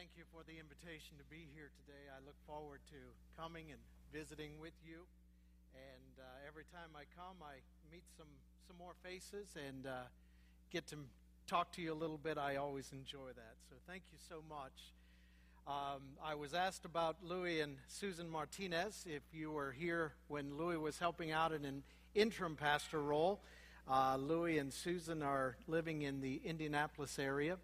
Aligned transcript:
Thank 0.00 0.16
you 0.16 0.24
for 0.32 0.40
the 0.48 0.58
invitation 0.58 1.18
to 1.18 1.24
be 1.28 1.44
here 1.52 1.68
today. 1.84 2.08
I 2.08 2.24
look 2.24 2.36
forward 2.46 2.80
to 2.88 2.96
coming 3.36 3.66
and 3.68 3.78
visiting 4.10 4.52
with 4.58 4.72
you. 4.82 5.04
And 5.74 6.16
uh, 6.16 6.48
every 6.48 6.64
time 6.72 6.88
I 6.96 7.04
come, 7.20 7.36
I 7.44 7.60
meet 7.92 8.04
some, 8.16 8.32
some 8.66 8.78
more 8.78 8.94
faces 9.04 9.48
and 9.68 9.86
uh, 9.86 10.08
get 10.72 10.86
to 10.86 10.96
talk 11.46 11.70
to 11.72 11.82
you 11.82 11.92
a 11.92 12.00
little 12.00 12.16
bit. 12.16 12.38
I 12.38 12.56
always 12.56 12.90
enjoy 12.92 13.28
that. 13.36 13.56
So 13.68 13.76
thank 13.86 14.04
you 14.10 14.16
so 14.26 14.36
much. 14.48 14.72
Um, 15.68 16.00
I 16.24 16.34
was 16.34 16.54
asked 16.54 16.86
about 16.86 17.16
Louis 17.22 17.60
and 17.60 17.76
Susan 17.86 18.26
Martinez. 18.26 19.04
If 19.06 19.24
you 19.34 19.52
were 19.52 19.72
here 19.72 20.14
when 20.28 20.56
Louis 20.56 20.78
was 20.78 20.98
helping 20.98 21.30
out 21.30 21.52
in 21.52 21.66
an 21.66 21.82
interim 22.14 22.56
pastor 22.56 23.02
role, 23.02 23.42
uh, 23.86 24.16
Louis 24.18 24.56
and 24.56 24.72
Susan 24.72 25.22
are 25.22 25.58
living 25.66 26.00
in 26.00 26.22
the 26.22 26.40
Indianapolis 26.42 27.18
area 27.18 27.58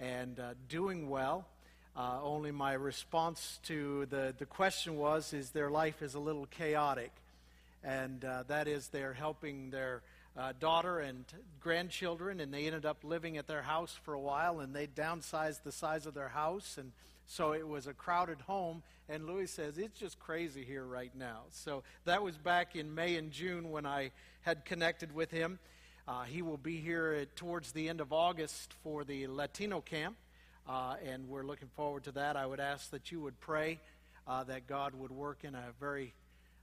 and 0.00 0.40
uh, 0.40 0.54
doing 0.68 1.08
well. 1.08 1.46
Uh, 1.96 2.18
only 2.22 2.52
my 2.52 2.72
response 2.72 3.58
to 3.64 4.06
the, 4.06 4.34
the 4.38 4.46
question 4.46 4.96
was, 4.96 5.32
is 5.32 5.50
their 5.50 5.70
life 5.70 6.02
is 6.02 6.14
a 6.14 6.20
little 6.20 6.46
chaotic. 6.46 7.12
And 7.82 8.24
uh, 8.24 8.44
that 8.48 8.68
is 8.68 8.88
they're 8.88 9.12
helping 9.12 9.70
their 9.70 10.02
uh, 10.36 10.52
daughter 10.60 11.00
and 11.00 11.24
grandchildren, 11.60 12.40
and 12.40 12.54
they 12.54 12.66
ended 12.66 12.86
up 12.86 12.98
living 13.02 13.36
at 13.36 13.46
their 13.46 13.62
house 13.62 13.98
for 14.04 14.14
a 14.14 14.20
while, 14.20 14.60
and 14.60 14.74
they 14.74 14.86
downsized 14.86 15.62
the 15.64 15.72
size 15.72 16.06
of 16.06 16.14
their 16.14 16.28
house, 16.28 16.78
and 16.78 16.92
so 17.26 17.52
it 17.52 17.66
was 17.66 17.86
a 17.86 17.94
crowded 17.94 18.40
home. 18.42 18.82
And 19.08 19.26
Louis 19.26 19.46
says, 19.46 19.78
It's 19.78 19.98
just 19.98 20.18
crazy 20.18 20.64
here 20.64 20.84
right 20.84 21.12
now. 21.16 21.42
So 21.50 21.82
that 22.04 22.22
was 22.22 22.36
back 22.36 22.76
in 22.76 22.94
May 22.94 23.16
and 23.16 23.32
June 23.32 23.70
when 23.70 23.86
I 23.86 24.12
had 24.42 24.64
connected 24.64 25.14
with 25.14 25.30
him. 25.30 25.58
Uh, 26.06 26.22
he 26.22 26.42
will 26.42 26.56
be 26.56 26.78
here 26.78 27.12
at, 27.20 27.36
towards 27.36 27.72
the 27.72 27.88
end 27.88 28.00
of 28.00 28.12
August 28.12 28.74
for 28.82 29.04
the 29.04 29.26
Latino 29.26 29.80
camp, 29.80 30.16
uh, 30.68 30.96
and 31.06 31.28
we're 31.28 31.42
looking 31.42 31.68
forward 31.76 32.04
to 32.04 32.12
that. 32.12 32.36
I 32.36 32.46
would 32.46 32.60
ask 32.60 32.90
that 32.90 33.10
you 33.10 33.20
would 33.20 33.38
pray 33.40 33.80
uh, 34.26 34.44
that 34.44 34.66
God 34.66 34.94
would 34.94 35.10
work 35.10 35.44
in 35.44 35.54
a 35.54 35.72
very 35.78 36.14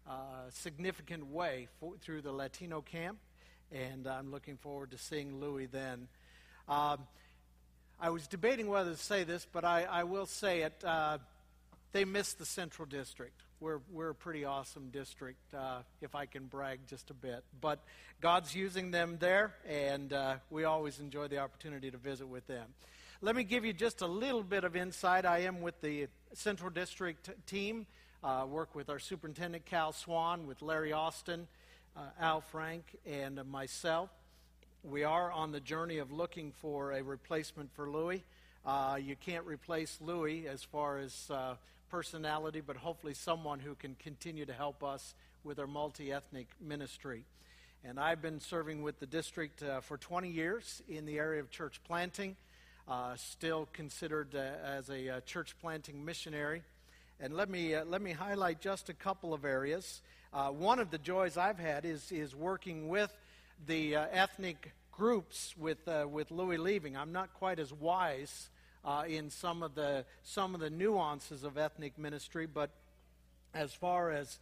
uh, 0.07 0.49
significant 0.51 1.27
way 1.27 1.67
for, 1.79 1.93
through 2.01 2.21
the 2.21 2.31
Latino 2.31 2.81
camp, 2.81 3.17
and 3.71 4.07
I'm 4.07 4.31
looking 4.31 4.57
forward 4.57 4.91
to 4.91 4.97
seeing 4.97 5.39
Louis 5.39 5.65
then. 5.65 6.07
Um, 6.67 6.99
I 7.99 8.09
was 8.09 8.27
debating 8.27 8.67
whether 8.67 8.91
to 8.91 8.97
say 8.97 9.23
this, 9.23 9.45
but 9.51 9.65
I, 9.65 9.83
I 9.83 10.03
will 10.03 10.25
say 10.25 10.61
it. 10.61 10.83
Uh, 10.83 11.17
they 11.91 12.05
missed 12.05 12.37
the 12.39 12.45
Central 12.45 12.85
District 12.85 13.41
we're, 13.59 13.79
we're 13.91 14.09
a 14.09 14.15
pretty 14.15 14.45
awesome 14.45 14.89
district, 14.89 15.53
uh, 15.53 15.79
if 16.01 16.15
I 16.15 16.25
can 16.25 16.45
brag 16.45 16.79
just 16.87 17.09
a 17.09 17.13
bit. 17.13 17.43
But 17.59 17.79
God's 18.21 18.55
using 18.55 18.91
them 18.91 19.17
there, 19.19 19.55
and 19.67 20.13
uh, 20.13 20.35
we 20.49 20.63
always 20.63 20.99
enjoy 20.99 21.27
the 21.27 21.39
opportunity 21.39 21.89
to 21.91 21.97
visit 21.97 22.27
with 22.27 22.45
them. 22.47 22.67
Let 23.19 23.35
me 23.35 23.43
give 23.43 23.65
you 23.65 23.73
just 23.73 24.01
a 24.01 24.07
little 24.07 24.43
bit 24.43 24.63
of 24.63 24.75
insight. 24.75 25.25
I 25.25 25.39
am 25.39 25.61
with 25.61 25.81
the 25.81 26.05
Central 26.33 26.69
District 26.69 27.31
team, 27.47 27.87
uh, 28.23 28.45
work 28.47 28.75
with 28.75 28.91
our 28.91 28.99
superintendent, 28.99 29.65
Cal 29.65 29.91
Swan, 29.91 30.45
with 30.45 30.61
Larry 30.61 30.93
Austin, 30.93 31.47
uh, 31.95 32.01
Al 32.19 32.41
Frank, 32.41 32.83
and 33.07 33.43
myself. 33.49 34.11
We 34.83 35.03
are 35.03 35.31
on 35.31 35.51
the 35.51 35.59
journey 35.59 35.97
of 35.97 36.11
looking 36.11 36.51
for 36.51 36.91
a 36.91 37.01
replacement 37.01 37.73
for 37.73 37.89
Louis. 37.89 38.23
Uh, 38.63 38.99
you 39.01 39.15
can't 39.15 39.47
replace 39.47 39.97
Louis 39.99 40.47
as 40.47 40.63
far 40.63 40.99
as 40.99 41.31
uh, 41.31 41.55
personality, 41.89 42.61
but 42.61 42.77
hopefully 42.77 43.15
someone 43.15 43.59
who 43.59 43.73
can 43.73 43.95
continue 43.95 44.45
to 44.45 44.53
help 44.53 44.83
us 44.83 45.15
with 45.43 45.57
our 45.57 45.65
multi 45.65 46.11
ethnic 46.11 46.49
ministry. 46.61 47.23
And 47.83 47.99
I've 47.99 48.21
been 48.21 48.39
serving 48.39 48.83
with 48.83 48.99
the 48.99 49.07
district 49.07 49.63
uh, 49.63 49.81
for 49.81 49.97
20 49.97 50.29
years 50.29 50.83
in 50.87 51.07
the 51.07 51.17
area 51.17 51.39
of 51.39 51.49
church 51.49 51.81
planting, 51.83 52.35
still 53.15 53.67
considered 53.73 54.35
uh, 54.35 54.39
as 54.63 54.89
a 54.89 55.09
uh, 55.09 55.19
church 55.21 55.55
planting 55.61 56.05
missionary. 56.05 56.61
And 57.19 57.35
let 57.35 57.49
me, 57.49 57.75
uh, 57.75 57.85
let 57.85 58.01
me 58.01 58.11
highlight 58.11 58.61
just 58.61 58.89
a 58.89 58.93
couple 58.93 59.33
of 59.33 59.45
areas. 59.45 60.01
Uh, 60.33 60.49
one 60.49 60.79
of 60.79 60.91
the 60.91 60.97
joys 60.97 61.37
I've 61.37 61.59
had 61.59 61.85
is, 61.85 62.11
is 62.11 62.35
working 62.35 62.89
with 62.89 63.11
the 63.65 63.95
ethnic 63.95 64.73
groups 64.91 65.55
with, 65.57 65.87
with 66.11 66.31
Louis 66.31 66.57
leaving. 66.57 66.95
I'm 66.95 67.11
not 67.11 67.33
quite 67.33 67.59
as 67.59 67.73
wise 67.73 68.49
uh, 68.85 69.03
in 69.07 69.29
some 69.29 69.63
of 69.63 69.75
the 69.75 70.05
some 70.23 70.55
of 70.55 70.61
the 70.61 70.69
nuances 70.69 71.43
of 71.43 71.57
ethnic 71.57 71.97
ministry, 71.97 72.45
but 72.45 72.69
as 73.53 73.73
far 73.73 74.11
as 74.11 74.39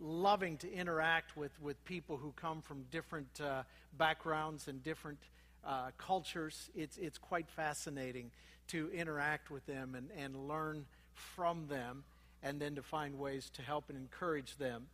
loving 0.00 0.56
to 0.58 0.72
interact 0.72 1.36
with, 1.36 1.50
with 1.60 1.82
people 1.84 2.16
who 2.16 2.32
come 2.36 2.62
from 2.62 2.84
different 2.90 3.40
uh, 3.40 3.62
backgrounds 3.96 4.68
and 4.68 4.84
different 4.84 5.18
uh, 5.64 5.90
cultures, 5.98 6.70
it's, 6.74 6.96
it's 6.96 7.18
quite 7.18 7.48
fascinating 7.50 8.30
to 8.68 8.90
interact 8.90 9.50
with 9.50 9.64
them 9.66 9.94
and, 9.94 10.10
and 10.16 10.48
learn 10.48 10.84
from 11.14 11.66
them 11.68 12.04
and 12.42 12.60
then 12.60 12.74
to 12.76 12.82
find 12.82 13.18
ways 13.18 13.50
to 13.54 13.62
help 13.62 13.84
and 13.88 13.98
encourage 13.98 14.56
them. 14.56 14.86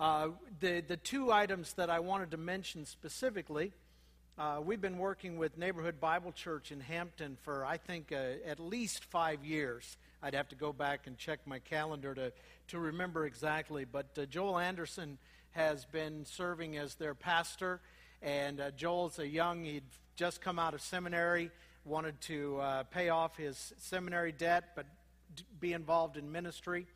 Uh, 0.00 0.28
the, 0.60 0.82
the 0.86 0.96
two 0.96 1.30
items 1.30 1.74
that 1.74 1.90
I 1.90 2.00
wanted 2.00 2.30
to 2.30 2.36
mention 2.36 2.86
specifically 2.86 3.72
uh, 4.38 4.58
we've 4.64 4.80
been 4.80 4.96
working 4.96 5.36
with 5.36 5.58
Neighborhood 5.58 6.00
Bible 6.00 6.32
Church 6.32 6.72
in 6.72 6.80
Hampton 6.80 7.36
for, 7.42 7.66
I 7.66 7.76
think, 7.76 8.12
uh, 8.12 8.40
at 8.46 8.58
least 8.58 9.04
five 9.04 9.44
years. 9.44 9.98
I'd 10.22 10.34
have 10.34 10.48
to 10.48 10.56
go 10.56 10.72
back 10.72 11.06
and 11.06 11.18
check 11.18 11.40
my 11.46 11.58
calendar 11.58 12.14
to, 12.14 12.32
to 12.68 12.78
remember 12.78 13.26
exactly. 13.26 13.84
But 13.84 14.06
uh, 14.16 14.24
Joel 14.24 14.58
Anderson 14.58 15.18
has 15.50 15.84
been 15.84 16.24
serving 16.24 16.78
as 16.78 16.94
their 16.94 17.14
pastor. 17.14 17.80
And 18.22 18.60
uh, 18.60 18.70
Joel's 18.72 19.18
a 19.18 19.26
young, 19.26 19.64
he'd 19.64 19.82
just 20.16 20.40
come 20.40 20.58
out 20.58 20.74
of 20.74 20.80
seminary, 20.80 21.50
wanted 21.84 22.20
to 22.22 22.58
uh, 22.60 22.82
pay 22.84 23.08
off 23.08 23.36
his 23.36 23.74
seminary 23.78 24.32
debt, 24.32 24.70
but 24.76 24.86
be 25.60 25.72
involved 25.72 26.16
in 26.16 26.30
ministry. 26.30 26.86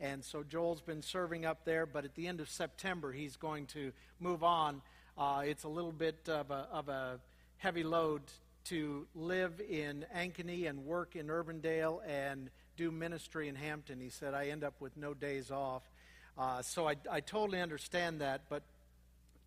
And 0.00 0.24
so 0.24 0.42
Joel's 0.42 0.80
been 0.80 1.02
serving 1.02 1.44
up 1.44 1.64
there, 1.64 1.84
but 1.84 2.04
at 2.04 2.14
the 2.14 2.26
end 2.26 2.40
of 2.40 2.48
September, 2.48 3.12
he's 3.12 3.36
going 3.36 3.66
to 3.66 3.92
move 4.18 4.42
on 4.42 4.80
uh, 5.20 5.42
it's 5.44 5.64
a 5.64 5.68
little 5.68 5.92
bit 5.92 6.28
of 6.28 6.50
a, 6.50 6.66
of 6.72 6.88
a 6.88 7.20
heavy 7.58 7.82
load 7.82 8.22
to 8.64 9.06
live 9.14 9.60
in 9.68 10.06
Ankeny 10.16 10.66
and 10.66 10.86
work 10.86 11.14
in 11.14 11.26
Urbandale 11.26 12.00
and 12.08 12.48
do 12.78 12.90
ministry 12.90 13.48
in 13.48 13.54
Hampton. 13.54 14.00
He 14.00 14.08
said, 14.08 14.32
I 14.32 14.46
end 14.46 14.64
up 14.64 14.80
with 14.80 14.96
no 14.96 15.12
days 15.12 15.50
off. 15.50 15.82
Uh, 16.38 16.62
so 16.62 16.88
I, 16.88 16.96
I 17.10 17.20
totally 17.20 17.60
understand 17.60 18.22
that, 18.22 18.42
but 18.48 18.62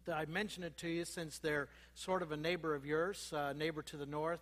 I 0.10 0.26
mention 0.26 0.64
it 0.64 0.78
to 0.78 0.90
you 0.90 1.06
since 1.06 1.40
they're 1.40 1.68
sort 1.96 2.22
of 2.22 2.32
a 2.32 2.38
neighbor 2.38 2.76
of 2.76 2.86
yours, 2.86 3.32
uh, 3.36 3.54
neighbor 3.54 3.82
to 3.84 3.98
the 3.98 4.06
north 4.06 4.42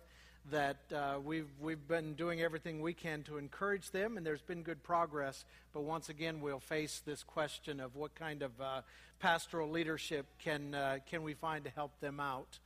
that 0.50 0.78
uh, 0.92 1.18
we've, 1.24 1.48
we've 1.60 1.86
been 1.86 2.14
doing 2.14 2.40
everything 2.40 2.80
we 2.80 2.92
can 2.92 3.22
to 3.22 3.38
encourage 3.38 3.90
them, 3.90 4.16
and 4.16 4.26
there's 4.26 4.42
been 4.42 4.62
good 4.62 4.82
progress. 4.82 5.44
But 5.72 5.82
once 5.82 6.08
again, 6.08 6.40
we'll 6.40 6.58
face 6.58 7.00
this 7.04 7.22
question 7.22 7.78
of 7.78 7.94
what 7.94 8.14
kind 8.14 8.42
of 8.42 8.50
uh, 8.60 8.80
pastoral 9.20 9.70
leadership 9.70 10.26
can, 10.40 10.74
uh, 10.74 10.98
can 11.08 11.22
we 11.22 11.34
find 11.34 11.64
to 11.64 11.70
help 11.70 11.98
them 12.00 12.18
out. 12.18 12.58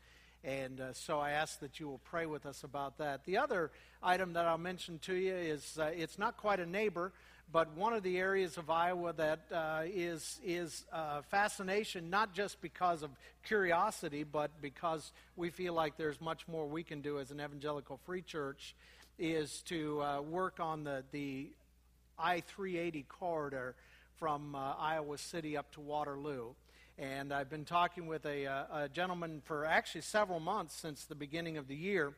And 0.42 0.80
uh, 0.80 0.92
so 0.92 1.18
I 1.18 1.32
ask 1.32 1.60
that 1.60 1.80
you 1.80 1.88
will 1.88 2.00
pray 2.04 2.24
with 2.24 2.46
us 2.46 2.64
about 2.64 2.98
that. 2.98 3.24
The 3.24 3.36
other 3.38 3.72
item 4.02 4.32
that 4.34 4.46
I'll 4.46 4.58
mention 4.58 4.98
to 5.00 5.14
you 5.14 5.34
is 5.34 5.78
it's 5.78 6.18
not 6.18 6.36
quite 6.36 6.60
a 6.60 6.66
neighbor, 6.66 7.12
but 7.52 7.76
one 7.76 7.92
of 7.92 8.02
the 8.02 8.18
areas 8.18 8.58
of 8.58 8.70
Iowa 8.70 9.12
that 9.14 9.40
uh, 9.52 9.82
is 9.84 10.40
is 10.44 10.84
uh, 10.92 11.22
fascination, 11.30 12.10
not 12.10 12.34
just 12.34 12.60
because 12.60 13.02
of 13.02 13.10
curiosity, 13.44 14.24
but 14.24 14.50
because 14.60 15.12
we 15.36 15.50
feel 15.50 15.72
like 15.72 15.96
there's 15.96 16.20
much 16.20 16.48
more 16.48 16.66
we 16.66 16.82
can 16.82 17.00
do 17.00 17.18
as 17.18 17.30
an 17.30 17.40
evangelical 17.40 17.98
free 18.04 18.22
church, 18.22 18.74
is 19.18 19.62
to 19.62 20.02
uh, 20.02 20.20
work 20.20 20.60
on 20.60 20.84
the, 20.84 21.04
the 21.12 21.48
I 22.18 22.40
380 22.40 23.04
corridor 23.08 23.74
from 24.18 24.54
uh, 24.54 24.74
Iowa 24.78 25.18
City 25.18 25.56
up 25.56 25.70
to 25.72 25.80
Waterloo. 25.80 26.54
And 26.98 27.32
I've 27.32 27.50
been 27.50 27.66
talking 27.66 28.06
with 28.06 28.24
a, 28.24 28.46
uh, 28.46 28.64
a 28.84 28.88
gentleman 28.88 29.42
for 29.44 29.66
actually 29.66 30.00
several 30.00 30.40
months 30.40 30.74
since 30.74 31.04
the 31.04 31.14
beginning 31.14 31.58
of 31.58 31.68
the 31.68 31.76
year. 31.76 32.14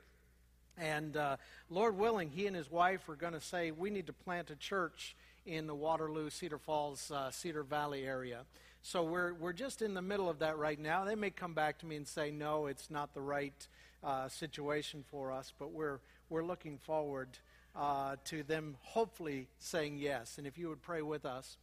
And 0.80 1.16
uh, 1.16 1.36
Lord 1.70 1.98
willing, 1.98 2.30
he 2.30 2.46
and 2.46 2.54
his 2.54 2.70
wife 2.70 3.08
are 3.08 3.16
going 3.16 3.32
to 3.32 3.40
say, 3.40 3.70
we 3.70 3.90
need 3.90 4.06
to 4.06 4.12
plant 4.12 4.50
a 4.50 4.56
church 4.56 5.16
in 5.46 5.66
the 5.66 5.74
Waterloo, 5.74 6.30
Cedar 6.30 6.58
Falls, 6.58 7.10
uh, 7.10 7.30
Cedar 7.30 7.62
Valley 7.62 8.04
area. 8.04 8.40
So 8.82 9.02
we're, 9.02 9.34
we're 9.34 9.52
just 9.52 9.82
in 9.82 9.94
the 9.94 10.02
middle 10.02 10.28
of 10.28 10.38
that 10.38 10.56
right 10.56 10.78
now. 10.78 11.04
They 11.04 11.14
may 11.14 11.30
come 11.30 11.54
back 11.54 11.78
to 11.80 11.86
me 11.86 11.96
and 11.96 12.06
say, 12.06 12.30
no, 12.30 12.66
it's 12.66 12.90
not 12.90 13.12
the 13.14 13.20
right 13.20 13.66
uh, 14.04 14.28
situation 14.28 15.04
for 15.10 15.32
us, 15.32 15.52
but 15.58 15.72
we're, 15.72 15.98
we're 16.30 16.44
looking 16.44 16.78
forward 16.78 17.28
uh, 17.74 18.16
to 18.26 18.42
them 18.42 18.76
hopefully 18.82 19.46
saying 19.58 19.98
yes. 19.98 20.38
And 20.38 20.46
if 20.46 20.58
you 20.58 20.68
would 20.68 20.82
pray 20.82 21.02
with 21.02 21.24
us 21.24 21.56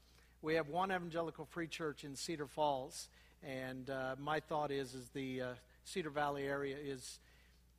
we 0.45 0.53
have 0.53 0.69
one 0.69 0.91
evangelical 0.91 1.45
free 1.45 1.65
church 1.65 2.03
in 2.03 2.15
Cedar 2.15 2.45
Falls, 2.45 3.09
and 3.44 3.89
uh, 3.89 4.15
my 4.19 4.39
thought 4.39 4.69
is 4.69 4.94
is 4.94 5.09
the 5.15 5.41
uh, 5.41 5.47
Cedar 5.85 6.12
Valley 6.12 6.44
area 6.44 6.77
is 6.79 7.17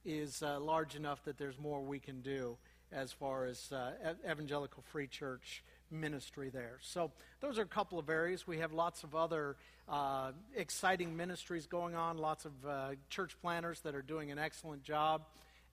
is 0.06 0.42
uh, 0.42 0.60
large 0.60 0.94
enough 0.94 1.24
that 1.24 1.36
there's 1.36 1.58
more 1.58 1.80
we 1.82 1.98
can 1.98 2.20
do 2.22 2.56
as 2.92 3.10
far 3.12 3.44
as 3.46 3.72
uh, 3.72 3.90
evangelical 4.30 4.82
free 4.92 5.08
church 5.08 5.64
ministry 5.90 6.48
there. 6.48 6.78
So 6.80 7.10
those 7.40 7.58
are 7.58 7.62
a 7.62 7.66
couple 7.66 7.98
of 7.98 8.08
areas. 8.08 8.46
We 8.46 8.58
have 8.58 8.72
lots 8.72 9.02
of 9.02 9.14
other 9.16 9.56
uh, 9.88 10.30
exciting 10.54 11.16
ministries 11.16 11.66
going 11.66 11.96
on. 11.96 12.18
Lots 12.18 12.44
of 12.44 12.52
uh, 12.66 12.90
church 13.10 13.36
planters 13.42 13.80
that 13.80 13.94
are 13.94 14.02
doing 14.02 14.30
an 14.30 14.38
excellent 14.38 14.84
job. 14.84 15.22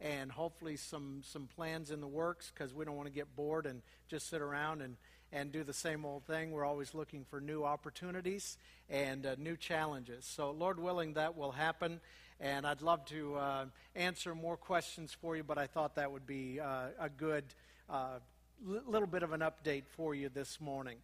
and 0.04 0.32
hopefully 0.32 0.76
some, 0.76 1.22
some 1.24 1.48
plans 1.56 1.90
in 1.90 2.02
the 2.02 2.08
works 2.08 2.52
because 2.54 2.74
we 2.74 2.86
don't 2.86 2.96
want 2.96 3.08
to 3.08 3.14
get 3.14 3.36
bored 3.36 3.66
and 3.66 3.82
just 4.10 4.30
sit 4.30 4.42
around 4.42 4.82
and, 4.82 4.98
and 5.32 5.52
do 5.52 5.64
the 5.64 5.74
same 5.74 6.06
old 6.06 6.26
thing. 6.26 6.52
We're 6.52 6.66
always 6.66 6.94
looking 6.94 7.26
for 7.30 7.40
new 7.40 7.64
opportunities 7.64 8.58
and 8.90 9.26
uh, 9.26 9.36
new 9.38 9.56
challenges. 9.56 10.26
So, 10.26 10.52
Lord 10.52 10.80
willing, 10.80 11.14
that 11.14 11.38
will 11.38 11.52
happen. 11.52 12.02
And 12.40 12.66
I'd 12.66 12.82
love 12.82 13.06
to 13.06 13.36
uh, 13.36 13.66
answer 13.96 14.36
more 14.36 14.58
questions 14.58 15.16
for 15.22 15.36
you, 15.36 15.44
but 15.44 15.58
I 15.58 15.68
thought 15.68 15.96
that 15.96 16.12
would 16.12 16.26
be 16.26 16.60
uh, 16.60 16.88
a 17.00 17.10
good 17.10 17.46
uh, 17.90 18.20
little 18.66 19.08
bit 19.08 19.24
of 19.24 19.34
an 19.34 19.42
update 19.42 19.84
for 19.96 20.16
you 20.16 20.30
this 20.30 20.60
morning. 20.60 20.98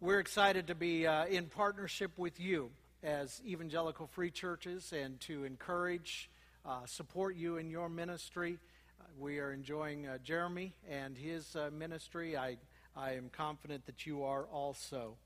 We're 0.00 0.20
excited 0.20 0.68
to 0.68 0.74
be 0.74 1.06
uh, 1.06 1.26
in 1.26 1.46
partnership 1.46 2.12
with 2.16 2.40
you 2.40 2.70
as 3.02 3.42
evangelical 3.46 4.06
free 4.06 4.30
churches 4.30 4.92
and 4.92 5.20
to 5.20 5.44
encourage 5.44 6.30
uh, 6.64 6.86
support 6.86 7.36
you 7.36 7.56
in 7.56 7.68
your 7.68 7.88
ministry. 7.88 8.58
Uh, 9.00 9.04
we 9.18 9.40
are 9.40 9.52
enjoying 9.52 10.06
Jeremy 10.22 10.72
and 10.88 11.18
his 11.18 11.56
ministry. 11.72 12.36
I, 12.36 12.56
I 12.96 13.12
am 13.12 13.30
confident 13.30 13.84
that 13.86 14.06
you 14.06 14.22
are 14.24 14.44
also. 14.44 15.16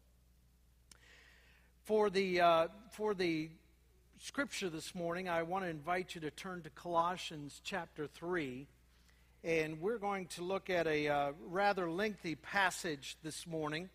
For 1.84 2.08
the, 2.08 2.68
for 2.92 3.12
the 3.14 3.50
scripture 4.20 4.70
this 4.70 4.94
morning, 4.94 5.28
I 5.28 5.43
want 5.43 5.64
to 5.64 5.70
invite 5.70 6.14
you 6.14 6.20
to 6.22 6.31
turn 6.31 6.62
to 6.62 6.70
Colossians 6.70 7.61
chapter 7.64 8.06
3. 8.06 8.66
And 9.43 9.81
we're 9.81 9.99
going 9.99 10.26
to 10.28 10.43
look 10.43 10.70
at 10.70 10.87
a 10.87 11.08
uh, 11.08 11.32
rather 11.49 11.90
lengthy 11.90 12.34
passage 12.34 13.16
this 13.22 13.46
morning. 13.46 13.90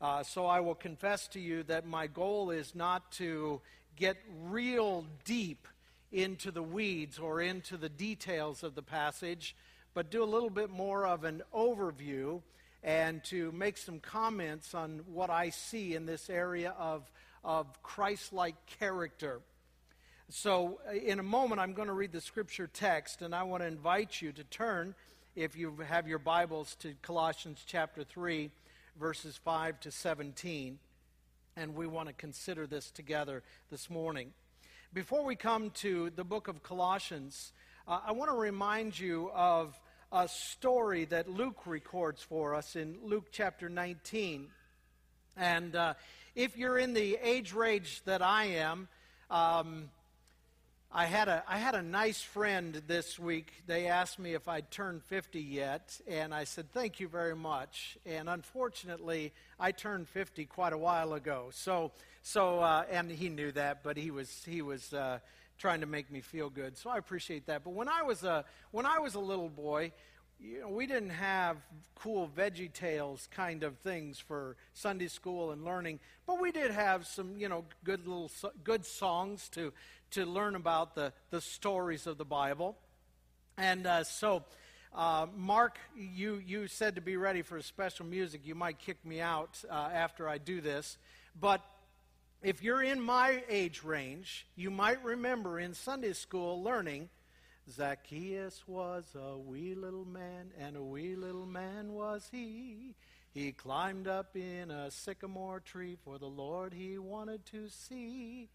Uh, 0.00 0.22
so 0.22 0.46
I 0.46 0.60
will 0.60 0.74
confess 0.74 1.28
to 1.28 1.40
you 1.40 1.62
that 1.64 1.86
my 1.86 2.06
goal 2.06 2.50
is 2.50 2.74
not 2.74 3.12
to 3.12 3.60
get 3.96 4.16
real 4.44 5.04
deep 5.24 5.68
into 6.10 6.50
the 6.50 6.62
weeds 6.62 7.18
or 7.18 7.40
into 7.40 7.76
the 7.76 7.88
details 7.88 8.62
of 8.62 8.74
the 8.74 8.82
passage, 8.82 9.54
but 9.94 10.10
do 10.10 10.22
a 10.22 10.24
little 10.24 10.50
bit 10.50 10.70
more 10.70 11.06
of 11.06 11.24
an 11.24 11.42
overview 11.54 12.40
and 12.82 13.22
to 13.24 13.52
make 13.52 13.76
some 13.76 14.00
comments 14.00 14.74
on 14.74 15.02
what 15.06 15.28
I 15.28 15.50
see 15.50 15.94
in 15.94 16.06
this 16.06 16.30
area 16.30 16.74
of, 16.78 17.08
of 17.44 17.82
Christ 17.82 18.32
like 18.32 18.56
character. 18.78 19.40
So, 20.32 20.78
uh, 20.88 20.92
in 20.92 21.18
a 21.18 21.24
moment, 21.24 21.60
I'm 21.60 21.72
going 21.72 21.88
to 21.88 21.94
read 21.94 22.12
the 22.12 22.20
scripture 22.20 22.68
text, 22.72 23.20
and 23.20 23.34
I 23.34 23.42
want 23.42 23.64
to 23.64 23.66
invite 23.66 24.22
you 24.22 24.30
to 24.30 24.44
turn, 24.44 24.94
if 25.34 25.56
you 25.56 25.76
have 25.88 26.06
your 26.06 26.20
Bibles, 26.20 26.76
to 26.82 26.94
Colossians 27.02 27.64
chapter 27.66 28.04
3, 28.04 28.48
verses 29.00 29.40
5 29.44 29.80
to 29.80 29.90
17. 29.90 30.78
And 31.56 31.74
we 31.74 31.88
want 31.88 32.10
to 32.10 32.14
consider 32.14 32.68
this 32.68 32.92
together 32.92 33.42
this 33.72 33.90
morning. 33.90 34.32
Before 34.94 35.24
we 35.24 35.34
come 35.34 35.70
to 35.70 36.10
the 36.10 36.22
book 36.22 36.46
of 36.46 36.62
Colossians, 36.62 37.52
uh, 37.88 37.98
I 38.06 38.12
want 38.12 38.30
to 38.30 38.36
remind 38.36 38.96
you 38.96 39.32
of 39.34 39.76
a 40.12 40.28
story 40.28 41.06
that 41.06 41.28
Luke 41.28 41.66
records 41.66 42.22
for 42.22 42.54
us 42.54 42.76
in 42.76 42.98
Luke 43.02 43.30
chapter 43.32 43.68
19. 43.68 44.46
And 45.36 45.74
uh, 45.74 45.94
if 46.36 46.56
you're 46.56 46.78
in 46.78 46.94
the 46.94 47.18
age 47.20 47.52
range 47.52 48.02
that 48.04 48.22
I 48.22 48.44
am, 48.44 48.86
um, 49.28 49.90
I 50.92 51.04
had 51.04 51.28
a 51.28 51.44
I 51.46 51.58
had 51.58 51.76
a 51.76 51.82
nice 51.82 52.20
friend 52.20 52.82
this 52.88 53.16
week. 53.16 53.52
They 53.68 53.86
asked 53.86 54.18
me 54.18 54.34
if 54.34 54.48
I'd 54.48 54.72
turned 54.72 55.04
50 55.04 55.40
yet, 55.40 56.00
and 56.08 56.34
I 56.34 56.42
said 56.42 56.72
thank 56.72 56.98
you 56.98 57.06
very 57.06 57.36
much. 57.36 57.96
And 58.04 58.28
unfortunately, 58.28 59.32
I 59.60 59.70
turned 59.70 60.08
50 60.08 60.46
quite 60.46 60.72
a 60.72 60.78
while 60.78 61.12
ago. 61.12 61.50
So 61.52 61.92
so 62.24 62.58
uh, 62.58 62.86
and 62.90 63.08
he 63.08 63.28
knew 63.28 63.52
that, 63.52 63.84
but 63.84 63.96
he 63.96 64.10
was 64.10 64.42
he 64.44 64.62
was 64.62 64.92
uh, 64.92 65.20
trying 65.58 65.82
to 65.82 65.86
make 65.86 66.10
me 66.10 66.22
feel 66.22 66.50
good. 66.50 66.76
So 66.76 66.90
I 66.90 66.98
appreciate 66.98 67.46
that. 67.46 67.62
But 67.62 67.74
when 67.74 67.88
I 67.88 68.02
was 68.02 68.24
a 68.24 68.44
when 68.72 68.84
I 68.84 68.98
was 68.98 69.14
a 69.14 69.20
little 69.20 69.48
boy, 69.48 69.92
you 70.40 70.62
know, 70.62 70.70
we 70.70 70.86
didn't 70.86 71.10
have 71.10 71.58
cool 71.94 72.28
veggie 72.36 72.72
tales 72.72 73.28
kind 73.30 73.62
of 73.62 73.76
things 73.78 74.18
for 74.18 74.56
Sunday 74.72 75.08
school 75.08 75.52
and 75.52 75.64
learning, 75.64 76.00
but 76.26 76.40
we 76.40 76.50
did 76.50 76.70
have 76.70 77.06
some, 77.06 77.36
you 77.36 77.48
know, 77.48 77.64
good 77.84 78.08
little 78.08 78.30
good 78.64 78.84
songs 78.84 79.48
to 79.50 79.72
to 80.12 80.26
learn 80.26 80.54
about 80.54 80.94
the, 80.94 81.12
the 81.30 81.40
stories 81.40 82.06
of 82.06 82.18
the 82.18 82.24
Bible. 82.24 82.76
And 83.56 83.86
uh, 83.86 84.04
so, 84.04 84.44
uh, 84.94 85.26
Mark, 85.36 85.78
you, 85.96 86.42
you 86.44 86.66
said 86.66 86.96
to 86.96 87.00
be 87.00 87.16
ready 87.16 87.42
for 87.42 87.56
a 87.56 87.62
special 87.62 88.06
music. 88.06 88.42
You 88.44 88.54
might 88.54 88.78
kick 88.78 89.04
me 89.04 89.20
out 89.20 89.62
uh, 89.70 89.90
after 89.92 90.28
I 90.28 90.38
do 90.38 90.60
this. 90.60 90.98
But 91.38 91.60
if 92.42 92.62
you're 92.62 92.82
in 92.82 93.00
my 93.00 93.42
age 93.48 93.82
range, 93.84 94.46
you 94.56 94.70
might 94.70 95.02
remember 95.04 95.60
in 95.60 95.74
Sunday 95.74 96.12
school 96.12 96.62
learning 96.62 97.08
Zacchaeus 97.70 98.64
was 98.66 99.04
a 99.14 99.38
wee 99.38 99.74
little 99.74 100.04
man, 100.04 100.50
and 100.58 100.76
a 100.76 100.82
wee 100.82 101.14
little 101.14 101.46
man 101.46 101.92
was 101.92 102.28
he. 102.32 102.94
He 103.32 103.52
climbed 103.52 104.08
up 104.08 104.34
in 104.34 104.70
a 104.70 104.90
sycamore 104.90 105.60
tree 105.60 105.96
for 106.04 106.18
the 106.18 106.26
Lord 106.26 106.74
he 106.74 106.98
wanted 106.98 107.46
to 107.46 107.68
see. 107.68 108.48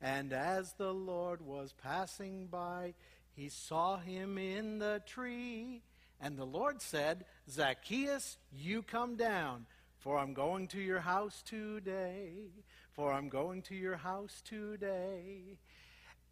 And 0.00 0.32
as 0.32 0.72
the 0.74 0.92
Lord 0.92 1.42
was 1.42 1.74
passing 1.82 2.46
by, 2.46 2.94
he 3.32 3.48
saw 3.48 3.98
him 3.98 4.38
in 4.38 4.78
the 4.78 5.02
tree. 5.06 5.82
And 6.20 6.36
the 6.36 6.44
Lord 6.44 6.80
said, 6.82 7.24
Zacchaeus, 7.48 8.36
you 8.52 8.82
come 8.82 9.16
down, 9.16 9.66
for 9.98 10.18
I'm 10.18 10.34
going 10.34 10.68
to 10.68 10.80
your 10.80 11.00
house 11.00 11.42
today. 11.44 12.50
For 12.92 13.12
I'm 13.12 13.28
going 13.28 13.62
to 13.62 13.74
your 13.74 13.96
house 13.96 14.42
today. 14.44 15.58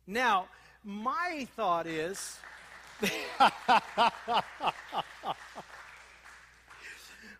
Now, 0.06 0.48
my 0.82 1.46
thought 1.56 1.86
is. 1.86 2.38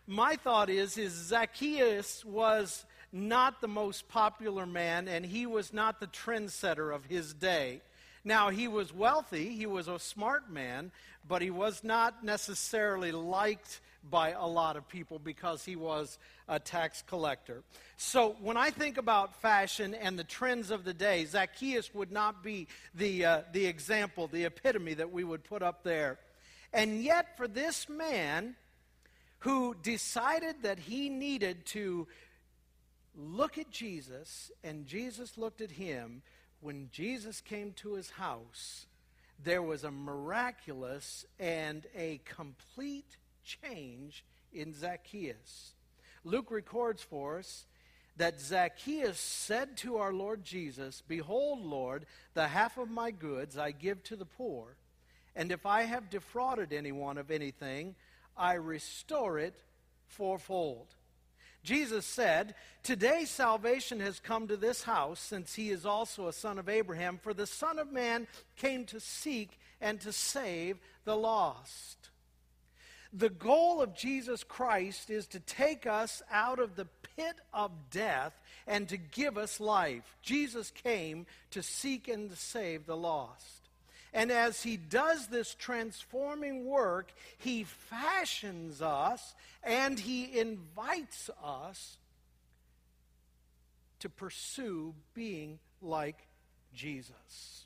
my 0.07 0.35
thought 0.37 0.69
is 0.69 0.97
is 0.97 1.11
Zacchaeus 1.11 2.23
was 2.23 2.85
not 3.11 3.61
the 3.61 3.67
most 3.67 4.07
popular 4.07 4.65
man, 4.65 5.07
and 5.07 5.25
he 5.25 5.45
was 5.45 5.73
not 5.73 5.99
the 5.99 6.07
trendsetter 6.07 6.93
of 6.93 7.05
his 7.05 7.33
day. 7.33 7.81
Now, 8.23 8.49
he 8.49 8.67
was 8.67 8.93
wealthy, 8.93 9.49
he 9.49 9.65
was 9.65 9.87
a 9.87 9.99
smart 9.99 10.51
man, 10.51 10.91
but 11.27 11.41
he 11.41 11.51
was 11.51 11.83
not 11.83 12.23
necessarily 12.23 13.11
liked 13.11 13.81
by 14.09 14.31
a 14.31 14.45
lot 14.45 14.77
of 14.77 14.87
people 14.87 15.19
because 15.19 15.65
he 15.65 15.75
was 15.75 16.17
a 16.47 16.59
tax 16.59 17.03
collector. 17.07 17.63
So, 17.97 18.35
when 18.41 18.57
I 18.57 18.69
think 18.69 18.97
about 18.97 19.41
fashion 19.41 19.93
and 19.93 20.17
the 20.17 20.23
trends 20.23 20.71
of 20.71 20.83
the 20.83 20.93
day, 20.93 21.25
Zacchaeus 21.25 21.93
would 21.93 22.11
not 22.11 22.43
be 22.43 22.67
the, 22.95 23.25
uh, 23.25 23.41
the 23.51 23.65
example, 23.65 24.27
the 24.27 24.45
epitome 24.45 24.93
that 24.95 25.11
we 25.11 25.23
would 25.23 25.43
put 25.43 25.61
up 25.61 25.83
there. 25.83 26.17
And 26.73 27.03
yet, 27.03 27.35
for 27.37 27.47
this 27.47 27.89
man 27.89 28.55
who 29.39 29.75
decided 29.81 30.63
that 30.63 30.79
he 30.79 31.09
needed 31.09 31.65
to 31.67 32.07
look 33.19 33.57
at 33.57 33.69
Jesus, 33.69 34.51
and 34.63 34.85
Jesus 34.85 35.37
looked 35.37 35.61
at 35.61 35.71
him, 35.71 36.21
when 36.61 36.89
Jesus 36.91 37.41
came 37.41 37.73
to 37.73 37.93
his 37.93 38.11
house, 38.11 38.85
there 39.43 39.61
was 39.61 39.83
a 39.83 39.91
miraculous 39.91 41.25
and 41.39 41.85
a 41.95 42.19
complete 42.25 43.17
change 43.43 44.23
in 44.53 44.73
Zacchaeus. 44.73 45.73
Luke 46.23 46.51
records 46.51 47.01
for 47.01 47.39
us 47.39 47.65
that 48.17 48.41
Zacchaeus 48.41 49.19
said 49.19 49.77
to 49.77 49.97
our 49.97 50.11
Lord 50.11 50.43
Jesus, 50.43 51.01
Behold, 51.07 51.63
Lord, 51.63 52.05
the 52.33 52.47
half 52.47 52.77
of 52.77 52.89
my 52.89 53.11
goods 53.11 53.57
I 53.57 53.71
give 53.71 54.03
to 54.03 54.17
the 54.17 54.25
poor, 54.25 54.75
and 55.35 55.51
if 55.51 55.65
I 55.65 55.83
have 55.83 56.09
defrauded 56.09 56.73
anyone 56.73 57.17
of 57.17 57.31
anything, 57.31 57.95
I 58.35 58.53
restore 58.53 59.39
it 59.39 59.55
fourfold. 60.07 60.87
Jesus 61.63 62.05
said, 62.05 62.55
Today 62.83 63.25
salvation 63.25 63.99
has 63.99 64.19
come 64.19 64.47
to 64.47 64.57
this 64.57 64.83
house, 64.83 65.19
since 65.19 65.55
he 65.55 65.69
is 65.69 65.85
also 65.85 66.27
a 66.27 66.33
son 66.33 66.57
of 66.57 66.69
Abraham, 66.69 67.19
for 67.21 67.33
the 67.33 67.47
Son 67.47 67.79
of 67.79 67.91
Man 67.91 68.27
came 68.55 68.85
to 68.85 68.99
seek 68.99 69.59
and 69.81 69.99
to 70.01 70.13
save 70.13 70.77
the 71.05 71.15
lost. 71.15 72.09
The 73.11 73.29
goal 73.29 73.81
of 73.81 73.95
Jesus 73.95 74.43
Christ 74.43 75.09
is 75.09 75.25
to 75.27 75.39
take 75.39 75.87
us 75.87 76.21
out 76.31 76.59
of 76.59 76.75
the 76.75 76.87
pit 77.15 77.35
of 77.53 77.71
death 77.89 78.39
and 78.67 78.87
to 78.87 78.97
give 78.97 79.37
us 79.37 79.59
life. 79.59 80.15
Jesus 80.21 80.69
came 80.71 81.25
to 81.51 81.63
seek 81.63 82.07
and 82.07 82.29
to 82.29 82.35
save 82.35 82.85
the 82.85 82.97
lost. 82.97 83.58
And 84.13 84.31
as 84.31 84.63
he 84.63 84.75
does 84.77 85.27
this 85.27 85.53
transforming 85.53 86.65
work, 86.65 87.13
he 87.37 87.63
fashions 87.63 88.81
us 88.81 89.35
and 89.63 89.99
he 89.99 90.39
invites 90.39 91.29
us 91.43 91.97
to 93.99 94.09
pursue 94.09 94.95
being 95.13 95.59
like 95.81 96.27
Jesus. 96.73 97.65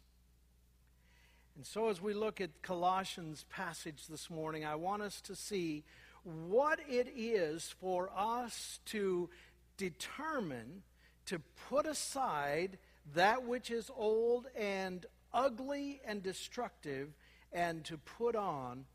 And 1.55 1.65
so, 1.65 1.89
as 1.89 2.01
we 2.01 2.13
look 2.13 2.41
at 2.41 2.61
Colossians 2.63 3.45
passage 3.51 4.07
this 4.09 4.29
morning, 4.29 4.65
I 4.65 4.75
want 4.75 5.03
us 5.03 5.21
to 5.21 5.35
see 5.35 5.83
what 6.23 6.79
it 6.89 7.07
is 7.15 7.75
for 7.79 8.09
us 8.15 8.79
to 8.87 9.29
determine 9.77 10.81
to 11.27 11.39
put 11.69 11.85
aside 11.85 12.77
that 13.13 13.45
which 13.45 13.69
is 13.69 13.91
old 13.95 14.47
and 14.57 15.05
ugly 15.33 16.01
and 16.05 16.21
destructive 16.21 17.09
and 17.51 17.83
to 17.85 17.97
put 17.97 18.35
on 18.35 18.85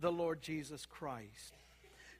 the 0.00 0.12
Lord 0.12 0.42
Jesus 0.42 0.86
Christ. 0.86 1.54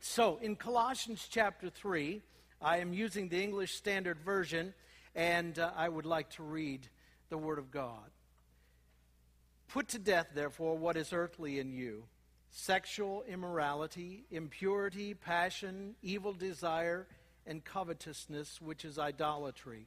So, 0.00 0.38
in 0.40 0.56
Colossians 0.56 1.28
chapter 1.30 1.68
3, 1.68 2.22
I 2.62 2.78
am 2.78 2.92
using 2.92 3.28
the 3.28 3.42
English 3.42 3.74
Standard 3.74 4.18
Version, 4.20 4.74
and 5.14 5.58
uh, 5.58 5.70
I 5.76 5.88
would 5.88 6.06
like 6.06 6.30
to 6.30 6.42
read 6.42 6.88
the 7.28 7.38
Word 7.38 7.58
of 7.58 7.70
God. 7.70 8.10
Put 9.68 9.88
to 9.88 9.98
death, 9.98 10.28
therefore, 10.34 10.76
what 10.76 10.96
is 10.96 11.12
earthly 11.12 11.58
in 11.58 11.72
you 11.72 12.04
sexual 12.52 13.22
immorality, 13.28 14.24
impurity, 14.30 15.14
passion, 15.14 15.94
evil 16.02 16.32
desire, 16.32 17.06
and 17.46 17.64
covetousness, 17.64 18.60
which 18.60 18.84
is 18.84 18.98
idolatry. 18.98 19.86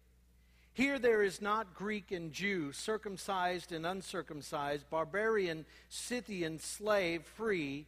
Here 0.73 0.99
there 0.99 1.21
is 1.21 1.41
not 1.41 1.73
Greek 1.73 2.11
and 2.11 2.31
Jew, 2.31 2.71
circumcised 2.71 3.71
and 3.71 3.85
uncircumcised, 3.85 4.89
barbarian, 4.89 5.65
Scythian, 5.89 6.59
slave, 6.59 7.23
free, 7.23 7.87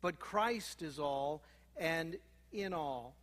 but 0.00 0.20
Christ 0.20 0.80
is 0.80 0.98
all 0.98 1.42
and 1.76 2.16
in 2.52 2.72
all. 2.72 3.16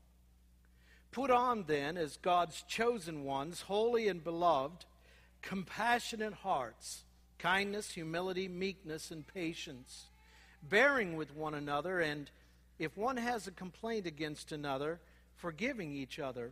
Put 1.11 1.31
on 1.31 1.63
then, 1.67 1.97
as 1.97 2.17
God's 2.17 2.63
chosen 2.63 3.23
ones, 3.23 3.61
holy 3.61 4.09
and 4.09 4.21
beloved, 4.21 4.85
compassionate 5.41 6.33
hearts, 6.33 7.05
kindness, 7.39 7.91
humility, 7.91 8.49
meekness, 8.49 9.09
and 9.09 9.25
patience, 9.25 10.09
bearing 10.61 11.15
with 11.15 11.33
one 11.33 11.53
another, 11.53 12.01
and 12.01 12.29
if 12.77 12.97
one 12.97 13.17
has 13.17 13.47
a 13.47 13.51
complaint 13.51 14.05
against 14.05 14.51
another, 14.51 14.99
forgiving 15.37 15.93
each 15.93 16.19
other. 16.19 16.51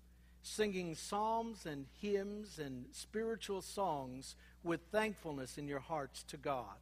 singing 0.43 0.95
psalms 0.95 1.65
and 1.65 1.85
hymns 2.01 2.59
and 2.59 2.85
spiritual 2.91 3.61
songs 3.61 4.35
with 4.63 4.81
thankfulness 4.91 5.57
in 5.57 5.67
your 5.67 5.79
hearts 5.79 6.23
to 6.23 6.37
God. 6.37 6.77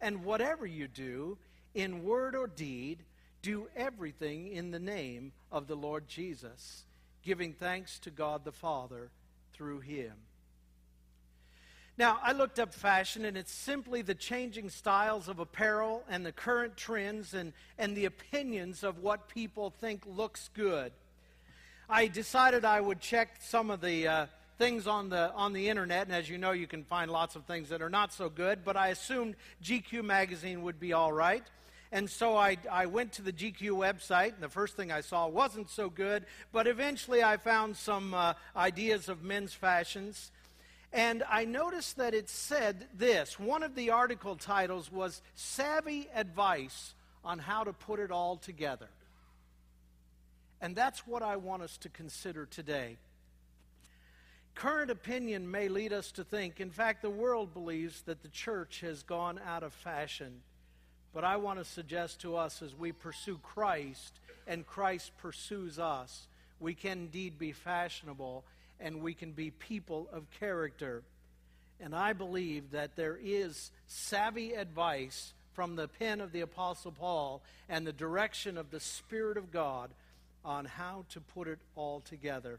And 0.00 0.24
whatever 0.24 0.66
you 0.66 0.88
do, 0.88 1.38
in 1.74 2.04
word 2.04 2.34
or 2.34 2.46
deed, 2.46 2.98
do 3.42 3.68
everything 3.76 4.48
in 4.48 4.70
the 4.70 4.78
name 4.78 5.32
of 5.52 5.66
the 5.66 5.74
Lord 5.76 6.08
Jesus, 6.08 6.84
giving 7.22 7.52
thanks 7.52 7.98
to 8.00 8.10
God 8.10 8.44
the 8.44 8.52
Father 8.52 9.10
through 9.52 9.80
him. 9.80 10.12
Now, 11.98 12.18
I 12.22 12.32
looked 12.32 12.58
up 12.58 12.72
fashion, 12.72 13.26
and 13.26 13.36
it's 13.36 13.52
simply 13.52 14.00
the 14.00 14.14
changing 14.14 14.70
styles 14.70 15.28
of 15.28 15.38
apparel 15.38 16.02
and 16.08 16.24
the 16.24 16.32
current 16.32 16.76
trends 16.76 17.34
and, 17.34 17.52
and 17.78 17.94
the 17.94 18.06
opinions 18.06 18.82
of 18.82 19.02
what 19.02 19.28
people 19.28 19.68
think 19.68 20.02
looks 20.06 20.48
good. 20.54 20.92
I 21.92 22.06
decided 22.06 22.64
I 22.64 22.80
would 22.80 23.00
check 23.00 23.38
some 23.40 23.68
of 23.68 23.80
the 23.80 24.06
uh, 24.06 24.26
things 24.58 24.86
on 24.86 25.08
the 25.08 25.32
on 25.32 25.52
the 25.52 25.68
internet, 25.68 26.06
and 26.06 26.14
as 26.14 26.30
you 26.30 26.38
know, 26.38 26.52
you 26.52 26.68
can 26.68 26.84
find 26.84 27.10
lots 27.10 27.34
of 27.34 27.44
things 27.46 27.70
that 27.70 27.82
are 27.82 27.90
not 27.90 28.12
so 28.12 28.28
good. 28.28 28.64
But 28.64 28.76
I 28.76 28.88
assumed 28.88 29.34
GQ 29.64 30.04
magazine 30.04 30.62
would 30.62 30.78
be 30.78 30.92
all 30.92 31.12
right. 31.12 31.42
And 31.90 32.08
so 32.08 32.36
I, 32.36 32.58
I 32.70 32.86
went 32.86 33.14
to 33.14 33.22
the 33.22 33.32
GQ 33.32 33.72
website, 33.72 34.34
and 34.34 34.40
the 34.40 34.48
first 34.48 34.76
thing 34.76 34.92
I 34.92 35.00
saw 35.00 35.26
wasn't 35.26 35.68
so 35.68 35.90
good, 35.90 36.26
but 36.52 36.68
eventually 36.68 37.24
I 37.24 37.38
found 37.38 37.76
some 37.76 38.14
uh, 38.14 38.34
ideas 38.54 39.08
of 39.08 39.24
men's 39.24 39.52
fashions. 39.52 40.30
And 40.92 41.24
I 41.28 41.44
noticed 41.44 41.96
that 41.96 42.14
it 42.14 42.28
said 42.28 42.86
this 42.96 43.36
one 43.36 43.64
of 43.64 43.74
the 43.74 43.90
article 43.90 44.36
titles 44.36 44.92
was 44.92 45.22
Savvy 45.34 46.08
Advice 46.14 46.94
on 47.24 47.40
How 47.40 47.64
to 47.64 47.72
Put 47.72 47.98
It 47.98 48.12
All 48.12 48.36
Together. 48.36 48.86
And 50.60 50.76
that's 50.76 51.06
what 51.06 51.22
I 51.22 51.36
want 51.36 51.62
us 51.62 51.76
to 51.78 51.88
consider 51.88 52.46
today. 52.46 52.96
Current 54.54 54.90
opinion 54.90 55.50
may 55.50 55.68
lead 55.68 55.92
us 55.92 56.12
to 56.12 56.24
think, 56.24 56.60
in 56.60 56.70
fact, 56.70 57.02
the 57.02 57.10
world 57.10 57.54
believes 57.54 58.02
that 58.02 58.22
the 58.22 58.28
church 58.28 58.80
has 58.80 59.02
gone 59.02 59.40
out 59.46 59.62
of 59.62 59.72
fashion. 59.72 60.42
But 61.14 61.24
I 61.24 61.36
want 61.36 61.58
to 61.58 61.64
suggest 61.64 62.20
to 62.20 62.36
us 62.36 62.62
as 62.62 62.74
we 62.74 62.92
pursue 62.92 63.38
Christ 63.42 64.20
and 64.46 64.66
Christ 64.66 65.12
pursues 65.18 65.78
us, 65.78 66.26
we 66.58 66.74
can 66.74 66.98
indeed 66.98 67.38
be 67.38 67.52
fashionable 67.52 68.44
and 68.78 69.02
we 69.02 69.14
can 69.14 69.32
be 69.32 69.50
people 69.50 70.08
of 70.12 70.30
character. 70.38 71.02
And 71.80 71.94
I 71.94 72.12
believe 72.12 72.72
that 72.72 72.96
there 72.96 73.18
is 73.22 73.70
savvy 73.86 74.52
advice 74.52 75.32
from 75.54 75.76
the 75.76 75.88
pen 75.88 76.20
of 76.20 76.32
the 76.32 76.42
Apostle 76.42 76.92
Paul 76.92 77.42
and 77.68 77.86
the 77.86 77.92
direction 77.92 78.58
of 78.58 78.70
the 78.70 78.80
Spirit 78.80 79.36
of 79.36 79.50
God 79.50 79.90
on 80.44 80.64
how 80.64 81.04
to 81.10 81.20
put 81.20 81.48
it 81.48 81.58
all 81.76 82.00
together. 82.00 82.58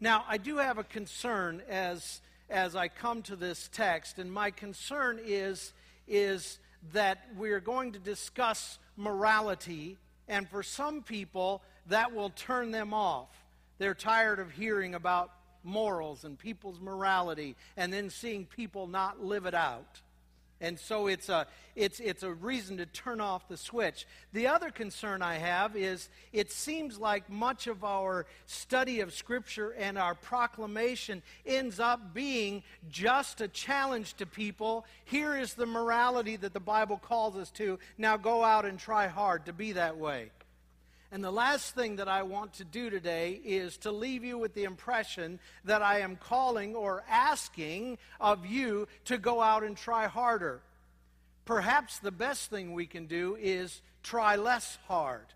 Now, 0.00 0.24
I 0.28 0.38
do 0.38 0.56
have 0.56 0.78
a 0.78 0.84
concern 0.84 1.62
as, 1.68 2.20
as 2.50 2.74
I 2.74 2.88
come 2.88 3.22
to 3.22 3.36
this 3.36 3.68
text, 3.72 4.18
and 4.18 4.32
my 4.32 4.50
concern 4.50 5.20
is, 5.24 5.72
is 6.08 6.58
that 6.92 7.18
we're 7.36 7.60
going 7.60 7.92
to 7.92 7.98
discuss 7.98 8.78
morality, 8.96 9.96
and 10.28 10.48
for 10.48 10.62
some 10.62 11.02
people, 11.02 11.62
that 11.86 12.14
will 12.14 12.30
turn 12.30 12.70
them 12.70 12.92
off. 12.92 13.28
They're 13.78 13.94
tired 13.94 14.38
of 14.38 14.50
hearing 14.50 14.94
about 14.94 15.30
morals 15.64 16.24
and 16.24 16.38
people's 16.38 16.80
morality 16.80 17.56
and 17.76 17.92
then 17.92 18.10
seeing 18.10 18.46
people 18.46 18.86
not 18.86 19.22
live 19.24 19.46
it 19.46 19.54
out. 19.54 20.00
And 20.62 20.78
so 20.78 21.08
it's 21.08 21.28
a, 21.28 21.48
it's, 21.74 21.98
it's 21.98 22.22
a 22.22 22.32
reason 22.32 22.76
to 22.76 22.86
turn 22.86 23.20
off 23.20 23.48
the 23.48 23.56
switch. 23.56 24.06
The 24.32 24.46
other 24.46 24.70
concern 24.70 25.20
I 25.20 25.34
have 25.34 25.76
is 25.76 26.08
it 26.32 26.52
seems 26.52 26.98
like 26.98 27.28
much 27.28 27.66
of 27.66 27.82
our 27.82 28.26
study 28.46 29.00
of 29.00 29.12
Scripture 29.12 29.74
and 29.76 29.98
our 29.98 30.14
proclamation 30.14 31.20
ends 31.44 31.80
up 31.80 32.14
being 32.14 32.62
just 32.88 33.40
a 33.40 33.48
challenge 33.48 34.14
to 34.14 34.24
people. 34.24 34.86
Here 35.04 35.36
is 35.36 35.54
the 35.54 35.66
morality 35.66 36.36
that 36.36 36.54
the 36.54 36.60
Bible 36.60 36.96
calls 36.96 37.36
us 37.36 37.50
to. 37.52 37.80
Now 37.98 38.16
go 38.16 38.44
out 38.44 38.64
and 38.64 38.78
try 38.78 39.08
hard 39.08 39.46
to 39.46 39.52
be 39.52 39.72
that 39.72 39.98
way. 39.98 40.30
And 41.12 41.22
the 41.22 41.30
last 41.30 41.74
thing 41.74 41.96
that 41.96 42.08
I 42.08 42.22
want 42.22 42.54
to 42.54 42.64
do 42.64 42.88
today 42.88 43.38
is 43.44 43.76
to 43.78 43.92
leave 43.92 44.24
you 44.24 44.38
with 44.38 44.54
the 44.54 44.64
impression 44.64 45.40
that 45.66 45.82
I 45.82 46.00
am 46.00 46.16
calling 46.16 46.74
or 46.74 47.04
asking 47.06 47.98
of 48.18 48.46
you 48.46 48.88
to 49.04 49.18
go 49.18 49.42
out 49.42 49.62
and 49.62 49.76
try 49.76 50.06
harder. 50.06 50.62
Perhaps 51.44 51.98
the 51.98 52.10
best 52.10 52.48
thing 52.48 52.72
we 52.72 52.86
can 52.86 53.04
do 53.04 53.36
is 53.38 53.82
try 54.02 54.36
less 54.36 54.78
hard 54.88 55.26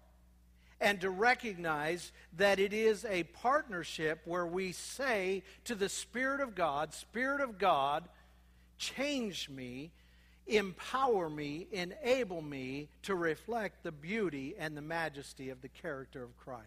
and 0.80 0.98
to 1.02 1.10
recognize 1.10 2.10
that 2.38 2.58
it 2.58 2.72
is 2.72 3.04
a 3.04 3.24
partnership 3.24 4.22
where 4.24 4.46
we 4.46 4.72
say 4.72 5.42
to 5.64 5.74
the 5.74 5.90
Spirit 5.90 6.40
of 6.40 6.54
God, 6.54 6.94
Spirit 6.94 7.42
of 7.42 7.58
God, 7.58 8.08
change 8.78 9.50
me 9.50 9.90
empower 10.46 11.28
me, 11.28 11.66
enable 11.72 12.40
me 12.40 12.88
to 13.02 13.14
reflect 13.14 13.82
the 13.82 13.92
beauty 13.92 14.54
and 14.58 14.76
the 14.76 14.82
majesty 14.82 15.50
of 15.50 15.60
the 15.62 15.68
character 15.68 16.22
of 16.22 16.36
Christ. 16.38 16.66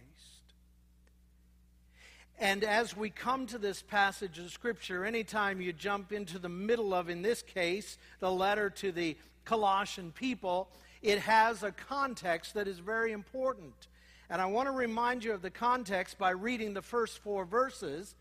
And 2.40 2.64
as 2.64 2.96
we 2.96 3.10
come 3.10 3.48
to 3.48 3.58
this 3.58 3.82
passage 3.82 4.40
of 4.40 4.50
Scripture, 4.52 5.04
anytime 5.04 5.60
you 5.60 5.74
jump 5.74 6.14
into 6.14 6.40
the 6.40 6.50
middle 6.50 6.94
of, 6.94 7.10
in 7.10 7.22
this 7.22 7.42
case, 7.42 7.98
the 8.22 8.32
letter 8.32 8.70
to 8.70 8.94
the 8.94 9.18
Colossian 9.44 10.12
people, 10.14 10.70
it 11.02 11.20
has 11.20 11.64
a 11.64 11.72
context 11.72 12.54
that 12.54 12.68
is 12.68 12.80
very 12.80 13.12
important. 13.12 13.74
And 14.30 14.42
I 14.42 14.46
want 14.46 14.68
to 14.68 14.72
remind 14.72 15.24
you 15.24 15.34
of 15.34 15.42
the 15.42 15.50
context 15.50 16.18
by 16.18 16.30
reading 16.30 16.74
the 16.74 16.82
first 16.82 17.20
four 17.20 17.44
verses. 17.44 18.16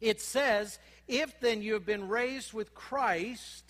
It 0.00 0.20
says, 0.20 0.78
If 1.08 1.40
then 1.40 1.62
you 1.62 1.72
have 1.72 1.86
been 1.86 2.08
raised 2.08 2.52
with 2.52 2.74
Christ, 2.74 3.65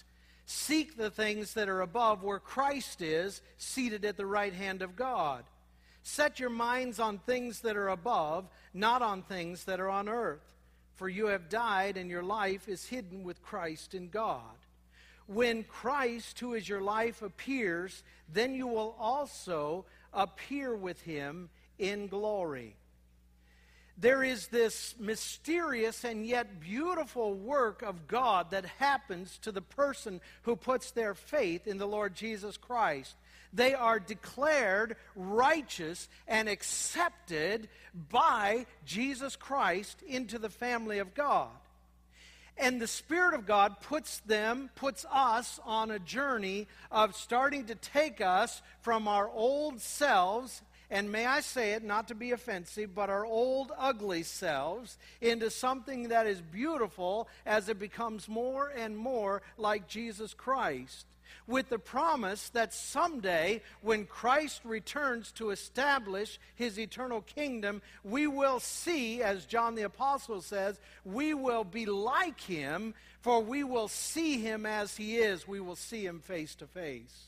Seek 0.46 0.96
the 0.96 1.10
things 1.10 1.54
that 1.54 1.68
are 1.68 1.80
above 1.80 2.22
where 2.22 2.38
Christ 2.38 3.02
is, 3.02 3.42
seated 3.58 4.04
at 4.04 4.16
the 4.16 4.26
right 4.26 4.54
hand 4.54 4.80
of 4.80 4.94
God. 4.94 5.44
Set 6.02 6.38
your 6.38 6.50
minds 6.50 7.00
on 7.00 7.18
things 7.18 7.60
that 7.60 7.76
are 7.76 7.88
above, 7.88 8.48
not 8.72 9.02
on 9.02 9.22
things 9.22 9.64
that 9.64 9.80
are 9.80 9.90
on 9.90 10.08
earth. 10.08 10.44
For 10.94 11.08
you 11.08 11.26
have 11.26 11.48
died, 11.48 11.96
and 11.96 12.08
your 12.08 12.22
life 12.22 12.68
is 12.68 12.86
hidden 12.86 13.24
with 13.24 13.42
Christ 13.42 13.92
in 13.92 14.08
God. 14.08 14.56
When 15.26 15.64
Christ, 15.64 16.38
who 16.38 16.54
is 16.54 16.68
your 16.68 16.80
life, 16.80 17.22
appears, 17.22 18.04
then 18.32 18.54
you 18.54 18.68
will 18.68 18.94
also 19.00 19.84
appear 20.12 20.76
with 20.76 21.00
him 21.00 21.50
in 21.78 22.06
glory 22.06 22.76
there 23.98 24.22
is 24.22 24.48
this 24.48 24.94
mysterious 24.98 26.04
and 26.04 26.26
yet 26.26 26.60
beautiful 26.60 27.32
work 27.34 27.82
of 27.82 28.06
God 28.06 28.50
that 28.50 28.66
happens 28.78 29.38
to 29.38 29.52
the 29.52 29.62
person 29.62 30.20
who 30.42 30.54
puts 30.54 30.90
their 30.90 31.14
faith 31.14 31.66
in 31.66 31.78
the 31.78 31.86
Lord 31.86 32.14
Jesus 32.14 32.58
Christ. 32.58 33.16
They 33.54 33.72
are 33.72 33.98
declared 33.98 34.96
righteous 35.14 36.08
and 36.28 36.48
accepted 36.48 37.68
by 38.10 38.66
Jesus 38.84 39.34
Christ 39.34 40.02
into 40.06 40.38
the 40.38 40.50
family 40.50 40.98
of 40.98 41.14
God. 41.14 41.48
And 42.58 42.80
the 42.80 42.86
Spirit 42.86 43.34
of 43.34 43.46
God 43.46 43.80
puts 43.80 44.18
them, 44.20 44.70
puts 44.74 45.06
us 45.10 45.60
on 45.64 45.90
a 45.90 45.98
journey 45.98 46.66
of 46.90 47.14
starting 47.14 47.66
to 47.66 47.74
take 47.74 48.20
us 48.20 48.62
from 48.80 49.08
our 49.08 49.28
old 49.28 49.80
selves 49.80 50.62
and 50.90 51.10
may 51.10 51.26
I 51.26 51.40
say 51.40 51.72
it, 51.72 51.82
not 51.82 52.08
to 52.08 52.14
be 52.14 52.30
offensive, 52.30 52.94
but 52.94 53.10
our 53.10 53.26
old 53.26 53.72
ugly 53.76 54.22
selves 54.22 54.98
into 55.20 55.50
something 55.50 56.08
that 56.08 56.26
is 56.26 56.40
beautiful 56.40 57.28
as 57.44 57.68
it 57.68 57.78
becomes 57.78 58.28
more 58.28 58.68
and 58.68 58.96
more 58.96 59.42
like 59.58 59.88
Jesus 59.88 60.32
Christ. 60.32 61.06
With 61.48 61.68
the 61.68 61.78
promise 61.78 62.48
that 62.50 62.74
someday, 62.74 63.62
when 63.80 64.06
Christ 64.06 64.62
returns 64.64 65.30
to 65.32 65.50
establish 65.50 66.40
his 66.56 66.78
eternal 66.78 67.20
kingdom, 67.20 67.82
we 68.02 68.26
will 68.26 68.58
see, 68.58 69.22
as 69.22 69.46
John 69.46 69.76
the 69.76 69.82
Apostle 69.82 70.40
says, 70.40 70.80
we 71.04 71.34
will 71.34 71.64
be 71.64 71.86
like 71.86 72.40
him, 72.40 72.94
for 73.20 73.40
we 73.40 73.62
will 73.64 73.88
see 73.88 74.40
him 74.40 74.66
as 74.66 74.96
he 74.96 75.16
is. 75.18 75.46
We 75.46 75.60
will 75.60 75.76
see 75.76 76.04
him 76.04 76.20
face 76.20 76.54
to 76.56 76.66
face. 76.66 77.26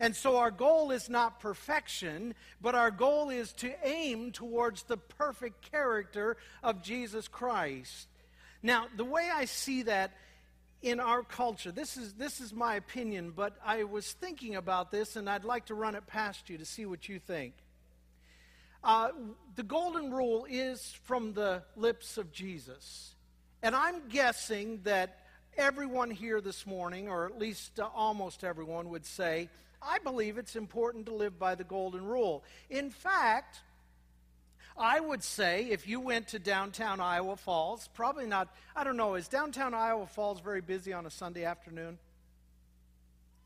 And 0.00 0.16
so 0.16 0.38
our 0.38 0.50
goal 0.50 0.90
is 0.90 1.10
not 1.10 1.40
perfection, 1.40 2.34
but 2.60 2.74
our 2.74 2.90
goal 2.90 3.28
is 3.28 3.52
to 3.54 3.70
aim 3.86 4.32
towards 4.32 4.84
the 4.84 4.96
perfect 4.96 5.70
character 5.70 6.38
of 6.62 6.82
Jesus 6.82 7.28
Christ. 7.28 8.08
Now, 8.62 8.86
the 8.96 9.04
way 9.04 9.28
I 9.32 9.44
see 9.44 9.82
that 9.82 10.12
in 10.80 11.00
our 11.00 11.22
culture, 11.22 11.70
this 11.70 11.98
is, 11.98 12.14
this 12.14 12.40
is 12.40 12.54
my 12.54 12.76
opinion, 12.76 13.34
but 13.36 13.58
I 13.62 13.84
was 13.84 14.10
thinking 14.12 14.56
about 14.56 14.90
this 14.90 15.16
and 15.16 15.28
I'd 15.28 15.44
like 15.44 15.66
to 15.66 15.74
run 15.74 15.94
it 15.94 16.06
past 16.06 16.48
you 16.48 16.56
to 16.56 16.64
see 16.64 16.86
what 16.86 17.06
you 17.06 17.18
think. 17.18 17.52
Uh, 18.82 19.10
the 19.56 19.62
golden 19.62 20.10
rule 20.10 20.46
is 20.48 20.96
from 21.04 21.34
the 21.34 21.62
lips 21.76 22.16
of 22.16 22.32
Jesus. 22.32 23.14
And 23.62 23.74
I'm 23.74 24.08
guessing 24.08 24.80
that 24.84 25.18
everyone 25.58 26.10
here 26.10 26.40
this 26.40 26.66
morning, 26.66 27.10
or 27.10 27.26
at 27.26 27.38
least 27.38 27.78
uh, 27.78 27.88
almost 27.94 28.42
everyone, 28.42 28.88
would 28.88 29.04
say, 29.04 29.50
I 29.82 29.98
believe 29.98 30.38
it's 30.38 30.56
important 30.56 31.06
to 31.06 31.14
live 31.14 31.38
by 31.38 31.54
the 31.54 31.64
golden 31.64 32.04
rule. 32.04 32.44
In 32.68 32.90
fact, 32.90 33.60
I 34.76 35.00
would 35.00 35.22
say 35.22 35.68
if 35.70 35.88
you 35.88 36.00
went 36.00 36.28
to 36.28 36.38
downtown 36.38 37.00
Iowa 37.00 37.36
Falls, 37.36 37.88
probably 37.94 38.26
not, 38.26 38.48
I 38.76 38.84
don't 38.84 38.96
know, 38.96 39.14
is 39.14 39.28
downtown 39.28 39.74
Iowa 39.74 40.06
Falls 40.06 40.40
very 40.40 40.60
busy 40.60 40.92
on 40.92 41.06
a 41.06 41.10
Sunday 41.10 41.44
afternoon? 41.44 41.98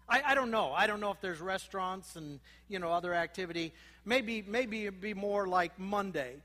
I, 0.09 0.23
I, 0.26 0.35
don't 0.35 0.50
know. 0.50 0.73
I 0.73 0.87
don't 0.87 1.00
know 1.00 1.11
if 1.11 1.21
there's 1.21 1.41
restaurants 1.41 2.16
and 2.16 2.40
you 2.68 2.79
know 2.79 2.92
other 2.92 3.14
activity. 3.14 3.73
Maybe 4.05 4.44
maybe 4.47 4.83
it'd 4.83 5.01
be 5.01 5.14
more 5.14 5.47
like 5.47 5.79
Monday. 5.79 6.37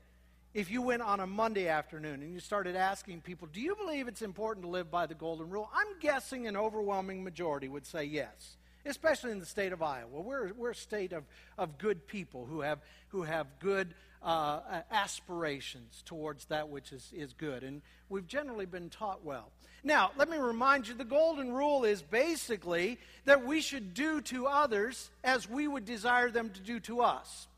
If 0.54 0.70
you 0.70 0.82
went 0.82 1.02
on 1.02 1.20
a 1.20 1.26
Monday 1.26 1.68
afternoon 1.68 2.22
and 2.22 2.32
you 2.32 2.40
started 2.40 2.74
asking 2.74 3.20
people, 3.20 3.48
"Do 3.52 3.60
you 3.60 3.76
believe 3.76 4.08
it's 4.08 4.22
important 4.22 4.64
to 4.64 4.70
live 4.70 4.90
by 4.90 5.06
the 5.06 5.14
golden 5.14 5.50
rule?" 5.50 5.68
I'm 5.74 5.98
guessing 6.00 6.46
an 6.46 6.56
overwhelming 6.56 7.22
majority 7.22 7.68
would 7.68 7.86
say 7.86 8.04
yes 8.04 8.56
especially 8.84 9.32
in 9.32 9.38
the 9.38 9.46
state 9.46 9.72
of 9.72 9.82
Iowa. 9.82 10.20
We're, 10.20 10.52
we're 10.54 10.70
a 10.70 10.74
state 10.74 11.12
of, 11.12 11.24
of 11.58 11.78
good 11.78 12.06
people 12.06 12.46
who 12.46 12.60
have, 12.60 12.78
who 13.08 13.22
have 13.22 13.46
good 13.60 13.94
uh, 14.22 14.82
aspirations 14.90 16.02
towards 16.04 16.46
that 16.46 16.68
which 16.68 16.92
is, 16.92 17.12
is 17.14 17.32
good. 17.32 17.62
And 17.62 17.82
we've 18.08 18.26
generally 18.26 18.66
been 18.66 18.90
taught 18.90 19.24
well. 19.24 19.50
Now, 19.82 20.10
let 20.18 20.28
me 20.28 20.36
remind 20.36 20.88
you 20.88 20.94
the 20.94 21.04
golden 21.04 21.52
rule 21.52 21.84
is 21.84 22.02
basically 22.02 22.98
that 23.24 23.46
we 23.46 23.62
should 23.62 23.94
do 23.94 24.20
to 24.22 24.46
others 24.46 25.10
as 25.24 25.48
we 25.48 25.66
would 25.66 25.86
desire 25.86 26.30
them 26.30 26.50
to 26.50 26.60
do 26.60 26.80
to 26.80 27.00
us. 27.00 27.48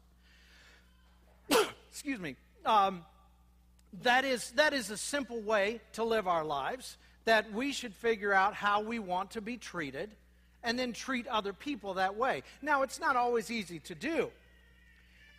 Excuse 1.90 2.20
me. 2.20 2.36
Um, 2.64 3.04
that, 4.02 4.24
is, 4.24 4.52
that 4.52 4.72
is 4.72 4.90
a 4.90 4.96
simple 4.96 5.40
way 5.40 5.80
to 5.94 6.04
live 6.04 6.28
our 6.28 6.44
lives, 6.44 6.96
that 7.24 7.52
we 7.52 7.72
should 7.72 7.94
figure 7.94 8.32
out 8.32 8.54
how 8.54 8.82
we 8.82 9.00
want 9.00 9.32
to 9.32 9.40
be 9.40 9.56
treated 9.56 10.10
and 10.62 10.78
then 10.78 10.92
treat 10.92 11.26
other 11.26 11.52
people 11.52 11.94
that 11.94 12.16
way. 12.16 12.42
Now, 12.60 12.82
it's 12.82 13.00
not 13.00 13.16
always 13.16 13.50
easy 13.50 13.80
to 13.80 13.94
do, 13.94 14.30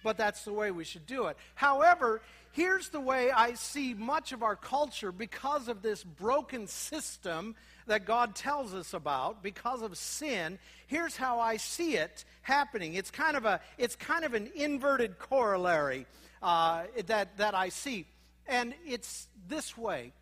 but 0.04 0.18
that's 0.18 0.44
the 0.46 0.54
way 0.54 0.72
we 0.72 0.84
should 0.84 1.06
do 1.06 1.28
it. 1.28 1.38
However, 1.56 2.22
here's 2.52 2.90
the 2.90 3.00
way 3.00 3.32
I 3.32 3.54
see 3.54 3.94
much 3.94 4.32
of 4.32 4.44
our 4.44 4.56
culture 4.56 5.12
because 5.12 5.68
of 5.68 5.82
this 5.82 6.04
broken 6.04 6.68
system 6.68 7.56
that 7.88 8.06
God 8.06 8.36
tells 8.36 8.74
us 8.74 8.94
about 8.94 9.44
because 9.44 9.82
of 9.82 9.98
sin. 9.98 10.60
Here's 10.88 11.16
how 11.16 11.40
I 11.40 11.58
see 11.58 11.96
it 11.96 12.26
happening. 12.42 12.96
It's 12.96 13.12
kind 13.12 13.36
of 13.36 13.46
a 13.46 13.60
it's 13.78 13.96
kind 13.96 14.24
of 14.24 14.34
an 14.34 14.50
inverted 14.56 15.20
corollary 15.20 16.06
uh, 16.42 16.84
that 17.08 17.38
that 17.38 17.56
I 17.56 17.70
see, 17.70 18.06
and 18.48 18.74
it's 18.86 19.28
this 19.48 19.78
way. 19.78 20.14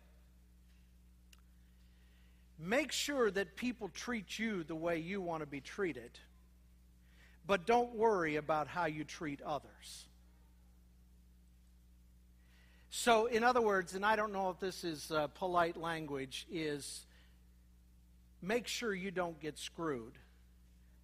Make 2.64 2.92
sure 2.92 3.28
that 3.32 3.56
people 3.56 3.88
treat 3.88 4.38
you 4.38 4.62
the 4.62 4.76
way 4.76 4.98
you 4.98 5.20
want 5.20 5.42
to 5.42 5.46
be 5.46 5.60
treated. 5.60 6.12
But 7.44 7.66
don't 7.66 7.96
worry 7.96 8.36
about 8.36 8.68
how 8.68 8.84
you 8.84 9.02
treat 9.02 9.42
others. 9.42 10.06
So, 12.88 13.26
in 13.26 13.42
other 13.42 13.60
words, 13.60 13.94
and 13.94 14.06
I 14.06 14.14
don't 14.14 14.32
know 14.32 14.50
if 14.50 14.60
this 14.60 14.84
is 14.84 15.10
uh, 15.10 15.26
polite 15.28 15.76
language, 15.76 16.46
is 16.52 17.04
make 18.40 18.68
sure 18.68 18.94
you 18.94 19.10
don't 19.10 19.40
get 19.40 19.58
screwed. 19.58 20.12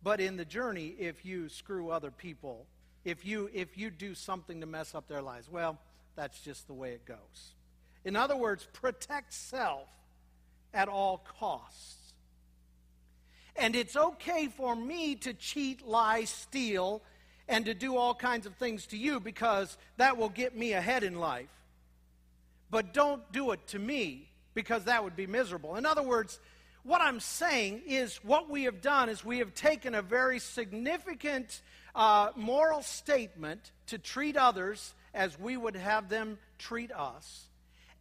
But 0.00 0.20
in 0.20 0.36
the 0.36 0.44
journey, 0.44 0.94
if 0.96 1.24
you 1.24 1.48
screw 1.48 1.90
other 1.90 2.12
people, 2.12 2.66
if 3.04 3.26
you 3.26 3.50
if 3.52 3.76
you 3.76 3.90
do 3.90 4.14
something 4.14 4.60
to 4.60 4.66
mess 4.66 4.94
up 4.94 5.08
their 5.08 5.22
lives, 5.22 5.50
well, 5.50 5.76
that's 6.14 6.38
just 6.40 6.68
the 6.68 6.74
way 6.74 6.92
it 6.92 7.04
goes. 7.04 7.54
In 8.04 8.14
other 8.14 8.36
words, 8.36 8.68
protect 8.72 9.32
self 9.32 9.88
at 10.72 10.88
all 10.88 11.24
costs. 11.38 12.12
And 13.56 13.74
it's 13.74 13.96
okay 13.96 14.46
for 14.46 14.76
me 14.76 15.16
to 15.16 15.32
cheat, 15.34 15.86
lie, 15.86 16.24
steal, 16.24 17.02
and 17.48 17.64
to 17.64 17.74
do 17.74 17.96
all 17.96 18.14
kinds 18.14 18.46
of 18.46 18.54
things 18.56 18.86
to 18.88 18.96
you 18.96 19.18
because 19.18 19.76
that 19.96 20.16
will 20.16 20.28
get 20.28 20.56
me 20.56 20.72
ahead 20.72 21.02
in 21.02 21.18
life. 21.18 21.48
But 22.70 22.92
don't 22.92 23.30
do 23.32 23.50
it 23.52 23.66
to 23.68 23.78
me 23.78 24.28
because 24.54 24.84
that 24.84 25.02
would 25.02 25.16
be 25.16 25.26
miserable. 25.26 25.76
In 25.76 25.86
other 25.86 26.02
words, 26.02 26.38
what 26.82 27.00
I'm 27.00 27.20
saying 27.20 27.82
is 27.86 28.16
what 28.22 28.48
we 28.48 28.64
have 28.64 28.80
done 28.80 29.08
is 29.08 29.24
we 29.24 29.38
have 29.38 29.54
taken 29.54 29.94
a 29.94 30.02
very 30.02 30.38
significant 30.38 31.62
uh, 31.94 32.30
moral 32.36 32.82
statement 32.82 33.72
to 33.86 33.98
treat 33.98 34.36
others 34.36 34.94
as 35.14 35.38
we 35.38 35.56
would 35.56 35.74
have 35.74 36.08
them 36.08 36.38
treat 36.58 36.92
us 36.92 37.48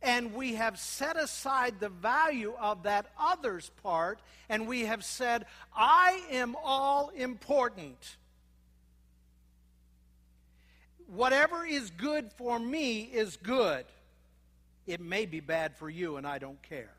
and 0.02 0.34
we 0.34 0.56
have 0.56 0.80
set 0.80 1.18
aside 1.18 1.80
the 1.80 1.90
value 1.90 2.54
of 2.60 2.84
that 2.84 3.08
other's 3.20 3.70
part, 3.84 4.20
and 4.50 4.68
we 4.68 4.82
have 4.82 5.04
said, 5.04 5.46
I 5.76 6.22
am 6.32 6.56
all 6.64 7.10
important. 7.10 8.18
Whatever 11.08 11.66
is 11.66 11.90
good 11.90 12.32
for 12.34 12.60
me 12.60 13.02
is 13.02 13.38
good. 13.38 13.86
It 14.86 15.02
may 15.02 15.26
be 15.26 15.40
bad 15.40 15.76
for 15.76 15.90
you, 15.90 16.18
and 16.18 16.28
I 16.28 16.38
don't 16.38 16.62
care. 16.62 16.94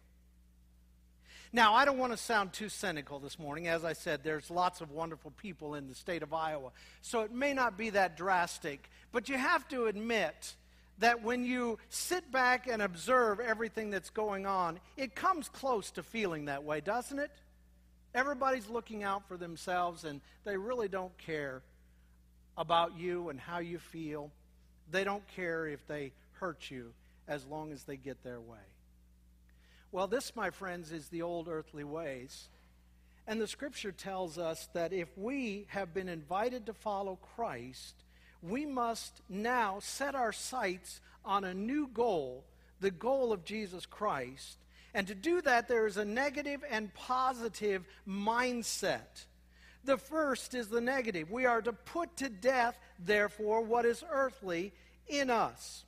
Now, 1.52 1.74
I 1.74 1.87
don't 1.87 1.96
want 1.96 2.12
to 2.12 2.18
sound 2.18 2.52
too 2.52 2.68
cynical 2.68 3.18
this 3.18 3.38
morning. 3.38 3.68
As 3.68 3.82
I 3.82 3.94
said, 3.94 4.22
there's 4.22 4.50
lots 4.50 4.82
of 4.82 4.90
wonderful 4.90 5.30
people 5.30 5.74
in 5.74 5.88
the 5.88 5.94
state 5.94 6.22
of 6.22 6.34
Iowa, 6.34 6.72
so 7.00 7.22
it 7.22 7.32
may 7.32 7.54
not 7.54 7.78
be 7.78 7.90
that 7.90 8.18
drastic. 8.18 8.90
But 9.12 9.30
you 9.30 9.38
have 9.38 9.66
to 9.68 9.87
admit 9.87 10.56
that 10.98 11.22
when 11.22 11.44
you 11.44 11.78
sit 11.88 12.30
back 12.32 12.66
and 12.66 12.82
observe 12.82 13.40
everything 13.40 13.90
that's 13.90 14.11
going 14.11 14.46
on, 14.46 14.80
it 14.96 15.14
comes 15.14 15.48
close 15.48 15.90
to 15.92 16.02
feeling 16.02 16.46
that 16.46 16.64
way, 16.64 16.80
doesn't 16.80 17.18
it? 17.18 17.30
Everybody's 18.14 18.68
looking 18.68 19.02
out 19.02 19.28
for 19.28 19.37
themselves 19.37 20.04
and 20.04 20.20
they 20.44 20.56
really 20.56 20.88
don't 20.88 21.16
care 21.18 21.62
about 22.56 22.98
you 22.98 23.28
and 23.28 23.38
how 23.38 23.58
you 23.58 23.78
feel. 23.78 24.32
They 24.90 25.04
don't 25.04 25.26
care 25.37 25.66
if 25.66 25.87
they 25.87 26.12
hurt 26.32 26.70
you 26.70 26.92
as 27.28 27.44
long 27.46 27.72
as 27.72 27.84
they 27.84 27.96
get 27.96 28.24
their 28.24 28.40
way. 28.40 28.58
Well, 29.92 30.06
this, 30.06 30.34
my 30.34 30.50
friends, 30.50 30.90
is 30.92 31.08
the 31.08 31.22
old 31.22 31.48
earthly 31.48 31.84
ways. 31.84 32.48
And 33.26 33.40
the 33.40 33.46
scripture 33.46 33.92
tells 33.92 34.38
us 34.38 34.68
that 34.72 34.92
if 34.92 35.08
we 35.16 35.66
have 35.68 35.94
been 35.94 36.08
invited 36.08 36.66
to 36.66 36.72
follow 36.72 37.18
Christ, 37.37 37.94
we 38.42 38.66
must 38.66 39.20
now 39.29 39.79
set 39.81 40.14
our 40.14 40.33
sights 40.33 41.01
on 41.24 41.44
a 41.44 41.55
new 41.55 41.88
goal, 41.88 42.44
the 42.81 42.90
goal 42.90 43.33
of 43.33 43.44
Jesus 43.44 43.87
Christ. 43.87 44.59
And 44.94 45.07
to 45.07 45.14
do 45.14 45.40
that, 45.42 45.68
there 45.68 45.87
is 45.87 45.96
a 45.96 46.05
negative 46.05 46.64
and 46.68 46.92
positive 46.94 47.85
mindset. 48.07 49.27
The 49.85 49.98
first 49.98 50.55
is 50.55 50.68
the 50.68 50.81
negative. 50.81 51.31
We 51.31 51.46
are 51.46 51.62
to 51.62 51.72
put 51.72 52.16
to 52.18 52.29
death, 52.29 52.79
therefore, 52.98 53.62
what 53.62 53.85
is 53.85 54.05
earthly 54.11 54.72
in 55.07 55.31
us. 55.31 55.85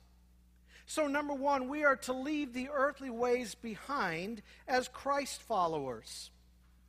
So, 0.85 1.07
number 1.07 1.33
one, 1.33 1.69
we 1.69 1.83
are 1.83 1.95
to 1.97 2.13
leave 2.13 2.53
the 2.53 2.69
earthly 2.69 3.09
ways 3.09 3.55
behind 3.55 4.41
as 4.67 4.87
Christ 4.87 5.41
followers. 5.41 6.31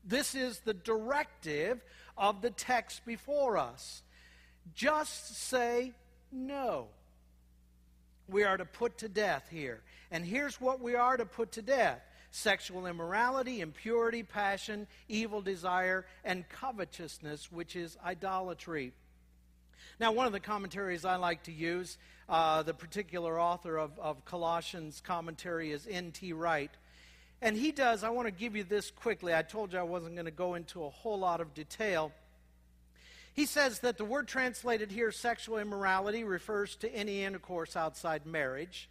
This 0.05 0.35
is 0.35 0.61
the 0.61 0.75
directive 0.75 1.85
of 2.18 2.42
the 2.42 2.51
text 2.51 3.05
before 3.05 3.59
us. 3.59 4.03
Just 4.75 5.37
say 5.37 5.92
no. 6.31 6.88
We 8.29 8.44
are 8.44 8.57
to 8.57 8.64
put 8.64 8.98
to 8.98 9.09
death 9.09 9.48
here. 9.51 9.83
And 10.11 10.25
here's 10.25 10.61
what 10.61 10.81
we 10.81 10.94
are 10.94 11.16
to 11.16 11.27
put 11.27 11.53
to 11.53 11.62
death 11.62 12.01
sexual 12.35 12.87
immorality, 12.87 13.61
impurity, 13.61 14.22
passion, 14.22 14.87
evil 15.07 15.42
desire, 15.42 16.07
and 16.25 16.48
covetousness, 16.48 17.53
which 17.53 17.77
is 17.77 17.98
idolatry. 18.05 18.92
Now, 20.01 20.12
one 20.12 20.27
of 20.27 20.33
the 20.33 20.40
commentaries 20.40 21.05
I 21.05 21.16
like 21.16 21.42
to 21.44 21.53
use, 21.53 21.98
uh, 22.29 22.62
the 22.62 22.72
particular 22.72 23.38
author 23.38 23.77
of, 23.77 23.98
of 23.98 24.25
Colossians 24.25 25.03
commentary 25.05 25.72
is 25.72 25.87
N.T. 25.87 26.33
Wright. 26.33 26.70
And 27.42 27.57
he 27.57 27.70
does, 27.70 28.03
I 28.03 28.11
want 28.11 28.27
to 28.29 28.33
give 28.33 28.57
you 28.57 28.64
this 28.64 28.90
quickly. 28.90 29.35
I 29.35 29.42
told 29.42 29.72
you 29.72 29.79
I 29.79 29.83
wasn't 29.83 30.14
going 30.14 30.27
to 30.27 30.31
go 30.31 30.55
into 30.55 30.85
a 30.85 30.90
whole 30.90 31.18
lot 31.18 31.40
of 31.40 31.55
detail. 31.55 32.12
He 33.34 33.46
says 33.46 33.80
that 33.80 33.96
the 33.96 34.04
word 34.04 34.28
translated 34.28 34.90
here, 34.90 35.10
sexual 35.10 35.58
immorality, 35.58 36.22
refers 36.24 36.76
to 36.76 36.94
any 36.94 37.24
intercourse 37.24 37.76
outside 37.76 38.26
marriage. 38.26 38.90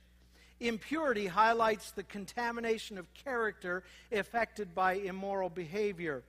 Impurity 0.59 1.27
highlights 1.27 1.91
the 1.91 2.03
contamination 2.03 2.97
of 2.97 3.13
character 3.13 3.83
affected 4.11 4.73
by 4.73 4.93
immoral 4.93 5.49
behavior. 5.49 6.23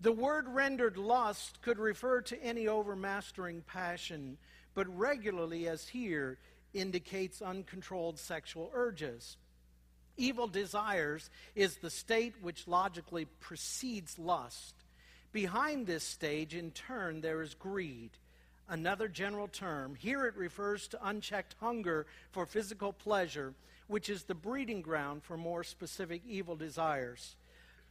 The 0.00 0.12
word 0.12 0.46
rendered 0.48 0.96
lust 0.96 1.60
could 1.62 1.78
refer 1.78 2.20
to 2.22 2.42
any 2.42 2.66
overmastering 2.66 3.62
passion, 3.66 4.38
but 4.74 4.86
regularly, 4.96 5.68
as 5.68 5.88
here, 5.88 6.38
indicates 6.72 7.42
uncontrolled 7.42 8.18
sexual 8.18 8.70
urges. 8.74 9.36
Evil 10.16 10.48
desires 10.48 11.30
is 11.54 11.76
the 11.76 11.90
state 11.90 12.34
which 12.42 12.68
logically 12.68 13.24
precedes 13.40 14.18
lust. 14.18 14.74
Behind 15.32 15.86
this 15.86 16.04
stage, 16.04 16.54
in 16.54 16.70
turn, 16.70 17.20
there 17.20 17.42
is 17.42 17.54
greed, 17.54 18.10
another 18.68 19.08
general 19.08 19.48
term. 19.48 19.94
Here 19.94 20.26
it 20.26 20.36
refers 20.36 20.88
to 20.88 21.06
unchecked 21.06 21.54
hunger 21.60 22.06
for 22.32 22.46
physical 22.46 22.92
pleasure, 22.92 23.52
which 23.88 24.08
is 24.08 24.24
the 24.24 24.34
breeding 24.34 24.80
ground 24.80 25.22
for 25.22 25.36
more 25.36 25.64
specific 25.64 26.22
evil 26.26 26.56
desires. 26.56 27.36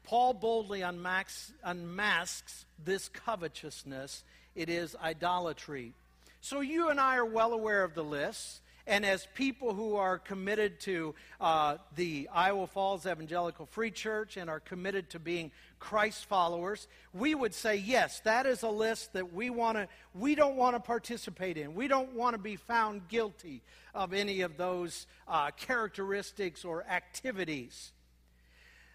Paul 0.03 0.33
boldly 0.33 0.81
unmasks, 0.81 1.53
unmasks 1.63 2.65
this 2.83 3.09
covetousness. 3.09 4.23
It 4.55 4.69
is 4.69 4.95
idolatry. 4.95 5.93
So 6.41 6.61
you 6.61 6.89
and 6.89 6.99
I 6.99 7.17
are 7.17 7.25
well 7.25 7.53
aware 7.53 7.83
of 7.83 7.93
the 7.93 8.03
list. 8.03 8.61
And 8.87 9.05
as 9.05 9.27
people 9.35 9.73
who 9.73 9.97
are 9.97 10.17
committed 10.17 10.79
to 10.81 11.13
uh, 11.41 11.75
the 11.95 12.29
Iowa 12.33 12.67
Falls 12.67 13.05
Evangelical 13.05 13.65
Free 13.65 13.91
Church 13.91 14.37
and 14.37 14.49
are 14.49 14.61
committed 14.61 15.09
to 15.09 15.19
being 15.19 15.51
Christ 15.77 16.25
followers, 16.25 16.87
we 17.13 17.35
would 17.35 17.53
say, 17.53 17.75
yes, 17.75 18.21
that 18.21 18.45
is 18.45 18.63
a 18.63 18.69
list 18.69 19.11
that 19.11 19.33
we 19.33 19.49
want 19.49 19.77
to, 19.77 19.89
we 20.15 20.35
don't 20.35 20.55
want 20.55 20.77
to 20.77 20.79
participate 20.79 21.57
in. 21.57 21.75
We 21.75 21.89
don't 21.89 22.13
want 22.13 22.33
to 22.35 22.37
be 22.41 22.55
found 22.55 23.09
guilty 23.09 23.61
of 23.93 24.13
any 24.13 24.39
of 24.39 24.55
those 24.55 25.05
uh, 25.27 25.51
characteristics 25.51 26.63
or 26.63 26.85
activities. 26.85 27.91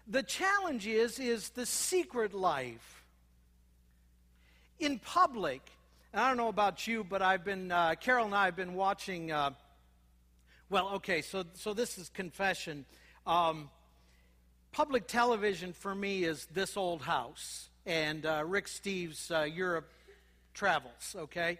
The 0.07 0.23
challenge 0.23 0.87
is, 0.87 1.19
is 1.19 1.49
the 1.49 1.67
secret 1.67 2.33
life. 2.33 3.05
In 4.79 4.97
public, 4.97 5.61
And 6.13 6.21
I 6.21 6.27
don't 6.27 6.37
know 6.37 6.47
about 6.47 6.87
you, 6.87 7.03
but 7.03 7.23
I've 7.23 7.43
been, 7.43 7.71
uh, 7.71 7.95
Carol 7.99 8.25
and 8.25 8.35
I 8.35 8.45
have 8.45 8.55
been 8.55 8.75
watching 8.75 9.31
uh, 9.31 9.51
well, 10.73 10.89
okay, 10.95 11.21
so, 11.21 11.43
so 11.53 11.75
this 11.75 11.99
is 11.99 12.09
confession. 12.09 12.83
Um, 13.27 13.69
public 14.71 15.05
television 15.05 15.71
for 15.71 15.93
me 15.93 16.23
is 16.23 16.47
This 16.47 16.77
Old 16.77 17.03
House 17.03 17.69
and 17.85 18.25
uh, 18.25 18.43
Rick 18.43 18.65
Steves' 18.65 19.29
uh, 19.29 19.43
Europe 19.43 19.91
Travels, 20.55 21.15
okay? 21.15 21.59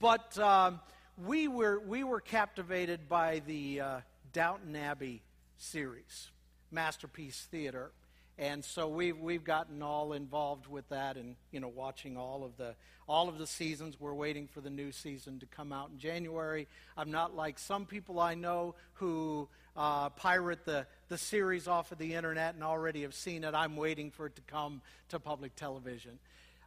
But 0.00 0.38
um, 0.38 0.80
we, 1.26 1.46
were, 1.46 1.78
we 1.80 2.04
were 2.04 2.22
captivated 2.22 3.06
by 3.06 3.42
the 3.46 3.82
uh, 3.82 4.00
Downton 4.32 4.74
Abbey 4.76 5.20
series, 5.58 6.30
Masterpiece 6.70 7.46
Theater. 7.50 7.90
And 8.38 8.64
so 8.64 8.86
we've, 8.86 9.18
we've 9.18 9.42
gotten 9.42 9.82
all 9.82 10.12
involved 10.12 10.68
with 10.68 10.88
that 10.90 11.16
and, 11.16 11.34
you 11.50 11.58
know, 11.58 11.68
watching 11.68 12.16
all 12.16 12.44
of 12.44 12.56
the 12.56 12.74
all 13.08 13.28
of 13.28 13.38
the 13.38 13.46
seasons. 13.46 13.98
We're 13.98 14.14
waiting 14.14 14.46
for 14.46 14.60
the 14.60 14.70
new 14.70 14.92
season 14.92 15.40
to 15.40 15.46
come 15.46 15.72
out 15.72 15.90
in 15.90 15.98
January. 15.98 16.68
I'm 16.96 17.10
not 17.10 17.34
like 17.34 17.58
some 17.58 17.86
people 17.86 18.20
I 18.20 18.34
know 18.34 18.74
who 18.94 19.48
uh, 19.76 20.10
pirate 20.10 20.64
the, 20.66 20.86
the 21.08 21.16
series 21.16 21.66
off 21.66 21.90
of 21.90 21.98
the 21.98 22.14
internet 22.14 22.54
and 22.54 22.62
already 22.62 23.02
have 23.02 23.14
seen 23.14 23.44
it. 23.44 23.54
I'm 23.54 23.76
waiting 23.76 24.10
for 24.10 24.26
it 24.26 24.36
to 24.36 24.42
come 24.42 24.82
to 25.08 25.18
public 25.18 25.56
television. 25.56 26.18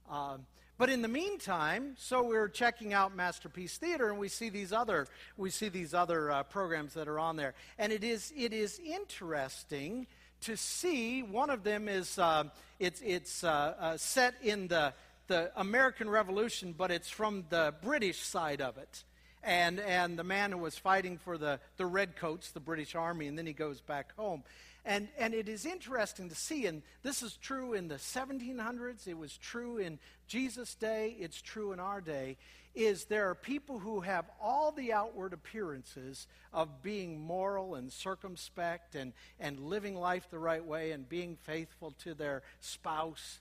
Um, 0.09 0.45
but 0.77 0.89
in 0.89 1.03
the 1.03 1.07
meantime, 1.07 1.93
so 1.99 2.23
we're 2.23 2.47
checking 2.47 2.91
out 2.91 3.15
Masterpiece 3.15 3.77
Theater, 3.77 4.09
and 4.09 4.17
we 4.17 4.29
see 4.29 4.49
these 4.49 4.73
other 4.73 5.05
we 5.37 5.51
see 5.51 5.69
these 5.69 5.93
other 5.93 6.31
uh, 6.31 6.41
programs 6.41 6.95
that 6.95 7.07
are 7.07 7.19
on 7.19 7.35
there, 7.35 7.53
and 7.77 7.93
it 7.93 8.03
is 8.03 8.33
it 8.35 8.51
is 8.51 8.79
interesting 8.83 10.07
to 10.41 10.57
see. 10.57 11.23
One 11.23 11.49
of 11.49 11.63
them 11.63 11.87
is 11.87 12.17
uh, 12.19 12.45
it's 12.79 13.01
it's 13.01 13.43
uh, 13.43 13.75
uh 13.79 13.97
set 13.97 14.35
in 14.41 14.67
the 14.67 14.93
the 15.31 15.49
American 15.55 16.09
Revolution, 16.09 16.75
but 16.77 16.91
it's 16.91 17.09
from 17.09 17.45
the 17.49 17.73
British 17.81 18.19
side 18.19 18.59
of 18.59 18.77
it. 18.77 19.03
And, 19.43 19.79
and 19.79 20.19
the 20.19 20.25
man 20.25 20.51
who 20.51 20.57
was 20.57 20.77
fighting 20.77 21.17
for 21.17 21.37
the, 21.37 21.59
the 21.77 21.85
Redcoats, 21.85 22.51
the 22.51 22.59
British 22.59 22.95
Army, 22.95 23.27
and 23.27 23.37
then 23.37 23.47
he 23.47 23.53
goes 23.53 23.79
back 23.79 24.13
home. 24.17 24.43
And, 24.83 25.07
and 25.17 25.33
it 25.33 25.47
is 25.47 25.65
interesting 25.65 26.27
to 26.27 26.35
see, 26.35 26.65
and 26.65 26.83
this 27.01 27.23
is 27.23 27.37
true 27.37 27.73
in 27.73 27.87
the 27.87 27.95
1700s, 27.95 29.07
it 29.07 29.17
was 29.17 29.37
true 29.37 29.77
in 29.77 29.99
Jesus' 30.27 30.75
day, 30.75 31.15
it's 31.17 31.41
true 31.41 31.71
in 31.71 31.79
our 31.79 32.01
day, 32.01 32.37
is 32.73 33.05
there 33.05 33.29
are 33.29 33.35
people 33.35 33.79
who 33.79 33.99
have 33.99 34.25
all 34.41 34.71
the 34.71 34.93
outward 34.93 35.33
appearances 35.33 36.27
of 36.53 36.81
being 36.81 37.19
moral 37.19 37.75
and 37.75 37.91
circumspect 37.91 38.95
and, 38.95 39.13
and 39.39 39.59
living 39.59 39.95
life 39.95 40.27
the 40.31 40.39
right 40.39 40.63
way 40.63 40.91
and 40.91 41.09
being 41.09 41.35
faithful 41.35 41.93
to 41.99 42.13
their 42.13 42.41
spouse 42.59 43.39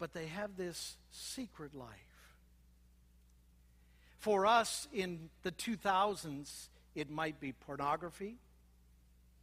but 0.00 0.14
they 0.14 0.26
have 0.26 0.56
this 0.56 0.96
secret 1.12 1.74
life. 1.74 1.88
For 4.18 4.46
us 4.46 4.88
in 4.92 5.28
the 5.42 5.52
2000s, 5.52 6.68
it 6.94 7.10
might 7.10 7.38
be 7.38 7.52
pornography, 7.52 8.36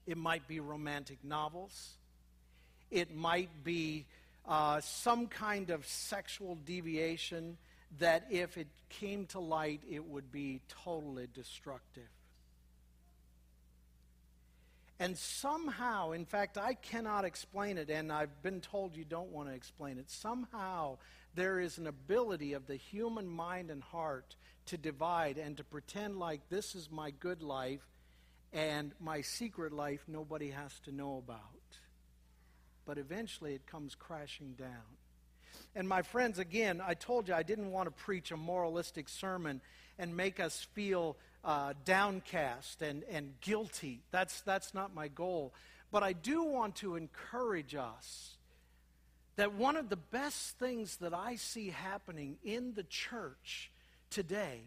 it 0.06 0.18
might 0.18 0.48
be 0.48 0.60
romantic 0.60 1.20
novels, 1.24 1.94
it 2.90 3.16
might 3.16 3.64
be 3.64 4.06
uh, 4.48 4.82
some 4.82 5.28
kind 5.28 5.70
of 5.70 5.86
sexual 5.86 6.56
deviation 6.66 7.58
that 8.00 8.28
if 8.30 8.58
it 8.58 8.68
came 8.90 9.26
to 9.28 9.40
light, 9.40 9.82
it 9.90 10.06
would 10.06 10.32
be 10.32 10.62
totally 10.84 11.28
destructive. 11.34 12.10
And 15.00 15.16
somehow, 15.18 16.12
in 16.12 16.26
fact, 16.26 16.58
I 16.58 16.74
cannot 16.74 17.24
explain 17.24 17.78
it, 17.78 17.90
and 17.90 18.12
I've 18.12 18.42
been 18.42 18.62
told 18.62 18.96
you 18.96 19.06
don't 19.06 19.32
want 19.32 19.48
to 19.48 19.54
explain 19.54 20.00
it. 20.00 20.10
Somehow, 20.10 20.98
there 21.36 21.60
is 21.60 21.78
an 21.78 21.86
ability 21.86 22.54
of 22.54 22.66
the 22.66 22.76
human 22.76 23.28
mind 23.28 23.70
and 23.70 23.84
heart 23.84 24.36
to 24.68 24.78
divide 24.78 25.38
and 25.38 25.56
to 25.58 25.64
pretend 25.64 26.18
like 26.18 26.42
this 26.50 26.74
is 26.74 26.90
my 26.90 27.12
good 27.12 27.44
life 27.44 27.86
and 28.54 28.92
my 29.00 29.22
secret 29.22 29.72
life 29.72 30.04
nobody 30.08 30.50
has 30.50 30.80
to 30.86 30.92
know 30.92 31.18
about. 31.18 31.42
But 32.86 32.98
eventually, 32.98 33.54
it 33.54 33.68
comes 33.68 33.94
crashing 33.94 34.54
down. 34.54 34.98
And 35.78 35.88
my 35.88 36.02
friends, 36.02 36.40
again, 36.40 36.82
I 36.84 36.96
told 36.96 37.28
you 37.28 37.36
I 37.36 37.44
didn't 37.44 37.72
want 37.72 37.86
to 37.86 37.92
preach 37.92 38.32
a 38.32 38.36
moralistic 38.36 39.08
sermon 39.08 39.62
and 40.00 40.18
make 40.18 40.40
us 40.40 40.66
feel 40.74 41.18
uh, 41.44 41.74
downcast 41.86 42.82
and, 42.82 43.04
and 43.12 43.40
guilty. 43.42 44.02
That's, 44.10 44.42
that's 44.42 44.74
not 44.74 44.96
my 44.96 45.08
goal. 45.08 45.54
But 45.92 46.02
I 46.02 46.14
do 46.14 46.44
want 46.44 46.78
to 46.78 46.96
encourage 46.96 47.76
us 47.76 48.38
that 49.36 49.54
one 49.54 49.78
of 49.78 49.90
the 49.90 49.98
best 49.98 50.58
things 50.58 50.96
that 50.98 51.14
I 51.14 51.36
see 51.36 51.70
happening 51.70 52.38
in 52.44 52.74
the 52.74 52.84
church 52.84 53.70
today 54.10 54.62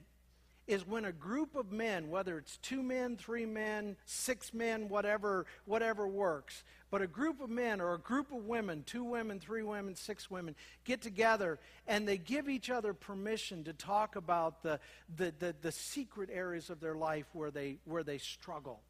is 0.68 0.86
when 0.86 1.04
a 1.04 1.12
group 1.12 1.56
of 1.56 1.72
men, 1.72 2.08
whether 2.08 2.38
it's 2.38 2.56
two 2.58 2.84
men, 2.84 3.16
three 3.16 3.46
men, 3.46 3.96
six 4.04 4.54
men, 4.54 4.88
whatever, 4.88 5.44
whatever 5.64 6.06
works, 6.06 6.62
but 6.90 7.02
a 7.02 7.06
group 7.06 7.40
of 7.40 7.48
men 7.48 7.80
or 7.80 7.94
a 7.94 7.98
group 7.98 8.32
of 8.32 8.46
women, 8.46 8.82
two 8.84 9.04
women, 9.04 9.38
three 9.38 9.62
women, 9.62 9.94
six 9.94 10.30
women, 10.30 10.56
get 10.84 11.00
together 11.00 11.58
and 11.86 12.06
they 12.06 12.18
give 12.18 12.48
each 12.48 12.70
other 12.70 12.92
permission 12.92 13.64
to 13.64 13.72
talk 13.72 14.16
about 14.16 14.62
the, 14.62 14.80
the, 15.16 15.32
the, 15.38 15.54
the 15.62 15.72
secret 15.72 16.30
areas 16.32 16.70
of 16.70 16.80
their 16.80 16.96
life 16.96 17.26
where 17.32 17.50
they, 17.50 17.78
where 17.84 18.02
they 18.02 18.18
struggle. 18.18 18.80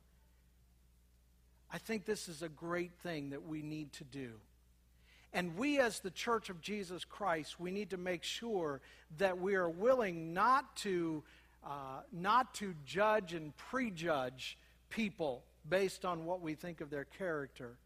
I 1.72 1.78
think 1.78 2.04
this 2.04 2.28
is 2.28 2.42
a 2.42 2.48
great 2.48 2.92
thing 3.02 3.30
that 3.30 3.46
we 3.46 3.62
need 3.62 3.92
to 3.94 4.04
do. 4.04 4.32
And 5.32 5.56
we, 5.56 5.78
as 5.78 6.00
the 6.00 6.10
Church 6.10 6.50
of 6.50 6.60
Jesus 6.60 7.04
Christ, 7.04 7.60
we 7.60 7.70
need 7.70 7.90
to 7.90 7.96
make 7.96 8.24
sure 8.24 8.80
that 9.18 9.38
we 9.38 9.54
are 9.54 9.68
willing 9.68 10.34
not 10.34 10.74
to 10.78 11.22
uh, 11.64 12.00
not 12.10 12.54
to 12.54 12.74
judge 12.86 13.34
and 13.34 13.54
prejudge 13.56 14.56
people 14.88 15.44
based 15.68 16.04
on 16.04 16.24
what 16.24 16.40
we 16.40 16.54
think 16.54 16.80
of 16.80 16.90
their 16.90 17.04
character, 17.04 17.76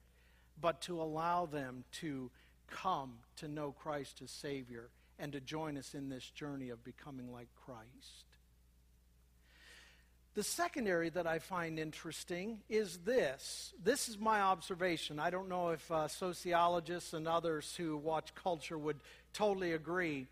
but 0.61 0.81
to 0.83 1.01
allow 1.01 1.47
them 1.47 1.85
to 2.01 2.31
come 2.71 3.14
to 3.37 3.49
know 3.49 3.73
Christ 3.73 4.21
as 4.23 4.31
Savior 4.31 4.88
and 5.19 5.33
to 5.33 5.40
join 5.40 5.77
us 5.77 5.95
in 5.95 6.09
this 6.09 6.29
journey 6.31 6.71
of 6.71 6.83
becoming 6.85 7.33
like 7.33 7.49
Christ. 7.64 8.25
The 10.35 10.43
second 10.43 10.88
area 10.88 11.12
that 11.12 11.29
I 11.29 11.38
find 11.38 11.79
interesting 11.79 12.59
is 12.69 12.99
this. 12.99 13.73
This 13.81 14.09
is 14.09 14.19
my 14.19 14.40
observation. 14.40 15.21
I 15.21 15.31
don't 15.31 15.49
know 15.49 15.69
if 15.69 15.88
uh, 15.93 16.09
sociologists 16.09 17.12
and 17.12 17.29
others 17.29 17.73
who 17.77 17.97
watch 17.97 18.35
culture 18.35 18.77
would 18.77 18.97
totally 19.33 19.75
agree. 19.75 20.27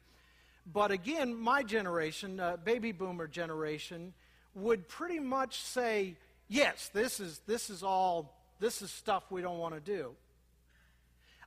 But 0.67 0.91
again, 0.91 1.37
my 1.37 1.63
generation, 1.63 2.41
uh, 2.41 2.57
baby 2.57 2.91
boomer 2.91 3.29
generation, 3.29 4.13
would 4.57 4.89
pretty 4.89 5.21
much 5.21 5.61
say, 5.61 6.17
yes, 6.49 6.91
this 6.93 7.21
is, 7.21 7.41
this 7.47 7.71
is 7.71 7.85
all, 7.85 8.35
this 8.63 8.81
is 8.81 8.93
stuff 8.93 9.25
we 9.29 9.43
don't 9.43 9.59
want 9.59 9.75
to 9.75 9.81
do. 9.81 10.13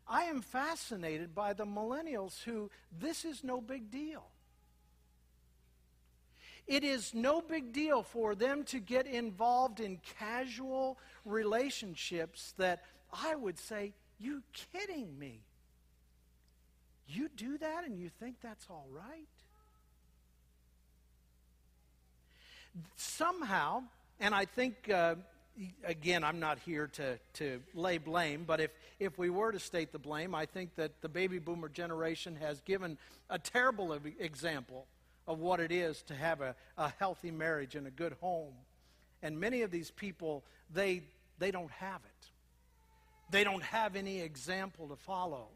I 0.06 0.24
am 0.24 0.42
fascinated 0.42 1.34
by 1.34 1.54
the 1.54 1.66
millennials 1.66 2.44
who 2.44 2.70
this 3.00 3.24
is 3.24 3.42
no 3.42 3.62
big 3.62 3.90
deal. 3.90 4.26
It 6.68 6.84
is 6.84 7.14
no 7.14 7.40
big 7.40 7.72
deal 7.72 8.04
for 8.04 8.36
them 8.36 8.66
to 8.66 8.80
get 8.80 9.08
involved 9.08 9.80
in 9.80 10.02
casual 10.20 10.98
relationships 11.24 12.54
that 12.58 12.84
I 13.14 13.36
would 13.36 13.58
say, 13.58 13.94
you 14.20 14.44
kidding 14.52 15.18
me? 15.18 15.40
You 17.08 17.30
do 17.30 17.58
that 17.60 17.86
and 17.86 17.98
you 17.98 18.10
think 18.10 18.42
that's 18.42 18.68
all 18.70 18.88
right? 18.92 19.28
Somehow, 22.98 23.84
and 24.20 24.36
I 24.36 24.44
think, 24.44 24.90
uh, 24.90 25.16
again, 25.84 26.24
I'm 26.24 26.40
not 26.40 26.60
here 26.60 26.88
to, 26.94 27.18
to 27.34 27.62
lay 27.74 27.98
blame, 27.98 28.44
but 28.46 28.60
if, 28.60 28.72
if 29.00 29.18
we 29.18 29.30
were 29.30 29.52
to 29.52 29.60
state 29.60 29.92
the 29.92 30.00
blame, 30.00 30.36
I 30.36 30.46
think 30.46 30.76
that 30.76 31.02
the 31.02 31.10
baby 31.10 31.40
boomer 31.40 31.70
generation 31.70 32.36
has 32.38 32.62
given 32.62 32.98
a 33.30 33.40
terrible 33.40 33.98
example 34.20 34.88
of 35.28 35.40
what 35.40 35.60
it 35.60 35.72
is 35.72 36.02
to 36.04 36.16
have 36.16 36.42
a, 36.42 36.56
a 36.78 36.94
healthy 37.00 37.32
marriage 37.32 37.76
and 37.76 37.88
a 37.88 37.92
good 37.92 38.16
home. 38.22 38.54
And 39.24 39.40
many 39.40 39.62
of 39.62 39.72
these 39.72 39.92
people, 39.92 40.44
they, 40.74 41.04
they 41.40 41.52
don't 41.52 41.72
have 41.72 42.02
it. 42.06 42.28
They 43.32 43.44
don't 43.44 43.64
have 43.64 43.96
any 43.96 44.20
example 44.20 44.88
to 44.90 44.96
follow. 44.96 45.48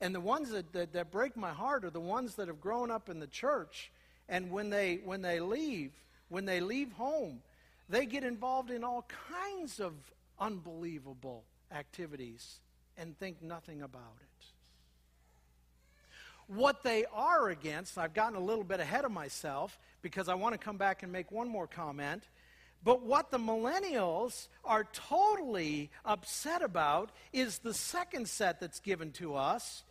And 0.00 0.14
the 0.14 0.20
ones 0.20 0.50
that, 0.50 0.72
that, 0.72 0.92
that, 0.92 1.10
break 1.10 1.36
my 1.36 1.52
heart 1.52 1.84
are 1.84 1.90
the 1.90 2.00
ones 2.00 2.34
that 2.34 2.48
have 2.48 2.60
grown 2.60 2.90
up 2.90 3.08
in 3.08 3.20
the 3.20 3.26
church. 3.26 3.90
And 4.28 4.50
when 4.50 4.68
they, 4.68 5.00
when 5.04 5.22
they 5.22 5.40
leave, 5.40 5.92
when 6.28 6.44
they 6.44 6.60
leave 6.60 6.92
home, 6.92 7.40
they 7.88 8.06
get 8.06 8.24
involved 8.24 8.70
in 8.70 8.84
all 8.84 9.06
kinds 9.30 9.80
of 9.80 9.92
unbelievable 10.38 11.44
activities 11.72 12.60
and 12.96 13.18
think 13.18 13.42
nothing 13.42 13.82
about 13.82 14.16
it. 14.20 14.26
What 16.48 16.82
they 16.82 17.04
are 17.12 17.48
against, 17.48 17.98
I've 17.98 18.14
gotten 18.14 18.36
a 18.36 18.44
little 18.44 18.64
bit 18.64 18.78
ahead 18.78 19.04
of 19.04 19.10
myself 19.10 19.78
because 20.00 20.28
I 20.28 20.34
want 20.34 20.52
to 20.54 20.58
come 20.58 20.76
back 20.76 21.02
and 21.02 21.10
make 21.10 21.32
one 21.32 21.48
more 21.48 21.66
comment. 21.66 22.22
But 22.84 23.02
what 23.02 23.32
the 23.32 23.38
millennials 23.38 24.46
are 24.64 24.84
totally 24.92 25.90
upset 26.04 26.62
about 26.62 27.10
is 27.32 27.58
the 27.58 27.74
second 27.74 28.28
set 28.28 28.60
that's 28.60 28.78
given 28.78 29.10
to 29.12 29.34
us. 29.34 29.82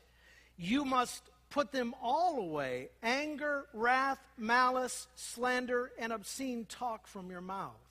You 0.57 0.85
must 0.85 1.29
put 1.49 1.73
them 1.73 1.93
all 2.01 2.39
away 2.39 2.89
anger, 3.03 3.65
wrath, 3.73 4.19
malice, 4.37 5.07
slander, 5.15 5.91
and 5.99 6.13
obscene 6.13 6.65
talk 6.65 7.05
from 7.07 7.29
your 7.29 7.41
mouth. 7.41 7.84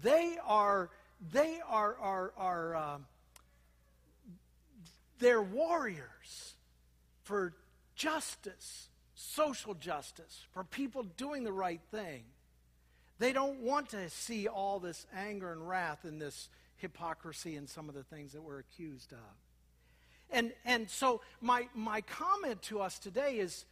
They 0.00 0.36
are, 0.46 0.90
they 1.32 1.58
are, 1.68 1.96
are, 1.98 2.32
are 2.36 2.76
uh, 2.76 2.98
they're 5.18 5.42
warriors 5.42 6.54
for 7.22 7.52
justice, 7.94 8.88
social 9.14 9.74
justice, 9.74 10.44
for 10.52 10.64
people 10.64 11.04
doing 11.16 11.44
the 11.44 11.52
right 11.52 11.80
thing. 11.90 12.24
They 13.18 13.32
don't 13.32 13.60
want 13.60 13.90
to 13.90 14.10
see 14.10 14.48
all 14.48 14.80
this 14.80 15.06
anger 15.16 15.52
and 15.52 15.68
wrath 15.68 16.04
and 16.04 16.20
this 16.20 16.48
hypocrisy 16.78 17.54
and 17.54 17.68
some 17.68 17.88
of 17.88 17.94
the 17.94 18.02
things 18.02 18.32
that 18.32 18.42
we're 18.42 18.58
accused 18.58 19.12
of. 19.12 19.18
And, 20.32 20.52
and 20.64 20.90
so, 20.90 21.20
my, 21.40 21.68
my 21.74 22.00
comment 22.00 22.62
to 22.62 22.80
us 22.80 22.98
today 22.98 23.38
is 23.38 23.64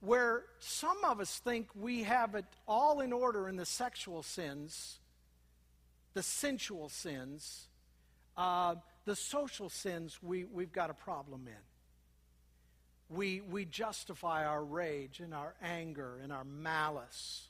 where 0.00 0.42
some 0.58 0.96
of 1.04 1.20
us 1.20 1.38
think 1.38 1.68
we 1.78 2.02
have 2.02 2.34
it 2.34 2.46
all 2.66 3.00
in 3.00 3.12
order 3.12 3.48
in 3.48 3.56
the 3.56 3.66
sexual 3.66 4.22
sins, 4.22 4.98
the 6.16 6.22
sensual 6.22 6.88
sins, 6.88 7.68
uh, 8.38 8.74
the 9.04 9.14
social 9.14 9.68
sins, 9.68 10.18
we, 10.22 10.44
we've 10.44 10.72
got 10.72 10.88
a 10.88 10.94
problem 10.94 11.42
in. 11.46 13.14
We, 13.14 13.42
we 13.42 13.66
justify 13.66 14.46
our 14.46 14.64
rage 14.64 15.20
and 15.20 15.34
our 15.34 15.54
anger 15.62 16.18
and 16.22 16.32
our 16.32 16.42
malice 16.42 17.48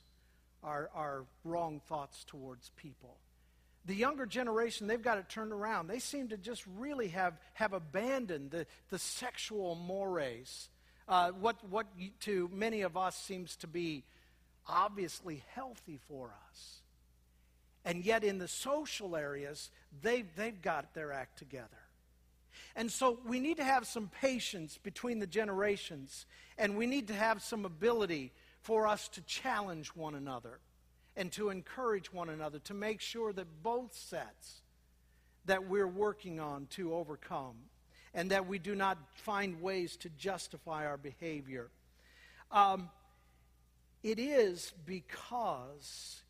our, 0.63 0.89
our 0.93 1.23
wrong 1.45 1.81
thoughts 1.87 2.25
towards 2.25 2.71
people. 2.75 3.15
The 3.85 3.95
younger 3.95 4.25
generation, 4.25 4.87
they've 4.87 5.01
got 5.01 5.17
it 5.17 5.29
turned 5.29 5.53
around. 5.53 5.87
They 5.87 5.99
seem 5.99 6.27
to 6.29 6.37
just 6.37 6.63
really 6.77 7.07
have, 7.09 7.39
have 7.53 7.71
abandoned 7.71 8.51
the, 8.51 8.65
the 8.89 8.99
sexual 8.99 9.75
mores. 9.75 10.67
Uh, 11.07 11.31
what, 11.31 11.55
what 11.69 11.87
to 12.21 12.49
many 12.53 12.81
of 12.81 12.97
us 12.97 13.15
seems 13.15 13.55
to 13.57 13.67
be 13.67 14.03
obviously 14.67 15.41
healthy 15.53 15.99
for 16.09 16.33
us. 16.49 16.81
And 17.87 18.03
yet, 18.03 18.25
in 18.25 18.37
the 18.37 18.49
social 18.49 19.15
areas, 19.15 19.71
they've, 20.01 20.27
they've 20.35 20.61
got 20.61 20.93
their 20.93 21.13
act 21.13 21.37
together. 21.37 21.69
And 22.75 22.91
so, 22.91 23.17
we 23.25 23.39
need 23.39 23.55
to 23.57 23.63
have 23.63 23.87
some 23.87 24.11
patience 24.19 24.77
between 24.77 25.19
the 25.19 25.25
generations, 25.25 26.25
and 26.57 26.75
we 26.75 26.85
need 26.85 27.07
to 27.07 27.13
have 27.13 27.41
some 27.41 27.63
ability 27.63 28.33
for 28.59 28.87
us 28.87 29.07
to 29.07 29.21
challenge 29.21 29.95
one 29.95 30.15
another 30.15 30.59
and 31.15 31.31
to 31.31 31.49
encourage 31.49 32.11
one 32.11 32.27
another 32.27 32.59
to 32.59 32.73
make 32.73 32.99
sure 32.99 33.31
that 33.31 33.63
both 33.63 33.95
sets 33.95 34.63
that 35.45 35.69
we're 35.69 35.87
working 35.87 36.41
on 36.41 36.67
to 36.71 36.93
overcome 36.93 37.55
and 38.13 38.31
that 38.31 38.47
we 38.47 38.59
do 38.59 38.75
not 38.75 38.97
find 39.13 39.61
ways 39.61 39.95
to 39.95 40.09
justify 40.09 40.85
our 40.85 40.97
behavior. 40.97 41.69
Um, 42.51 42.89
it 44.03 44.19
is 44.19 44.73
because 44.85 46.21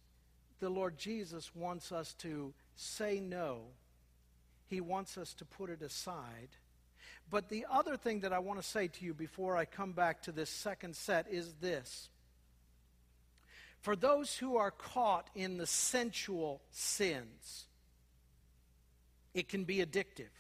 the 0.60 0.70
Lord 0.70 0.98
Jesus 0.98 1.56
wants 1.56 1.92
us 1.92 2.14
to 2.20 2.54
say 2.76 3.20
no. 3.20 3.62
He 4.68 4.82
wants 4.82 5.18
us 5.18 5.34
to 5.36 5.46
put 5.46 5.70
it 5.70 5.82
aside. 5.82 6.50
But 7.30 7.50
the 7.50 7.66
other 7.70 7.98
thing 7.98 8.22
that 8.22 8.34
I 8.34 8.40
want 8.40 8.62
to 8.62 8.68
say 8.68 8.88
to 8.88 9.06
you 9.06 9.14
before 9.14 9.58
I 9.58 9.66
come 9.66 9.94
back 9.94 10.24
to 10.24 10.32
this 10.32 10.50
second 10.50 10.96
set 10.96 11.28
is 11.30 11.54
this 11.56 12.10
for 13.82 13.96
those 13.96 14.36
who 14.36 14.58
are 14.58 14.72
caught 14.72 15.30
in 15.36 15.58
the 15.58 15.68
sensual 15.68 16.62
sins, 16.72 17.66
it 19.34 19.48
can 19.48 19.66
be 19.66 19.78
addictive, 19.78 20.34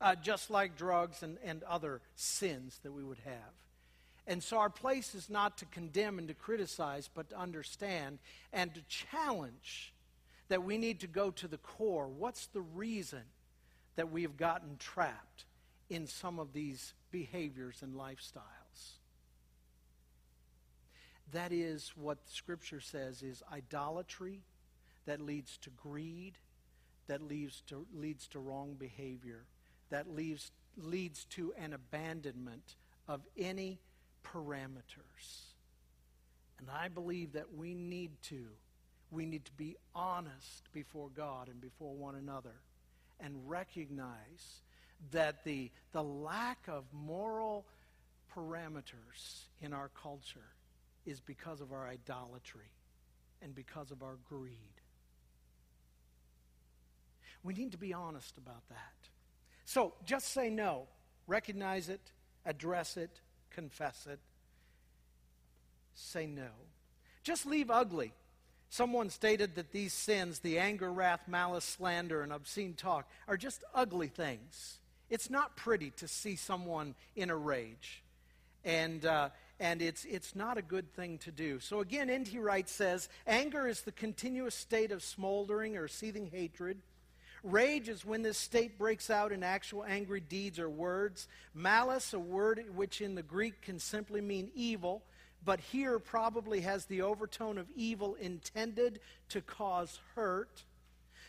uh, 0.00 0.14
just 0.16 0.50
like 0.50 0.76
drugs 0.76 1.22
and, 1.22 1.38
and 1.44 1.62
other 1.64 2.00
sins 2.16 2.80
that 2.82 2.92
we 2.92 3.04
would 3.04 3.20
have. 3.24 3.63
And 4.26 4.42
so 4.42 4.58
our 4.58 4.70
place 4.70 5.14
is 5.14 5.28
not 5.28 5.58
to 5.58 5.66
condemn 5.66 6.18
and 6.18 6.28
to 6.28 6.34
criticize, 6.34 7.10
but 7.12 7.30
to 7.30 7.38
understand 7.38 8.18
and 8.52 8.74
to 8.74 8.80
challenge 8.88 9.92
that 10.48 10.62
we 10.62 10.78
need 10.78 11.00
to 11.00 11.06
go 11.06 11.30
to 11.30 11.48
the 11.48 11.58
core. 11.58 12.08
What's 12.08 12.46
the 12.46 12.62
reason 12.62 13.22
that 13.96 14.10
we 14.10 14.22
have 14.22 14.36
gotten 14.36 14.76
trapped 14.78 15.44
in 15.90 16.06
some 16.06 16.38
of 16.38 16.52
these 16.52 16.94
behaviors 17.10 17.82
and 17.82 17.94
lifestyles? 17.94 18.92
That 21.32 21.52
is 21.52 21.92
what 21.96 22.18
Scripture 22.26 22.80
says 22.80 23.22
is 23.22 23.42
idolatry 23.52 24.40
that 25.06 25.20
leads 25.20 25.58
to 25.58 25.70
greed, 25.70 26.38
that 27.08 27.20
leads 27.20 27.62
to, 27.68 27.86
leads 27.92 28.26
to 28.28 28.38
wrong 28.38 28.74
behavior, 28.78 29.44
that 29.90 30.08
leads, 30.08 30.50
leads 30.76 31.24
to 31.26 31.52
an 31.58 31.72
abandonment 31.72 32.76
of 33.06 33.20
any 33.36 33.80
parameters. 34.32 35.42
And 36.58 36.68
I 36.70 36.88
believe 36.88 37.32
that 37.32 37.54
we 37.54 37.74
need 37.74 38.10
to. 38.24 38.46
We 39.10 39.26
need 39.26 39.44
to 39.44 39.52
be 39.52 39.76
honest 39.94 40.72
before 40.72 41.08
God 41.14 41.48
and 41.48 41.60
before 41.60 41.94
one 41.94 42.14
another 42.14 42.54
and 43.20 43.48
recognize 43.48 44.62
that 45.12 45.44
the, 45.44 45.70
the 45.92 46.02
lack 46.02 46.58
of 46.68 46.84
moral 46.92 47.66
parameters 48.34 49.44
in 49.60 49.72
our 49.72 49.90
culture 50.00 50.40
is 51.06 51.20
because 51.20 51.60
of 51.60 51.72
our 51.72 51.86
idolatry 51.86 52.72
and 53.42 53.54
because 53.54 53.90
of 53.90 54.02
our 54.02 54.16
greed. 54.28 54.56
We 57.42 57.52
need 57.52 57.72
to 57.72 57.78
be 57.78 57.92
honest 57.92 58.38
about 58.38 58.66
that. 58.70 59.08
So 59.66 59.94
just 60.04 60.32
say 60.32 60.50
no. 60.50 60.88
Recognize 61.26 61.88
it, 61.88 62.00
address 62.44 62.96
it, 62.96 63.20
confess 63.54 64.06
it. 64.10 64.18
Say 65.94 66.26
no. 66.26 66.48
Just 67.22 67.46
leave 67.46 67.70
ugly. 67.70 68.12
Someone 68.68 69.08
stated 69.08 69.54
that 69.54 69.70
these 69.70 69.92
sins, 69.92 70.40
the 70.40 70.58
anger, 70.58 70.92
wrath, 70.92 71.28
malice, 71.28 71.64
slander, 71.64 72.22
and 72.22 72.32
obscene 72.32 72.74
talk, 72.74 73.08
are 73.28 73.36
just 73.36 73.62
ugly 73.74 74.08
things. 74.08 74.78
It's 75.10 75.30
not 75.30 75.56
pretty 75.56 75.90
to 75.98 76.08
see 76.08 76.34
someone 76.34 76.94
in 77.14 77.30
a 77.30 77.36
rage. 77.36 78.02
And, 78.64 79.04
uh, 79.04 79.28
and 79.60 79.80
it's, 79.80 80.04
it's 80.04 80.34
not 80.34 80.58
a 80.58 80.62
good 80.62 80.92
thing 80.94 81.18
to 81.18 81.30
do. 81.30 81.60
So 81.60 81.80
again, 81.80 82.10
N.T. 82.10 82.38
Wright 82.38 82.68
says 82.68 83.08
anger 83.26 83.68
is 83.68 83.82
the 83.82 83.92
continuous 83.92 84.54
state 84.54 84.90
of 84.90 85.02
smoldering 85.02 85.76
or 85.76 85.86
seething 85.86 86.30
hatred. 86.32 86.78
Rage 87.44 87.90
is 87.90 88.06
when 88.06 88.22
this 88.22 88.38
state 88.38 88.78
breaks 88.78 89.10
out 89.10 89.30
in 89.30 89.42
actual 89.42 89.84
angry 89.84 90.20
deeds 90.20 90.58
or 90.58 90.70
words. 90.70 91.28
Malice, 91.52 92.14
a 92.14 92.18
word 92.18 92.64
which 92.74 93.02
in 93.02 93.14
the 93.14 93.22
Greek 93.22 93.60
can 93.60 93.78
simply 93.78 94.22
mean 94.22 94.50
evil, 94.54 95.02
but 95.44 95.60
here 95.60 95.98
probably 95.98 96.62
has 96.62 96.86
the 96.86 97.02
overtone 97.02 97.58
of 97.58 97.66
evil 97.76 98.14
intended 98.14 98.98
to 99.28 99.42
cause 99.42 100.00
hurt. 100.14 100.64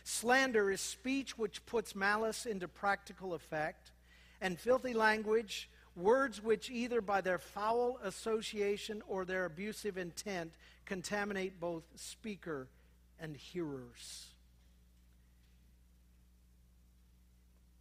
Slander 0.04 0.70
is 0.70 0.80
speech 0.80 1.36
which 1.36 1.66
puts 1.66 1.94
malice 1.94 2.46
into 2.46 2.66
practical 2.66 3.34
effect. 3.34 3.92
And 4.40 4.58
filthy 4.58 4.94
language, 4.94 5.68
words 5.94 6.42
which 6.42 6.70
either 6.70 7.02
by 7.02 7.20
their 7.20 7.38
foul 7.38 7.98
association 8.02 9.02
or 9.06 9.26
their 9.26 9.44
abusive 9.44 9.98
intent 9.98 10.52
contaminate 10.86 11.60
both 11.60 11.84
speaker 11.94 12.68
and 13.20 13.36
hearers. 13.36 14.28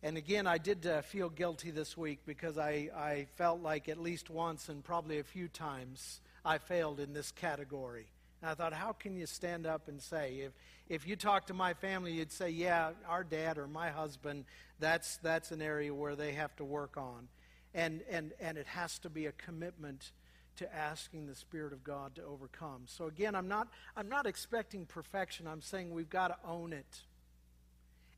And 0.06 0.18
again, 0.18 0.46
I 0.46 0.60
did 0.60 0.86
uh, 0.86 1.02
feel 1.02 1.30
guilty 1.30 1.72
this 1.72 1.98
week 1.98 2.20
because 2.28 2.60
I, 2.60 2.92
I 2.96 3.26
felt 3.38 3.64
like 3.64 3.90
at 3.90 3.98
least 3.98 4.30
once 4.30 4.70
and 4.70 4.84
probably 4.84 5.18
a 5.18 5.24
few 5.24 5.48
times 5.48 6.22
I 6.46 6.60
failed 6.60 7.00
in 7.00 7.12
this 7.12 7.32
category. 7.32 8.06
And 8.40 8.52
I 8.52 8.54
thought, 8.54 8.72
how 8.72 8.92
can 8.92 9.16
you 9.16 9.26
stand 9.26 9.66
up 9.66 9.88
and 9.88 10.00
say, 10.00 10.42
if, 10.42 10.52
if 10.90 11.08
you 11.08 11.16
talk 11.16 11.48
to 11.48 11.56
my 11.56 11.74
family, 11.74 12.12
you'd 12.12 12.32
say, 12.32 12.52
yeah, 12.52 12.92
our 13.10 13.24
dad 13.24 13.58
or 13.58 13.68
my 13.68 13.90
husband, 13.90 14.46
that's, 14.80 15.18
that's 15.24 15.52
an 15.52 15.60
area 15.60 15.92
where 15.92 16.16
they 16.16 16.34
have 16.34 16.56
to 16.58 16.64
work 16.64 16.98
on. 16.98 17.28
And, 17.74 18.04
and, 18.08 18.32
and 18.40 18.60
it 18.60 18.68
has 18.68 19.00
to 19.00 19.10
be 19.10 19.26
a 19.26 19.32
commitment 19.32 20.12
to 20.58 20.72
asking 20.72 21.26
the 21.26 21.34
Spirit 21.34 21.74
of 21.74 21.84
God 21.84 22.14
to 22.18 22.24
overcome. 22.26 22.84
So 22.86 23.06
again, 23.06 23.34
I'm 23.34 23.48
not, 23.48 23.70
I'm 23.98 24.08
not 24.08 24.28
expecting 24.28 24.86
perfection. 24.86 25.48
I'm 25.48 25.62
saying 25.62 25.90
we've 25.90 26.12
got 26.12 26.28
to 26.28 26.38
own 26.48 26.74
it 26.74 27.06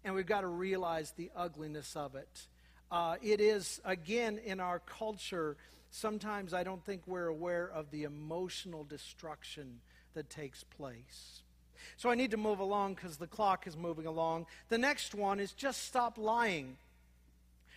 and 0.08 0.16
we've 0.16 0.26
got 0.26 0.42
to 0.42 0.48
realize 0.48 1.12
the 1.18 1.30
ugliness 1.36 1.98
of 1.98 2.16
it. 2.16 2.48
Uh, 2.90 3.18
it 3.22 3.42
is, 3.42 3.82
again, 3.84 4.40
in 4.46 4.62
our 4.62 4.80
culture, 4.80 5.58
sometimes 5.92 6.54
I 6.54 6.64
don't 6.64 6.82
think 6.86 7.02
we're 7.06 7.28
aware 7.28 7.70
of 7.70 7.92
the 7.92 8.04
emotional 8.04 8.86
destruction 8.86 9.82
that 10.14 10.30
takes 10.30 10.64
place. 10.64 11.42
So 11.98 12.10
I 12.10 12.16
need 12.16 12.32
to 12.32 12.38
move 12.38 12.60
along 12.60 12.94
because 12.94 13.18
the 13.18 13.28
clock 13.28 13.68
is 13.68 13.76
moving 13.76 14.06
along. 14.06 14.46
The 14.70 14.78
next 14.78 15.14
one 15.14 15.42
is 15.42 15.52
just 15.52 15.84
stop 15.84 16.18
lying. 16.18 16.78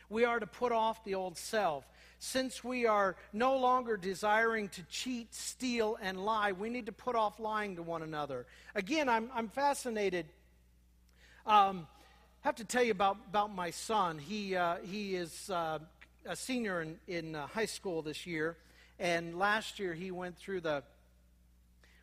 We 0.08 0.24
are 0.24 0.38
to 0.38 0.46
put 0.46 0.70
off 0.70 1.02
the 1.02 1.16
old 1.16 1.36
self. 1.36 1.84
Since 2.20 2.62
we 2.62 2.86
are 2.86 3.16
no 3.32 3.56
longer 3.56 3.96
desiring 3.96 4.68
to 4.68 4.84
cheat, 4.84 5.34
steal, 5.34 5.98
and 6.00 6.24
lie, 6.24 6.52
we 6.52 6.70
need 6.70 6.86
to 6.86 6.92
put 6.92 7.16
off 7.16 7.40
lying 7.40 7.74
to 7.74 7.82
one 7.82 8.02
another. 8.02 8.46
Again, 8.76 9.08
I'm, 9.08 9.32
I'm 9.34 9.48
fascinated. 9.48 10.26
Um, 11.44 11.88
have 12.42 12.57
to 12.57 12.64
tell 12.64 12.83
you 12.83 12.90
about, 12.90 13.18
about 13.29 13.55
my 13.55 13.70
son. 13.70 14.18
He, 14.18 14.57
uh, 14.57 14.76
he 14.83 15.14
is 15.14 15.50
uh, 15.50 15.79
a 16.24 16.35
senior 16.37 16.81
in, 16.81 16.98
in 17.07 17.35
uh, 17.35 17.46
high 17.46 17.66
school 17.66 18.03
this 18.03 18.26
year, 18.26 18.57
and 18.98 19.38
last 19.38 19.79
year 19.79 19.92
he 19.92 20.11
went 20.11 20.38
through 20.38 20.62
the, 20.62 20.83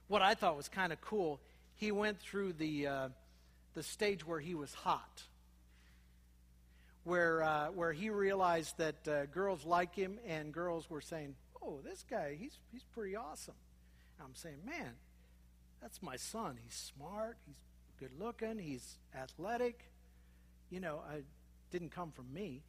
what 0.07 0.21
I 0.21 0.35
thought 0.35 0.55
was 0.55 0.69
kind 0.69 0.93
of 0.93 1.01
cool, 1.01 1.39
he 1.75 1.91
went 1.91 2.19
through 2.19 2.53
the, 2.53 2.87
uh, 2.87 3.09
the 3.73 3.83
stage 3.83 4.25
where 4.25 4.39
he 4.39 4.53
was 4.55 4.73
hot. 4.73 5.23
Where, 7.03 7.41
uh, 7.41 7.67
where 7.67 7.93
he 7.93 8.09
realized 8.09 8.77
that 8.79 9.07
uh, 9.07 9.25
girls 9.27 9.65
like 9.65 9.95
him 9.95 10.19
and 10.27 10.53
girls 10.53 10.89
were 10.89 10.99
saying, 10.99 11.35
oh, 11.63 11.79
this 11.83 12.03
guy, 12.09 12.35
he's, 12.37 12.57
he's 12.71 12.83
pretty 12.83 13.15
awesome. 13.15 13.55
And 14.19 14.27
I'm 14.27 14.35
saying, 14.35 14.57
man, 14.65 14.91
that's 15.81 16.03
my 16.03 16.17
son. 16.17 16.57
He's 16.61 16.75
smart, 16.75 17.37
he's 17.45 17.55
good 17.97 18.11
looking, 18.19 18.59
he's 18.59 18.97
athletic 19.15 19.85
you 20.69 20.79
know, 20.79 21.01
I 21.09 21.21
didn't 21.71 21.91
come 21.91 22.11
from 22.11 22.33
me. 22.33 22.61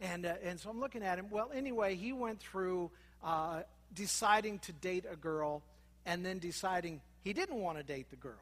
And, 0.00 0.26
uh, 0.26 0.34
and 0.42 0.58
so 0.58 0.70
I'm 0.70 0.80
looking 0.80 1.02
at 1.02 1.18
him. 1.18 1.26
Well, 1.30 1.50
anyway, 1.54 1.94
he 1.94 2.12
went 2.12 2.40
through 2.40 2.90
uh, 3.22 3.62
deciding 3.94 4.58
to 4.60 4.72
date 4.72 5.04
a 5.10 5.16
girl 5.16 5.62
and 6.04 6.24
then 6.24 6.38
deciding 6.38 7.00
he 7.22 7.32
didn't 7.32 7.56
want 7.56 7.78
to 7.78 7.84
date 7.84 8.10
the 8.10 8.16
girl. 8.16 8.34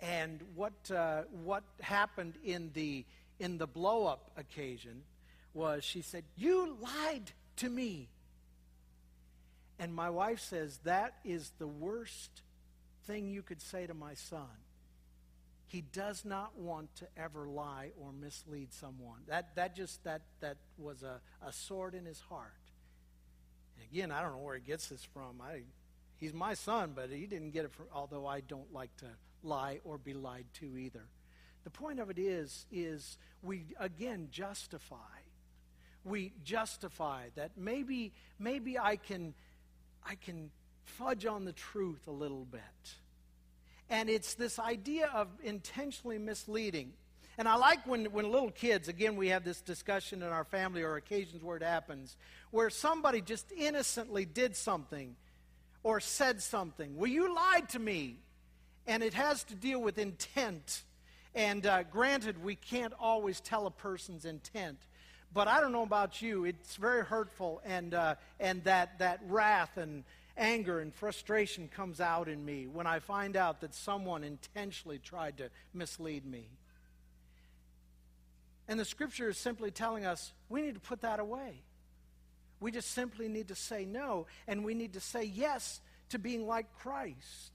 And 0.00 0.40
what, 0.54 0.72
uh, 0.94 1.22
what 1.44 1.62
happened 1.80 2.34
in 2.44 2.70
the, 2.74 3.04
in 3.38 3.58
the 3.58 3.66
blow 3.66 4.06
up 4.06 4.30
occasion 4.36 5.02
was 5.54 5.84
she 5.84 6.02
said, 6.02 6.24
You 6.36 6.76
lied 6.80 7.32
to 7.56 7.68
me. 7.68 8.08
And 9.78 9.94
my 9.94 10.10
wife 10.10 10.40
says, 10.40 10.78
That 10.84 11.14
is 11.24 11.52
the 11.58 11.66
worst 11.66 12.42
thing 13.06 13.30
you 13.30 13.42
could 13.42 13.60
say 13.60 13.86
to 13.86 13.94
my 13.94 14.14
son. 14.14 14.48
He 15.70 15.82
does 15.82 16.24
not 16.24 16.58
want 16.58 16.92
to 16.96 17.06
ever 17.16 17.46
lie 17.46 17.92
or 17.96 18.12
mislead 18.12 18.72
someone. 18.72 19.20
That, 19.28 19.54
that 19.54 19.76
just, 19.76 20.02
that, 20.02 20.22
that 20.40 20.56
was 20.76 21.04
a, 21.04 21.20
a 21.46 21.52
sword 21.52 21.94
in 21.94 22.04
his 22.04 22.18
heart. 22.18 22.50
And 23.76 23.86
again, 23.88 24.10
I 24.10 24.20
don't 24.20 24.32
know 24.32 24.38
where 24.38 24.56
he 24.56 24.62
gets 24.62 24.88
this 24.88 25.04
from. 25.04 25.40
I, 25.40 25.60
he's 26.16 26.34
my 26.34 26.54
son, 26.54 26.90
but 26.96 27.10
he 27.10 27.24
didn't 27.26 27.52
get 27.52 27.66
it 27.66 27.72
from, 27.72 27.86
although 27.94 28.26
I 28.26 28.40
don't 28.40 28.72
like 28.72 28.96
to 28.96 29.06
lie 29.44 29.78
or 29.84 29.96
be 29.96 30.12
lied 30.12 30.46
to 30.54 30.76
either. 30.76 31.04
The 31.62 31.70
point 31.70 32.00
of 32.00 32.10
it 32.10 32.18
is, 32.18 32.66
is 32.72 33.16
we 33.40 33.66
again 33.78 34.26
justify. 34.32 34.96
We 36.02 36.32
justify 36.42 37.26
that 37.36 37.52
maybe, 37.56 38.12
maybe 38.40 38.76
I 38.76 38.96
can, 38.96 39.34
I 40.04 40.16
can 40.16 40.50
fudge 40.82 41.26
on 41.26 41.44
the 41.44 41.52
truth 41.52 42.08
a 42.08 42.12
little 42.12 42.44
bit 42.44 42.60
and 43.90 44.08
it's 44.08 44.34
this 44.34 44.58
idea 44.58 45.10
of 45.12 45.28
intentionally 45.42 46.18
misleading. 46.18 46.92
And 47.36 47.48
I 47.48 47.56
like 47.56 47.86
when, 47.86 48.06
when 48.06 48.30
little 48.30 48.50
kids, 48.50 48.88
again, 48.88 49.16
we 49.16 49.28
have 49.28 49.44
this 49.44 49.60
discussion 49.60 50.22
in 50.22 50.28
our 50.28 50.44
family 50.44 50.82
or 50.82 50.96
occasions 50.96 51.42
where 51.42 51.56
it 51.56 51.62
happens, 51.62 52.16
where 52.50 52.70
somebody 52.70 53.20
just 53.20 53.50
innocently 53.52 54.24
did 54.24 54.56
something 54.56 55.16
or 55.82 56.00
said 56.00 56.40
something. 56.40 56.96
Well, 56.96 57.10
you 57.10 57.34
lied 57.34 57.68
to 57.70 57.78
me. 57.78 58.16
And 58.86 59.02
it 59.02 59.14
has 59.14 59.44
to 59.44 59.54
deal 59.54 59.80
with 59.80 59.98
intent. 59.98 60.82
And 61.34 61.64
uh, 61.66 61.84
granted, 61.84 62.42
we 62.42 62.56
can't 62.56 62.94
always 62.98 63.40
tell 63.40 63.66
a 63.66 63.70
person's 63.70 64.24
intent. 64.24 64.78
But 65.32 65.46
I 65.46 65.60
don't 65.60 65.70
know 65.70 65.82
about 65.82 66.20
you, 66.20 66.44
it's 66.44 66.74
very 66.74 67.04
hurtful, 67.04 67.62
and, 67.64 67.94
uh, 67.94 68.16
and 68.40 68.64
that, 68.64 68.98
that 68.98 69.20
wrath 69.28 69.76
and, 69.76 70.02
anger 70.40 70.80
and 70.80 70.92
frustration 70.92 71.68
comes 71.68 72.00
out 72.00 72.28
in 72.28 72.44
me 72.44 72.66
when 72.66 72.86
I 72.86 72.98
find 72.98 73.36
out 73.36 73.60
that 73.60 73.74
someone 73.74 74.24
intentionally 74.24 74.98
tried 74.98 75.38
to 75.38 75.50
mislead 75.72 76.24
me. 76.26 76.48
And 78.66 78.80
the 78.80 78.84
scripture 78.84 79.28
is 79.28 79.38
simply 79.38 79.70
telling 79.70 80.06
us 80.06 80.32
we 80.48 80.62
need 80.62 80.74
to 80.74 80.80
put 80.80 81.02
that 81.02 81.20
away. 81.20 81.62
We 82.58 82.72
just 82.72 82.90
simply 82.90 83.28
need 83.28 83.48
to 83.48 83.54
say 83.54 83.84
no, 83.84 84.26
and 84.46 84.64
we 84.64 84.74
need 84.74 84.94
to 84.94 85.00
say 85.00 85.24
yes 85.24 85.80
to 86.10 86.18
being 86.18 86.46
like 86.46 86.66
Christ. 86.78 87.52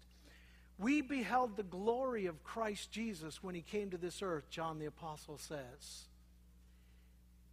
We 0.78 1.02
beheld 1.02 1.56
the 1.56 1.64
glory 1.64 2.26
of 2.26 2.44
Christ 2.44 2.92
Jesus 2.92 3.42
when 3.44 3.56
he 3.56 3.62
came 3.62 3.92
to 3.92 3.98
this 3.98 4.22
earth, 4.22 4.50
John 4.50 4.80
the 4.80 4.88
Apostle 4.88 5.38
says 5.38 6.08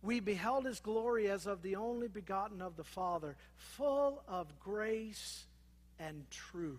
we 0.03 0.19
beheld 0.19 0.67
his 0.67 0.81
glory 0.81 1.31
as 1.31 1.47
of 1.47 1.63
the 1.63 1.77
only 1.77 2.09
begotten 2.09 2.61
of 2.61 2.77
the 2.77 2.85
Father, 2.85 3.37
full 3.57 4.23
of 4.27 4.59
grace 4.59 5.45
and 6.01 6.29
truth. 6.31 6.79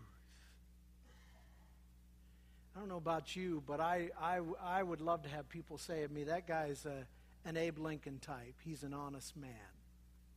I 2.75 2.79
don't 2.79 2.89
know 2.89 2.97
about 2.97 3.35
you, 3.35 3.63
but 3.65 3.79
I, 3.79 4.09
I, 4.19 4.39
I 4.61 4.83
would 4.83 4.99
love 4.99 5.23
to 5.23 5.29
have 5.29 5.47
people 5.47 5.77
say 5.77 6.03
of 6.03 6.11
me, 6.11 6.25
that 6.25 6.47
guy's 6.47 6.85
a, 6.85 7.05
an 7.47 7.55
Abe 7.55 7.77
Lincoln 7.77 8.19
type. 8.19 8.55
He's 8.65 8.83
an 8.83 8.93
honest 8.93 9.37
man. 9.37 9.51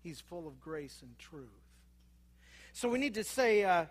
He's 0.03 0.21
full 0.21 0.47
of 0.47 0.61
grace 0.61 0.99
and 1.03 1.19
truth. 1.19 1.49
So 2.73 2.89
we 2.89 2.99
need 2.99 3.15
to 3.15 3.25
say, 3.25 3.65
uh, 3.65 3.87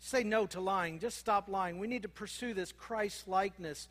say 0.00 0.24
no 0.24 0.46
to 0.46 0.60
lying. 0.60 0.98
Just 0.98 1.18
stop 1.18 1.48
lying. 1.48 1.78
We 1.78 1.86
need 1.86 2.02
to 2.02 2.08
pursue 2.08 2.54
this 2.54 2.72
Christ 2.72 3.28
likeness. 3.28 3.88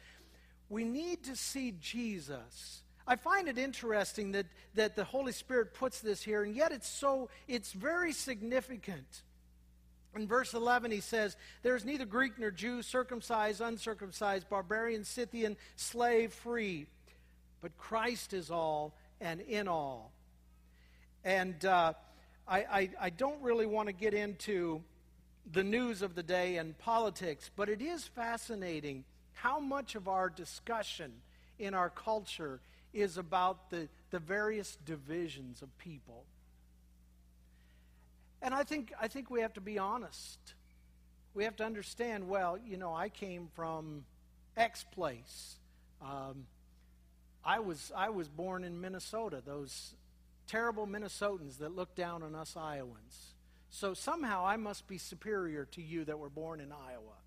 We 0.67 0.83
need 0.83 1.23
to 1.25 1.35
see 1.35 1.75
Jesus. 1.79 2.81
I 3.07 3.15
find 3.15 3.47
it 3.47 3.57
interesting 3.57 4.31
that, 4.31 4.47
that 4.73 4.95
the 4.95 5.03
Holy 5.03 5.31
Spirit 5.31 5.73
puts 5.73 5.99
this 5.99 6.23
here, 6.23 6.43
and 6.43 6.55
yet 6.55 6.71
it's 6.71 6.89
so, 6.89 7.29
it's 7.47 7.71
very 7.71 8.11
significant. 8.11 9.21
In 10.15 10.27
verse 10.27 10.53
11, 10.53 10.91
he 10.91 11.01
says, 11.01 11.35
There 11.61 11.75
is 11.75 11.85
neither 11.85 12.05
Greek 12.05 12.39
nor 12.39 12.49
Jew, 12.49 12.81
circumcised, 12.81 13.61
uncircumcised, 13.61 14.49
barbarian, 14.49 15.03
Scythian, 15.03 15.57
slave, 15.75 16.33
free, 16.33 16.87
but 17.61 17.77
Christ 17.77 18.33
is 18.33 18.49
all 18.49 18.95
and 19.21 19.41
in 19.41 19.67
all. 19.67 20.11
And 21.23 21.63
uh, 21.65 21.93
I, 22.47 22.59
I, 22.59 22.89
I 23.01 23.09
don't 23.09 23.41
really 23.41 23.65
want 23.65 23.87
to 23.87 23.93
get 23.93 24.13
into 24.13 24.81
the 25.51 25.63
news 25.63 26.01
of 26.01 26.15
the 26.15 26.23
day 26.23 26.57
and 26.57 26.77
politics, 26.77 27.51
but 27.55 27.69
it 27.69 27.81
is 27.81 28.03
fascinating 28.03 29.03
how 29.33 29.59
much 29.59 29.95
of 29.95 30.07
our 30.07 30.29
discussion 30.29 31.11
in 31.59 31.73
our 31.73 31.89
culture 31.89 32.59
is 32.95 33.17
about 33.17 33.69
the, 33.69 33.89
the 34.09 34.19
various 34.19 34.77
divisions 34.85 35.61
of 35.61 35.77
people. 35.77 36.23
And 38.41 38.53
I 38.53 38.63
think, 38.63 38.93
I 38.99 39.09
think 39.09 39.29
we 39.29 39.41
have 39.41 39.53
to 39.55 39.61
be 39.61 39.77
honest. 39.77 40.39
We 41.33 41.43
have 41.43 41.57
to 41.57 41.65
understand 41.65 42.29
well, 42.29 42.57
you 42.57 42.77
know, 42.77 42.93
I 42.95 43.09
came 43.09 43.49
from 43.53 44.05
X 44.55 44.85
place. 44.93 45.55
Um, 46.01 46.45
I, 47.43 47.59
was, 47.59 47.91
I 47.95 48.09
was 48.09 48.29
born 48.29 48.63
in 48.63 48.79
Minnesota, 48.79 49.41
those 49.45 49.93
terrible 50.47 50.87
Minnesotans 50.87 51.57
that 51.57 51.75
look 51.75 51.95
down 51.95 52.23
on 52.23 52.33
us 52.33 52.55
Iowans. 52.55 53.33
So 53.69 53.93
somehow 53.93 54.45
I 54.45 54.55
must 54.55 54.87
be 54.87 54.97
superior 54.97 55.65
to 55.71 55.81
you 55.81 56.05
that 56.05 56.17
were 56.17 56.29
born 56.29 56.61
in 56.61 56.71
Iowa. 56.71 57.17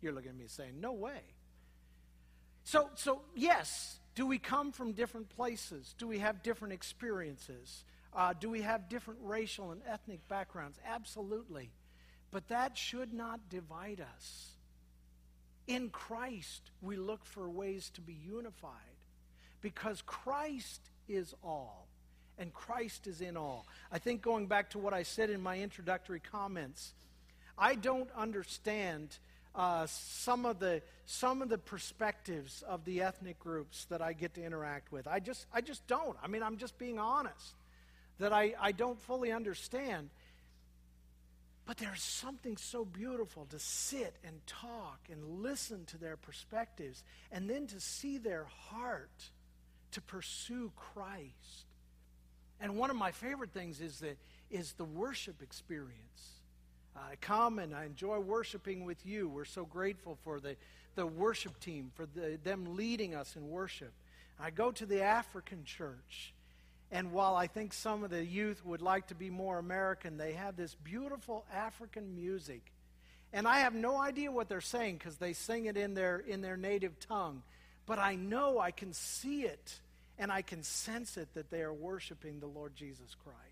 You're 0.00 0.12
looking 0.12 0.30
at 0.30 0.36
me 0.36 0.46
saying, 0.46 0.80
no 0.80 0.92
way. 0.92 1.20
So, 2.64 2.90
so 2.94 3.22
yes, 3.34 3.98
do 4.14 4.26
we 4.26 4.38
come 4.38 4.72
from 4.72 4.92
different 4.92 5.28
places? 5.30 5.94
Do 5.98 6.06
we 6.06 6.18
have 6.18 6.42
different 6.42 6.74
experiences? 6.74 7.84
Uh, 8.14 8.34
do 8.38 8.50
we 8.50 8.62
have 8.62 8.88
different 8.88 9.20
racial 9.22 9.70
and 9.70 9.80
ethnic 9.88 10.26
backgrounds? 10.28 10.78
Absolutely. 10.86 11.70
But 12.30 12.48
that 12.48 12.76
should 12.76 13.12
not 13.12 13.40
divide 13.48 14.04
us. 14.16 14.48
In 15.66 15.90
Christ, 15.90 16.70
we 16.80 16.96
look 16.96 17.24
for 17.24 17.48
ways 17.48 17.90
to 17.94 18.00
be 18.00 18.16
unified 18.26 18.72
because 19.60 20.02
Christ 20.02 20.80
is 21.08 21.34
all 21.42 21.86
and 22.38 22.52
Christ 22.52 23.06
is 23.06 23.20
in 23.20 23.36
all. 23.36 23.66
I 23.90 23.98
think 23.98 24.22
going 24.22 24.46
back 24.46 24.70
to 24.70 24.78
what 24.78 24.92
I 24.92 25.04
said 25.04 25.30
in 25.30 25.40
my 25.40 25.58
introductory 25.58 26.20
comments, 26.20 26.94
I 27.56 27.74
don't 27.74 28.10
understand 28.16 29.16
uh, 29.54 29.86
some 29.86 30.46
of 30.46 30.58
the 30.58 30.82
some 31.04 31.42
of 31.42 31.48
the 31.48 31.58
perspectives 31.58 32.62
of 32.66 32.84
the 32.84 33.02
ethnic 33.02 33.38
groups 33.38 33.84
that 33.86 34.00
I 34.00 34.12
get 34.12 34.34
to 34.34 34.44
interact 34.44 34.92
with. 34.92 35.06
I 35.06 35.20
just 35.20 35.46
I 35.52 35.60
just 35.60 35.86
don't. 35.86 36.16
I 36.22 36.28
mean, 36.28 36.42
I'm 36.42 36.56
just 36.56 36.78
being 36.78 36.98
honest 36.98 37.54
that 38.18 38.32
I, 38.32 38.54
I 38.60 38.72
don't 38.72 39.00
fully 39.00 39.32
understand. 39.32 40.10
But 41.64 41.76
there's 41.76 42.02
something 42.02 42.56
so 42.56 42.84
beautiful 42.84 43.46
to 43.50 43.58
sit 43.58 44.16
and 44.24 44.44
talk 44.46 44.98
and 45.10 45.42
listen 45.42 45.84
to 45.86 45.98
their 45.98 46.16
perspectives 46.16 47.04
and 47.30 47.48
then 47.48 47.66
to 47.68 47.80
see 47.80 48.18
their 48.18 48.46
heart 48.70 49.30
to 49.92 50.00
pursue 50.00 50.72
Christ. 50.74 51.66
And 52.60 52.76
one 52.76 52.90
of 52.90 52.96
my 52.96 53.12
favorite 53.12 53.52
things 53.52 53.80
is 53.80 54.00
the, 54.00 54.16
is 54.50 54.72
the 54.72 54.84
worship 54.84 55.40
experience. 55.40 56.41
I 56.96 57.16
come 57.20 57.58
and 57.58 57.74
I 57.74 57.84
enjoy 57.84 58.18
worshiping 58.18 58.84
with 58.84 59.04
you. 59.06 59.28
We're 59.28 59.44
so 59.44 59.64
grateful 59.64 60.18
for 60.24 60.40
the, 60.40 60.56
the 60.94 61.06
worship 61.06 61.58
team, 61.60 61.90
for 61.94 62.06
the, 62.06 62.38
them 62.42 62.76
leading 62.76 63.14
us 63.14 63.36
in 63.36 63.48
worship. 63.48 63.92
I 64.38 64.50
go 64.50 64.72
to 64.72 64.86
the 64.86 65.02
African 65.02 65.64
church, 65.64 66.34
and 66.90 67.12
while 67.12 67.34
I 67.34 67.46
think 67.46 67.72
some 67.72 68.04
of 68.04 68.10
the 68.10 68.24
youth 68.24 68.64
would 68.64 68.82
like 68.82 69.08
to 69.08 69.14
be 69.14 69.30
more 69.30 69.58
American, 69.58 70.16
they 70.16 70.32
have 70.32 70.56
this 70.56 70.74
beautiful 70.74 71.44
African 71.52 72.14
music. 72.14 72.72
And 73.32 73.48
I 73.48 73.60
have 73.60 73.74
no 73.74 73.96
idea 73.98 74.30
what 74.30 74.48
they're 74.48 74.60
saying 74.60 74.98
because 74.98 75.16
they 75.16 75.32
sing 75.32 75.66
it 75.66 75.76
in 75.76 75.94
their, 75.94 76.18
in 76.18 76.42
their 76.42 76.56
native 76.56 77.00
tongue. 77.00 77.42
But 77.86 77.98
I 77.98 78.14
know 78.14 78.58
I 78.58 78.70
can 78.70 78.92
see 78.92 79.42
it 79.42 79.80
and 80.18 80.30
I 80.30 80.42
can 80.42 80.62
sense 80.62 81.16
it 81.16 81.28
that 81.34 81.50
they 81.50 81.62
are 81.62 81.72
worshiping 81.72 82.40
the 82.40 82.46
Lord 82.46 82.76
Jesus 82.76 83.16
Christ. 83.24 83.51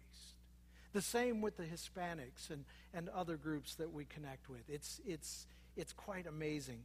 The 0.93 1.03
same 1.03 1.41
with 1.41 1.57
the 1.57 1.65
Hispanics 1.65 2.51
and, 2.51 2.65
and 2.93 3.09
other 3.11 3.37
groups 3.37 3.77
that 3.77 3.93
we 3.93 4.05
connect 4.05 4.49
with. 4.49 4.69
It's, 4.69 5.01
it's, 5.07 5.47
it's 5.77 5.93
quite 5.93 6.27
amazing. 6.27 6.81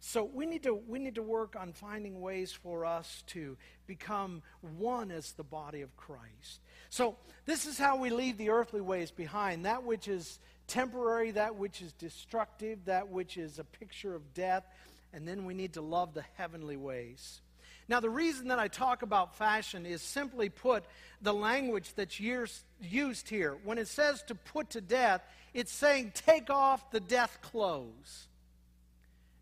So 0.00 0.24
we 0.24 0.46
need, 0.46 0.62
to, 0.62 0.74
we 0.74 0.98
need 0.98 1.16
to 1.16 1.22
work 1.22 1.56
on 1.58 1.72
finding 1.72 2.20
ways 2.20 2.52
for 2.52 2.84
us 2.84 3.24
to 3.28 3.56
become 3.86 4.42
one 4.78 5.10
as 5.10 5.32
the 5.32 5.42
body 5.42 5.80
of 5.80 5.96
Christ. 5.96 6.60
So 6.88 7.16
this 7.46 7.66
is 7.66 7.78
how 7.78 7.96
we 7.96 8.10
leave 8.10 8.38
the 8.38 8.50
earthly 8.50 8.80
ways 8.80 9.10
behind 9.10 9.64
that 9.64 9.82
which 9.82 10.06
is 10.06 10.38
temporary, 10.68 11.32
that 11.32 11.56
which 11.56 11.82
is 11.82 11.92
destructive, 11.94 12.84
that 12.84 13.08
which 13.08 13.36
is 13.36 13.58
a 13.58 13.64
picture 13.64 14.14
of 14.14 14.34
death, 14.34 14.64
and 15.12 15.26
then 15.26 15.44
we 15.44 15.54
need 15.54 15.72
to 15.72 15.80
love 15.80 16.14
the 16.14 16.24
heavenly 16.36 16.76
ways. 16.76 17.40
Now, 17.88 18.00
the 18.00 18.10
reason 18.10 18.48
that 18.48 18.58
I 18.58 18.68
talk 18.68 19.02
about 19.02 19.36
fashion 19.36 19.86
is 19.86 20.02
simply 20.02 20.50
put 20.50 20.84
the 21.22 21.32
language 21.32 21.94
that's 21.96 22.20
used 22.20 23.28
here. 23.28 23.56
When 23.64 23.78
it 23.78 23.88
says 23.88 24.22
to 24.24 24.34
put 24.34 24.70
to 24.70 24.82
death, 24.82 25.22
it's 25.54 25.72
saying 25.72 26.12
take 26.14 26.50
off 26.50 26.90
the 26.90 27.00
death 27.00 27.38
clothes. 27.40 28.28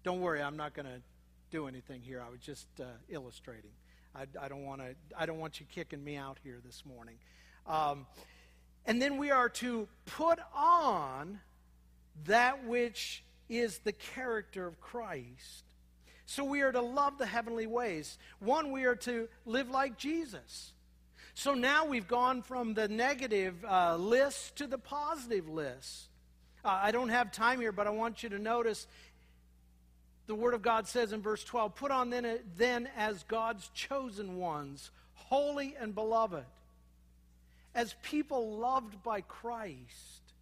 Don't 0.05 0.21
worry, 0.21 0.41
I'm 0.41 0.57
not 0.57 0.75
going 0.75 0.87
to 0.87 1.03
do 1.51 1.67
anything 1.67 2.03
here. 2.03 2.23
I 2.25 2.31
was 2.31 2.39
just 2.41 2.69
uh, 2.81 2.85
illustrating. 3.09 3.73
I, 4.15 4.27
I 4.41 4.49
don't 4.49 4.65
want 4.65 4.81
to. 4.81 4.95
I 5.19 5.27
don't 5.27 5.39
want 5.39 5.61
you 5.61 5.67
kicking 5.67 6.03
me 6.03 6.17
out 6.17 6.39
here 6.43 6.61
this 6.65 6.85
morning. 6.87 7.17
Um, 7.67 8.07
and 8.87 9.03
then 9.03 9.19
we 9.19 9.31
are 9.31 9.49
to 9.49 9.89
put 10.07 10.39
on 10.55 11.41
that 12.25 12.65
which 12.65 13.25
is 13.49 13.79
the 13.79 13.93
character 13.93 14.67
of 14.67 14.81
Christ. 14.81 15.66
So 16.27 16.43
we 16.43 16.61
are 16.63 16.73
to 16.73 16.83
love 16.83 17.19
the 17.19 17.27
heavenly 17.27 17.69
ways. 17.69 18.19
One, 18.41 18.73
we 18.73 18.85
are 18.85 18.97
to 18.97 19.29
live 19.47 19.71
like 19.71 19.97
Jesus. 19.97 20.73
So 21.35 21.55
now 21.55 21.87
we've 21.87 22.09
gone 22.09 22.43
from 22.43 22.75
the 22.75 22.89
negative 22.89 23.65
uh, 23.65 23.97
list 23.97 24.57
to 24.57 24.67
the 24.67 24.79
positive 24.79 25.49
list. 25.49 26.09
Uh, 26.65 26.81
I 26.83 26.91
don't 26.91 27.11
have 27.11 27.31
time 27.31 27.61
here, 27.61 27.71
but 27.71 27.87
I 27.87 27.91
want 27.91 28.25
you 28.25 28.29
to 28.31 28.41
notice 28.41 28.89
the 30.27 30.35
Word 30.35 30.55
of 30.55 30.63
God 30.63 30.89
says 30.89 31.13
in 31.13 31.23
verse 31.23 31.45
12 31.45 31.77
Put 31.77 31.93
on 31.93 32.11
then, 32.11 32.41
then 32.57 32.89
as 32.97 33.23
God's 33.23 33.69
chosen 33.69 34.37
ones, 34.37 34.91
holy 35.15 35.77
and 35.79 35.95
beloved, 35.95 36.45
as 37.73 37.95
people 38.03 38.57
loved 38.57 39.01
by 39.05 39.21
Christ, 39.21 40.33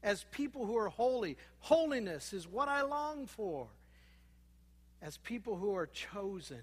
as 0.00 0.24
people 0.30 0.64
who 0.64 0.76
are 0.76 0.90
holy. 0.90 1.36
Holiness 1.58 2.32
is 2.32 2.46
what 2.46 2.68
I 2.68 2.82
long 2.82 3.26
for 3.26 3.66
as 5.02 5.16
people 5.18 5.56
who 5.56 5.74
are 5.74 5.86
chosen, 5.86 6.62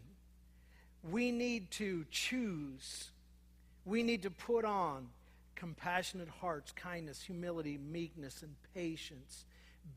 we 1.11 1.31
need 1.31 1.69
to 1.71 2.05
choose. 2.09 3.11
We 3.85 4.01
need 4.01 4.23
to 4.23 4.31
put 4.31 4.63
on 4.63 5.09
compassionate 5.55 6.29
hearts, 6.29 6.71
kindness, 6.71 7.21
humility, 7.21 7.77
meekness, 7.77 8.41
and 8.41 8.55
patience, 8.73 9.43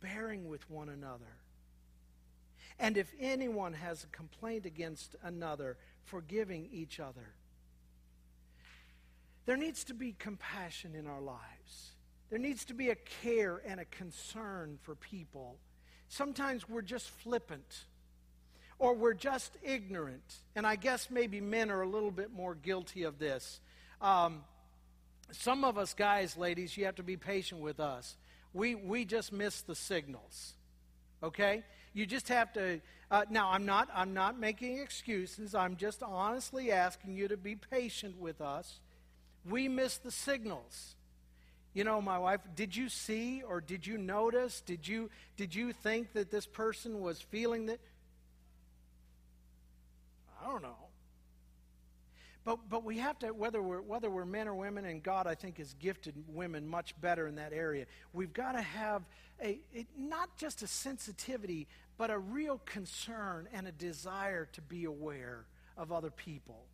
bearing 0.00 0.48
with 0.48 0.68
one 0.68 0.88
another. 0.88 1.36
And 2.80 2.96
if 2.96 3.12
anyone 3.20 3.74
has 3.74 4.02
a 4.02 4.08
complaint 4.08 4.66
against 4.66 5.14
another, 5.22 5.76
forgiving 6.04 6.68
each 6.72 6.98
other. 6.98 7.34
There 9.46 9.56
needs 9.56 9.84
to 9.84 9.94
be 9.94 10.16
compassion 10.18 10.94
in 10.96 11.06
our 11.06 11.20
lives. 11.20 11.92
There 12.30 12.38
needs 12.38 12.64
to 12.66 12.74
be 12.74 12.90
a 12.90 12.96
care 13.22 13.60
and 13.64 13.78
a 13.78 13.84
concern 13.84 14.78
for 14.82 14.94
people. 14.94 15.58
Sometimes 16.08 16.68
we're 16.68 16.82
just 16.82 17.08
flippant 17.08 17.84
or 18.82 18.94
we're 18.94 19.14
just 19.14 19.56
ignorant. 19.62 20.38
And 20.56 20.66
I 20.66 20.74
guess 20.74 21.08
maybe 21.08 21.40
men 21.40 21.70
are 21.70 21.82
a 21.82 21.88
little 21.88 22.10
bit 22.10 22.32
more 22.32 22.56
guilty 22.56 23.04
of 23.04 23.20
this. 23.20 23.60
Um, 24.00 24.42
some 25.30 25.64
of 25.64 25.78
us 25.78 25.94
guys, 25.94 26.36
ladies, 26.36 26.76
you 26.76 26.86
have 26.86 26.96
to 26.96 27.04
be 27.04 27.16
patient 27.16 27.60
with 27.60 27.78
us. 27.78 28.16
We, 28.52 28.74
we 28.74 29.04
just 29.04 29.32
miss 29.32 29.62
the 29.62 29.76
signals. 29.76 30.54
Okay? 31.22 31.62
You 31.94 32.06
just 32.06 32.28
have 32.28 32.52
to. 32.54 32.80
Uh, 33.08 33.24
now, 33.30 33.50
I'm 33.52 33.64
not, 33.64 33.88
I'm 33.94 34.14
not 34.14 34.40
making 34.40 34.80
excuses. 34.80 35.54
I'm 35.54 35.76
just 35.76 36.02
honestly 36.02 36.72
asking 36.72 37.14
you 37.14 37.28
to 37.28 37.36
be 37.36 37.54
patient 37.54 38.18
with 38.18 38.40
us. 38.40 38.80
We 39.48 39.68
miss 39.68 39.98
the 39.98 40.10
signals. 40.10 40.96
You 41.72 41.84
know, 41.84 42.02
my 42.02 42.18
wife, 42.18 42.40
did 42.56 42.74
you 42.74 42.88
see 42.88 43.44
or 43.46 43.60
did 43.60 43.86
you 43.86 43.96
notice? 43.96 44.60
Did 44.60 44.88
you, 44.88 45.08
did 45.36 45.54
you 45.54 45.72
think 45.72 46.14
that 46.14 46.32
this 46.32 46.46
person 46.46 47.00
was 47.00 47.20
feeling 47.20 47.66
that? 47.66 47.78
I 50.42 50.50
don't 50.50 50.62
know. 50.62 50.76
But, 52.44 52.68
but 52.68 52.82
we 52.82 52.98
have 52.98 53.18
to, 53.20 53.28
whether 53.28 53.62
we're, 53.62 53.82
whether 53.82 54.10
we're 54.10 54.24
men 54.24 54.48
or 54.48 54.54
women, 54.54 54.84
and 54.84 55.02
God, 55.02 55.26
I 55.28 55.34
think, 55.34 55.58
has 55.58 55.74
gifted 55.74 56.14
women 56.28 56.66
much 56.66 57.00
better 57.00 57.28
in 57.28 57.36
that 57.36 57.52
area, 57.52 57.86
we've 58.12 58.32
got 58.32 58.52
to 58.52 58.62
have 58.62 59.02
a, 59.40 59.60
a, 59.74 59.86
not 59.96 60.36
just 60.36 60.62
a 60.62 60.66
sensitivity, 60.66 61.68
but 61.96 62.10
a 62.10 62.18
real 62.18 62.60
concern 62.64 63.48
and 63.52 63.68
a 63.68 63.72
desire 63.72 64.48
to 64.52 64.60
be 64.60 64.84
aware 64.84 65.44
of 65.76 65.92
other 65.92 66.10
people. 66.10 66.64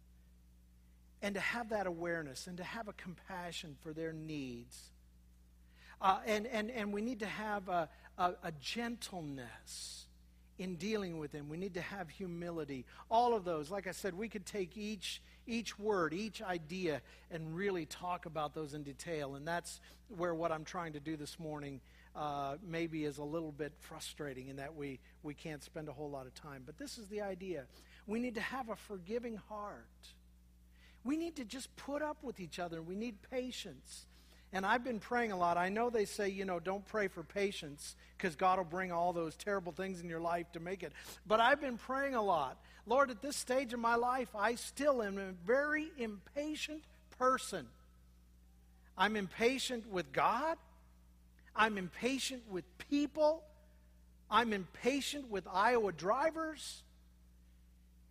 And 1.21 1.35
to 1.35 1.41
have 1.41 1.71
that 1.71 1.87
awareness 1.87 2.47
and 2.47 2.57
to 2.59 2.65
have 2.65 2.89
a 2.89 2.93
compassion 2.95 3.77
for 3.83 3.93
their 3.93 4.13
needs. 4.13 4.93
Uh, 6.01 6.21
and, 6.25 6.47
and, 6.47 6.71
and 6.71 6.93
we 6.93 7.03
need 7.03 7.19
to 7.19 7.27
have 7.27 7.69
a, 7.69 7.89
a, 8.17 8.35
a 8.45 8.53
gentleness 8.61 10.07
in 10.59 10.75
dealing 10.75 11.19
with 11.19 11.33
them. 11.33 11.49
We 11.49 11.57
need 11.57 11.75
to 11.75 11.81
have 11.81 12.09
humility. 12.09 12.85
All 13.11 13.35
of 13.35 13.45
those, 13.45 13.71
like 13.71 13.87
I 13.87 13.93
said, 13.93 14.15
we 14.15 14.29
could 14.29 14.47
take 14.47 14.77
each 14.77 15.23
each 15.49 15.79
word, 15.79 16.13
each 16.13 16.43
idea, 16.43 17.01
and 17.31 17.57
really 17.57 17.87
talk 17.87 18.27
about 18.27 18.55
those 18.55 18.75
in 18.75 18.83
detail. 18.83 19.35
And 19.35 19.49
that's 19.49 19.81
where 20.15 20.35
what 20.35 20.53
I'm 20.53 20.65
trying 20.65 20.93
to 20.93 21.01
do 21.01 21.17
this 21.17 21.39
morning 21.39 21.81
uh, 22.15 22.57
maybe 22.67 23.05
is 23.05 23.19
a 23.19 23.25
little 23.25 23.53
bit 23.53 23.73
frustrating 23.79 24.49
in 24.49 24.57
that 24.57 24.75
we, 24.75 24.99
we 25.23 25.35
can't 25.35 25.63
spend 25.63 25.89
a 25.89 25.93
whole 25.93 26.11
lot 26.11 26.27
of 26.27 26.35
time. 26.35 26.65
But 26.67 26.77
this 26.77 26.99
is 26.99 27.09
the 27.09 27.23
idea. 27.23 27.65
We 28.07 28.21
need 28.21 28.35
to 28.35 28.41
have 28.41 28.69
a 28.69 28.77
forgiving 28.77 29.37
heart. 29.49 29.87
We 31.05 31.17
need 31.17 31.37
to 31.37 31.45
just 31.45 31.75
put 31.77 32.03
up 32.03 32.19
with 32.23 32.41
each 32.41 32.59
other. 32.59 32.83
We 32.83 32.97
need 32.97 33.17
patience. 33.31 34.07
And 34.53 34.65
I've 34.65 34.83
been 34.83 34.99
praying 34.99 35.33
a 35.33 35.37
lot. 35.37 35.59
I 35.59 35.69
know 35.69 35.91
they 35.91 36.07
say, 36.07 36.29
you 36.31 36.45
know, 36.45 36.59
don't 36.59 36.87
pray 36.87 37.09
for 37.09 37.23
patience 37.23 37.97
because 38.17 38.35
God 38.35 38.59
will 38.59 38.65
bring 38.65 38.91
all 38.91 39.13
those 39.13 39.37
terrible 39.37 39.73
things 39.73 40.01
in 40.01 40.09
your 40.09 40.21
life 40.21 40.51
to 40.53 40.61
make 40.61 40.83
it. 40.83 40.93
But 41.27 41.41
I've 41.41 41.61
been 41.61 41.77
praying 41.77 42.15
a 42.15 42.23
lot. 42.23 42.59
Lord, 42.87 43.11
at 43.11 43.21
this 43.21 43.37
stage 43.37 43.75
of 43.75 43.81
my 43.81 43.97
life, 43.97 44.29
I 44.35 44.55
still 44.55 45.03
am 45.03 45.19
a 45.19 45.33
very 45.47 45.91
impatient 45.99 46.83
person. 47.19 47.67
I'm 48.97 49.17
impatient 49.17 49.91
with 49.91 50.13
God. 50.13 50.57
I'm 51.55 51.77
impatient 51.77 52.43
with 52.51 52.65
people. 52.91 53.43
I'm 54.31 54.53
impatient 54.53 55.31
with 55.31 55.47
Iowa 55.53 55.93
drivers. 55.93 56.83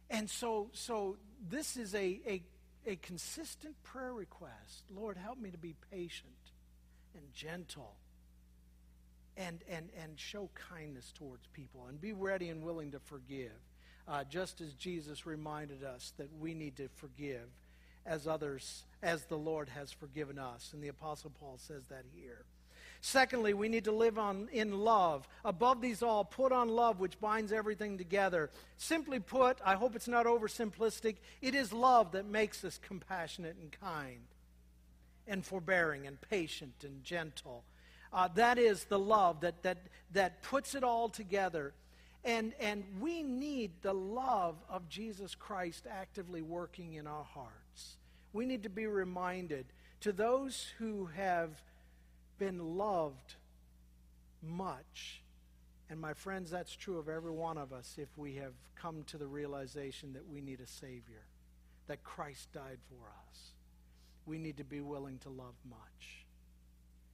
And 0.10 0.30
so, 0.30 0.70
so 0.74 1.18
this 1.50 1.78
is 1.78 1.96
a, 1.96 2.20
a 2.28 2.42
a 2.88 2.96
consistent 2.96 3.76
prayer 3.84 4.14
request 4.14 4.84
Lord, 4.96 5.18
help 5.18 5.40
me 5.40 5.52
to 5.52 5.58
be 5.58 5.76
patient 5.92 6.32
and 7.14 7.24
gentle 7.34 7.96
and, 9.36 9.60
and, 9.70 9.90
and 10.02 10.20
show 10.20 10.50
kindness 10.70 11.12
towards 11.16 11.46
people 11.54 11.86
and 11.88 12.02
be 12.02 12.14
ready 12.14 12.50
and 12.50 12.64
willing 12.64 12.92
to 12.92 13.00
forgive. 13.00 13.52
Uh, 14.08 14.24
just 14.24 14.62
as 14.62 14.74
Jesus 14.74 15.26
reminded 15.26 15.84
us 15.84 16.14
that 16.18 16.30
we 16.40 16.54
need 16.54 16.78
to 16.78 16.88
forgive 16.96 17.48
as 18.06 18.26
others, 18.26 18.86
as 19.04 19.26
the 19.26 19.38
Lord 19.38 19.70
has 19.70 19.92
forgiven 19.92 20.40
us. 20.40 20.72
And 20.74 20.82
the 20.82 20.88
Apostle 20.88 21.32
Paul 21.42 21.58
says 21.58 21.84
that 21.90 22.06
here. 22.16 22.46
Secondly, 23.08 23.54
we 23.54 23.70
need 23.70 23.86
to 23.86 23.94
live 23.94 24.20
on, 24.20 24.50
in 24.52 24.80
love. 24.80 25.30
Above 25.46 25.80
these 25.80 26.04
all, 26.04 26.26
put 26.26 26.52
on 26.52 26.68
love, 26.68 27.00
which 27.00 27.18
binds 27.22 27.54
everything 27.54 27.98
together. 27.98 28.50
Simply 28.76 29.18
put, 29.18 29.60
I 29.64 29.76
hope 29.76 29.96
it's 29.96 30.10
not 30.10 30.26
oversimplistic, 30.26 31.16
it 31.42 31.56
is 31.56 31.72
love 31.72 32.12
that 32.12 32.26
makes 32.26 32.66
us 32.66 32.78
compassionate 32.86 33.56
and 33.62 33.72
kind, 33.72 34.20
and 35.26 35.46
forbearing, 35.46 36.06
and 36.06 36.20
patient, 36.20 36.74
and 36.84 37.02
gentle. 37.02 37.64
Uh, 38.12 38.28
that 38.36 38.58
is 38.58 38.84
the 38.84 39.00
love 39.00 39.40
that, 39.40 39.64
that, 39.64 39.78
that 40.12 40.44
puts 40.44 40.76
it 40.76 40.84
all 40.84 41.08
together. 41.08 41.74
And, 42.26 42.52
and 42.60 42.84
we 43.00 43.24
need 43.24 43.72
the 43.84 43.94
love 43.94 44.58
of 44.70 44.90
Jesus 44.90 45.34
Christ 45.34 45.88
actively 45.90 46.42
working 46.42 46.96
in 46.96 47.08
our 47.08 47.24
hearts. 47.24 47.96
We 48.34 48.46
need 48.46 48.64
to 48.64 48.70
be 48.70 48.86
reminded 48.86 49.66
to 50.02 50.12
those 50.12 50.74
who 50.78 51.06
have 51.16 51.64
been 52.38 52.78
loved 52.78 53.36
much. 54.42 55.22
And 55.90 56.00
my 56.00 56.14
friends, 56.14 56.52
that's 56.52 56.76
true 56.76 56.98
of 56.98 57.08
every 57.08 57.32
one 57.32 57.58
of 57.58 57.72
us 57.72 57.96
if 57.98 58.10
we 58.18 58.36
have 58.36 58.54
come 58.76 59.04
to 59.08 59.18
the 59.18 59.28
realization 59.28 60.14
that 60.14 60.28
we 60.28 60.42
need 60.42 60.60
a 60.60 60.68
Savior, 60.68 61.24
that 61.88 62.04
Christ 62.04 62.52
died 62.54 62.80
for 62.90 63.08
us. 63.30 63.52
We 64.26 64.38
need 64.38 64.58
to 64.58 64.64
be 64.64 64.82
willing 64.82 65.20
to 65.20 65.30
love 65.30 65.56
much. 65.70 66.26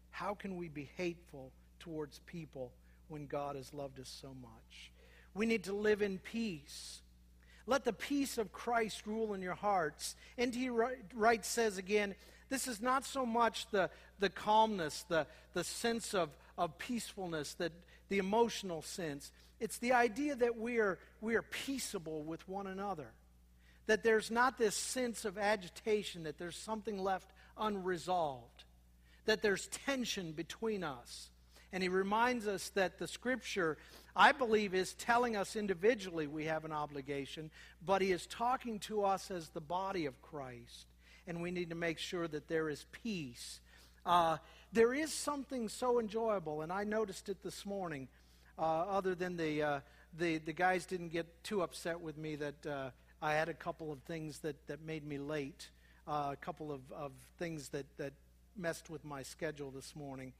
How 0.09 0.33
can 0.33 0.57
we 0.57 0.69
be 0.69 0.89
hateful 0.97 1.51
towards 1.79 2.19
people 2.25 2.71
when 3.07 3.27
God 3.27 3.55
has 3.55 3.73
loved 3.73 3.99
us 3.99 4.15
so 4.21 4.35
much? 4.41 4.91
We 5.33 5.45
need 5.45 5.63
to 5.65 5.73
live 5.73 6.01
in 6.01 6.17
peace. 6.19 7.01
Let 7.65 7.85
the 7.85 7.93
peace 7.93 8.37
of 8.37 8.51
Christ 8.51 9.05
rule 9.05 9.33
in 9.33 9.41
your 9.41 9.55
hearts. 9.55 10.15
And 10.37 10.53
he 10.53 10.69
writes, 10.69 11.47
says 11.47 11.77
again, 11.77 12.15
this 12.49 12.67
is 12.67 12.81
not 12.81 13.05
so 13.05 13.25
much 13.25 13.67
the, 13.71 13.89
the 14.23 14.29
calmness, 14.29 15.03
the, 15.09 15.27
the 15.53 15.65
sense 15.65 16.13
of, 16.13 16.29
of 16.57 16.77
peacefulness, 16.77 17.55
that, 17.55 17.73
the 18.07 18.19
emotional 18.19 18.81
sense. 18.81 19.33
It's 19.59 19.79
the 19.79 19.91
idea 19.91 20.33
that 20.35 20.57
we 20.57 20.77
are, 20.77 20.97
we 21.19 21.35
are 21.35 21.41
peaceable 21.41 22.23
with 22.23 22.47
one 22.47 22.65
another. 22.67 23.11
That 23.87 24.01
there's 24.01 24.31
not 24.31 24.57
this 24.57 24.75
sense 24.75 25.25
of 25.25 25.37
agitation, 25.37 26.23
that 26.23 26.37
there's 26.37 26.55
something 26.55 26.97
left 26.97 27.29
unresolved, 27.57 28.63
that 29.25 29.41
there's 29.41 29.67
tension 29.67 30.31
between 30.31 30.85
us. 30.85 31.29
And 31.73 31.83
he 31.83 31.89
reminds 31.89 32.47
us 32.47 32.69
that 32.75 32.99
the 32.99 33.09
scripture, 33.09 33.77
I 34.15 34.31
believe, 34.31 34.73
is 34.73 34.93
telling 34.93 35.35
us 35.35 35.57
individually 35.57 36.27
we 36.27 36.45
have 36.45 36.63
an 36.63 36.71
obligation, 36.71 37.51
but 37.85 38.01
he 38.01 38.13
is 38.13 38.25
talking 38.25 38.79
to 38.79 39.03
us 39.03 39.29
as 39.31 39.49
the 39.49 39.59
body 39.59 40.05
of 40.05 40.21
Christ 40.21 40.85
and 41.27 41.41
we 41.41 41.51
need 41.51 41.69
to 41.69 41.75
make 41.75 41.99
sure 41.99 42.27
that 42.27 42.47
there 42.47 42.69
is 42.69 42.85
peace. 42.91 43.59
Uh, 44.05 44.37
there 44.71 44.93
is 44.93 45.13
something 45.13 45.69
so 45.69 45.99
enjoyable, 45.99 46.61
and 46.61 46.71
I 46.71 46.83
noticed 46.83 47.29
it 47.29 47.43
this 47.43 47.65
morning. 47.65 48.07
Uh, 48.57 48.61
other 48.61 49.15
than 49.15 49.37
the, 49.37 49.63
uh, 49.63 49.79
the 50.17 50.37
the 50.39 50.53
guys 50.53 50.85
didn't 50.85 51.09
get 51.09 51.25
too 51.43 51.61
upset 51.61 51.99
with 51.99 52.17
me 52.17 52.35
that 52.35 52.65
uh, 52.65 52.89
I 53.21 53.33
had 53.33 53.49
a 53.49 53.53
couple 53.53 53.91
of 53.91 53.99
things 53.99 54.39
that, 54.39 54.67
that 54.67 54.81
made 54.81 55.07
me 55.07 55.17
late, 55.17 55.69
uh, 56.07 56.29
a 56.33 56.35
couple 56.35 56.71
of, 56.71 56.81
of 56.91 57.11
things 57.39 57.69
that, 57.69 57.85
that 57.97 58.13
messed 58.57 58.89
with 58.89 59.05
my 59.05 59.23
schedule 59.23 59.71
this 59.71 59.95
morning. 59.95 60.33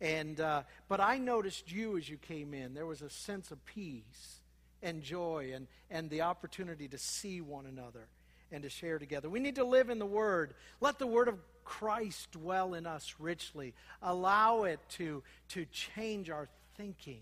And 0.00 0.40
uh, 0.40 0.62
but 0.88 1.00
I 1.00 1.18
noticed 1.18 1.72
you 1.72 1.96
as 1.96 2.08
you 2.08 2.18
came 2.18 2.52
in. 2.52 2.74
There 2.74 2.84
was 2.84 3.00
a 3.00 3.08
sense 3.08 3.50
of 3.50 3.64
peace 3.64 4.40
and 4.82 5.02
joy 5.02 5.52
and, 5.54 5.68
and 5.90 6.10
the 6.10 6.22
opportunity 6.22 6.88
to 6.88 6.98
see 6.98 7.40
one 7.40 7.66
another 7.66 8.08
and 8.52 8.62
to 8.62 8.68
share 8.68 8.98
together. 8.98 9.30
We 9.30 9.40
need 9.40 9.54
to 9.54 9.64
live 9.64 9.88
in 9.88 9.98
the 9.98 10.06
Word. 10.06 10.54
Let 10.80 10.98
the 10.98 11.06
Word 11.06 11.28
of 11.28 11.38
Christ 11.66 12.30
dwell 12.30 12.74
in 12.74 12.86
us 12.86 13.16
richly. 13.18 13.74
Allow 14.00 14.62
it 14.62 14.78
to, 14.90 15.22
to 15.48 15.66
change 15.66 16.30
our 16.30 16.48
thinking. 16.76 17.20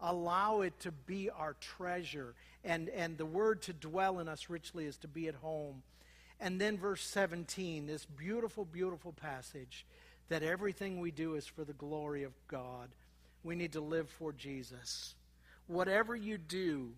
Allow 0.00 0.62
it 0.62 0.80
to 0.80 0.90
be 0.90 1.30
our 1.30 1.54
treasure. 1.60 2.34
And, 2.64 2.88
and 2.88 3.16
the 3.18 3.26
word 3.26 3.62
to 3.62 3.72
dwell 3.72 4.18
in 4.18 4.28
us 4.28 4.48
richly 4.48 4.86
is 4.86 4.96
to 4.98 5.08
be 5.08 5.28
at 5.28 5.34
home. 5.36 5.82
And 6.40 6.60
then 6.60 6.78
verse 6.78 7.02
17, 7.02 7.86
this 7.86 8.06
beautiful, 8.06 8.64
beautiful 8.64 9.12
passage 9.12 9.86
that 10.30 10.42
everything 10.42 10.98
we 10.98 11.10
do 11.10 11.34
is 11.34 11.46
for 11.46 11.64
the 11.64 11.74
glory 11.74 12.24
of 12.24 12.32
God. 12.48 12.88
We 13.44 13.54
need 13.54 13.72
to 13.72 13.80
live 13.80 14.08
for 14.08 14.32
Jesus. 14.32 15.14
Whatever 15.66 16.16
you 16.16 16.38
do, 16.38 16.92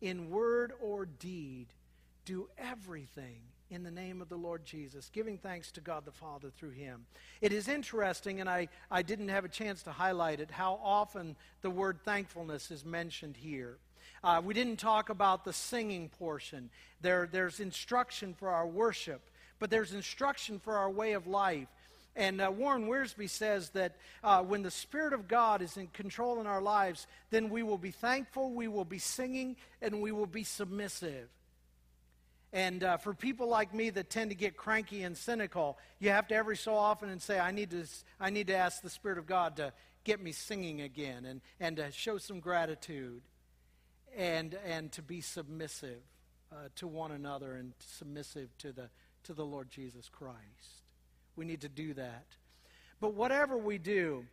in 0.00 0.30
word 0.30 0.72
or 0.80 1.04
deed, 1.04 1.66
do 2.24 2.48
everything 2.56 3.42
in 3.70 3.84
the 3.84 3.90
name 3.90 4.20
of 4.20 4.28
the 4.28 4.36
Lord 4.36 4.64
Jesus, 4.64 5.10
giving 5.12 5.38
thanks 5.38 5.70
to 5.72 5.80
God 5.80 6.04
the 6.04 6.10
Father 6.10 6.50
through 6.50 6.70
him. 6.70 7.06
It 7.40 7.52
is 7.52 7.68
interesting, 7.68 8.40
and 8.40 8.50
I, 8.50 8.68
I 8.90 9.02
didn't 9.02 9.28
have 9.28 9.44
a 9.44 9.48
chance 9.48 9.82
to 9.84 9.92
highlight 9.92 10.40
it, 10.40 10.50
how 10.50 10.80
often 10.82 11.36
the 11.62 11.70
word 11.70 12.00
thankfulness 12.04 12.72
is 12.72 12.84
mentioned 12.84 13.36
here. 13.36 13.78
Uh, 14.24 14.42
we 14.44 14.54
didn't 14.54 14.78
talk 14.78 15.08
about 15.08 15.44
the 15.44 15.52
singing 15.52 16.08
portion. 16.08 16.68
There, 17.00 17.28
there's 17.30 17.60
instruction 17.60 18.34
for 18.34 18.48
our 18.48 18.66
worship, 18.66 19.22
but 19.60 19.70
there's 19.70 19.94
instruction 19.94 20.58
for 20.58 20.76
our 20.76 20.90
way 20.90 21.12
of 21.12 21.26
life. 21.26 21.68
And 22.16 22.40
uh, 22.40 22.50
Warren 22.50 22.88
Wiersbe 22.88 23.30
says 23.30 23.70
that 23.70 23.94
uh, 24.24 24.42
when 24.42 24.62
the 24.62 24.70
Spirit 24.70 25.12
of 25.12 25.28
God 25.28 25.62
is 25.62 25.76
in 25.76 25.86
control 25.88 26.40
in 26.40 26.46
our 26.46 26.60
lives, 26.60 27.06
then 27.30 27.50
we 27.50 27.62
will 27.62 27.78
be 27.78 27.92
thankful, 27.92 28.52
we 28.52 28.66
will 28.66 28.84
be 28.84 28.98
singing, 28.98 29.56
and 29.80 30.02
we 30.02 30.10
will 30.10 30.26
be 30.26 30.42
submissive. 30.42 31.28
And 32.52 32.82
uh, 32.82 32.96
for 32.96 33.14
people 33.14 33.48
like 33.48 33.72
me 33.72 33.90
that 33.90 34.10
tend 34.10 34.30
to 34.30 34.36
get 34.36 34.56
cranky 34.56 35.04
and 35.04 35.16
cynical, 35.16 35.78
you 36.00 36.10
have 36.10 36.26
to 36.28 36.34
every 36.34 36.56
so 36.56 36.74
often 36.74 37.08
and 37.08 37.22
say, 37.22 37.38
I 37.38 37.52
need 37.52 37.70
to, 37.70 37.84
I 38.18 38.30
need 38.30 38.48
to 38.48 38.56
ask 38.56 38.82
the 38.82 38.90
Spirit 38.90 39.18
of 39.18 39.26
God 39.26 39.56
to 39.56 39.72
get 40.02 40.20
me 40.20 40.32
singing 40.32 40.80
again 40.80 41.24
and, 41.26 41.40
and 41.60 41.76
to 41.76 41.92
show 41.92 42.18
some 42.18 42.40
gratitude 42.40 43.22
and, 44.16 44.56
and 44.66 44.90
to 44.92 45.02
be 45.02 45.20
submissive 45.20 46.00
uh, 46.52 46.56
to 46.76 46.88
one 46.88 47.12
another 47.12 47.54
and 47.54 47.72
submissive 47.78 48.48
to 48.58 48.72
the, 48.72 48.88
to 49.24 49.32
the 49.32 49.44
Lord 49.44 49.70
Jesus 49.70 50.08
Christ. 50.08 50.82
We 51.36 51.44
need 51.44 51.60
to 51.60 51.68
do 51.68 51.94
that. 51.94 52.26
But 53.00 53.14
whatever 53.14 53.56
we 53.56 53.78
do, 53.78 54.24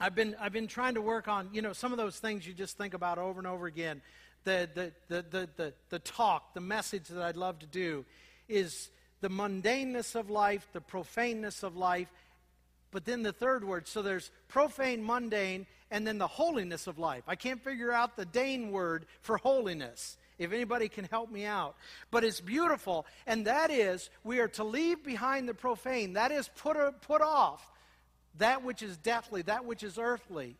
I've 0.00 0.14
been, 0.14 0.36
I've 0.40 0.52
been 0.52 0.66
trying 0.66 0.94
to 0.94 1.02
work 1.02 1.28
on, 1.28 1.50
you 1.52 1.62
know, 1.62 1.72
some 1.72 1.92
of 1.92 1.98
those 1.98 2.18
things 2.18 2.46
you 2.46 2.54
just 2.54 2.78
think 2.78 2.94
about 2.94 3.18
over 3.18 3.38
and 3.38 3.46
over 3.46 3.66
again 3.66 4.00
the, 4.46 4.92
the, 5.08 5.24
the, 5.30 5.48
the, 5.56 5.74
the, 5.90 5.98
talk, 5.98 6.54
the 6.54 6.60
message 6.60 7.08
that 7.08 7.22
I'd 7.22 7.36
love 7.36 7.58
to 7.58 7.66
do 7.66 8.04
is 8.48 8.88
the 9.20 9.28
mundaneness 9.28 10.14
of 10.14 10.30
life, 10.30 10.66
the 10.72 10.80
profaneness 10.80 11.62
of 11.62 11.76
life, 11.76 12.08
but 12.92 13.04
then 13.04 13.22
the 13.22 13.32
third 13.32 13.64
word. 13.64 13.88
So 13.88 14.00
there's 14.00 14.30
profane, 14.48 15.04
mundane, 15.04 15.66
and 15.90 16.06
then 16.06 16.18
the 16.18 16.26
holiness 16.26 16.86
of 16.86 16.98
life. 16.98 17.24
I 17.26 17.34
can't 17.34 17.62
figure 17.62 17.92
out 17.92 18.16
the 18.16 18.24
Dane 18.24 18.70
word 18.70 19.04
for 19.20 19.36
holiness. 19.36 20.16
If 20.38 20.52
anybody 20.52 20.88
can 20.88 21.06
help 21.06 21.30
me 21.30 21.46
out. 21.46 21.76
But 22.10 22.22
it's 22.22 22.42
beautiful, 22.42 23.06
and 23.26 23.46
that 23.46 23.70
is 23.70 24.10
we 24.22 24.38
are 24.40 24.48
to 24.48 24.64
leave 24.64 25.02
behind 25.02 25.48
the 25.48 25.54
profane. 25.54 26.12
That 26.12 26.30
is 26.30 26.50
put, 26.56 26.76
uh, 26.76 26.90
put 26.90 27.22
off 27.22 27.70
that 28.36 28.62
which 28.62 28.82
is 28.82 28.98
deathly, 28.98 29.42
that 29.42 29.64
which 29.64 29.82
is 29.82 29.98
earthly. 29.98 30.56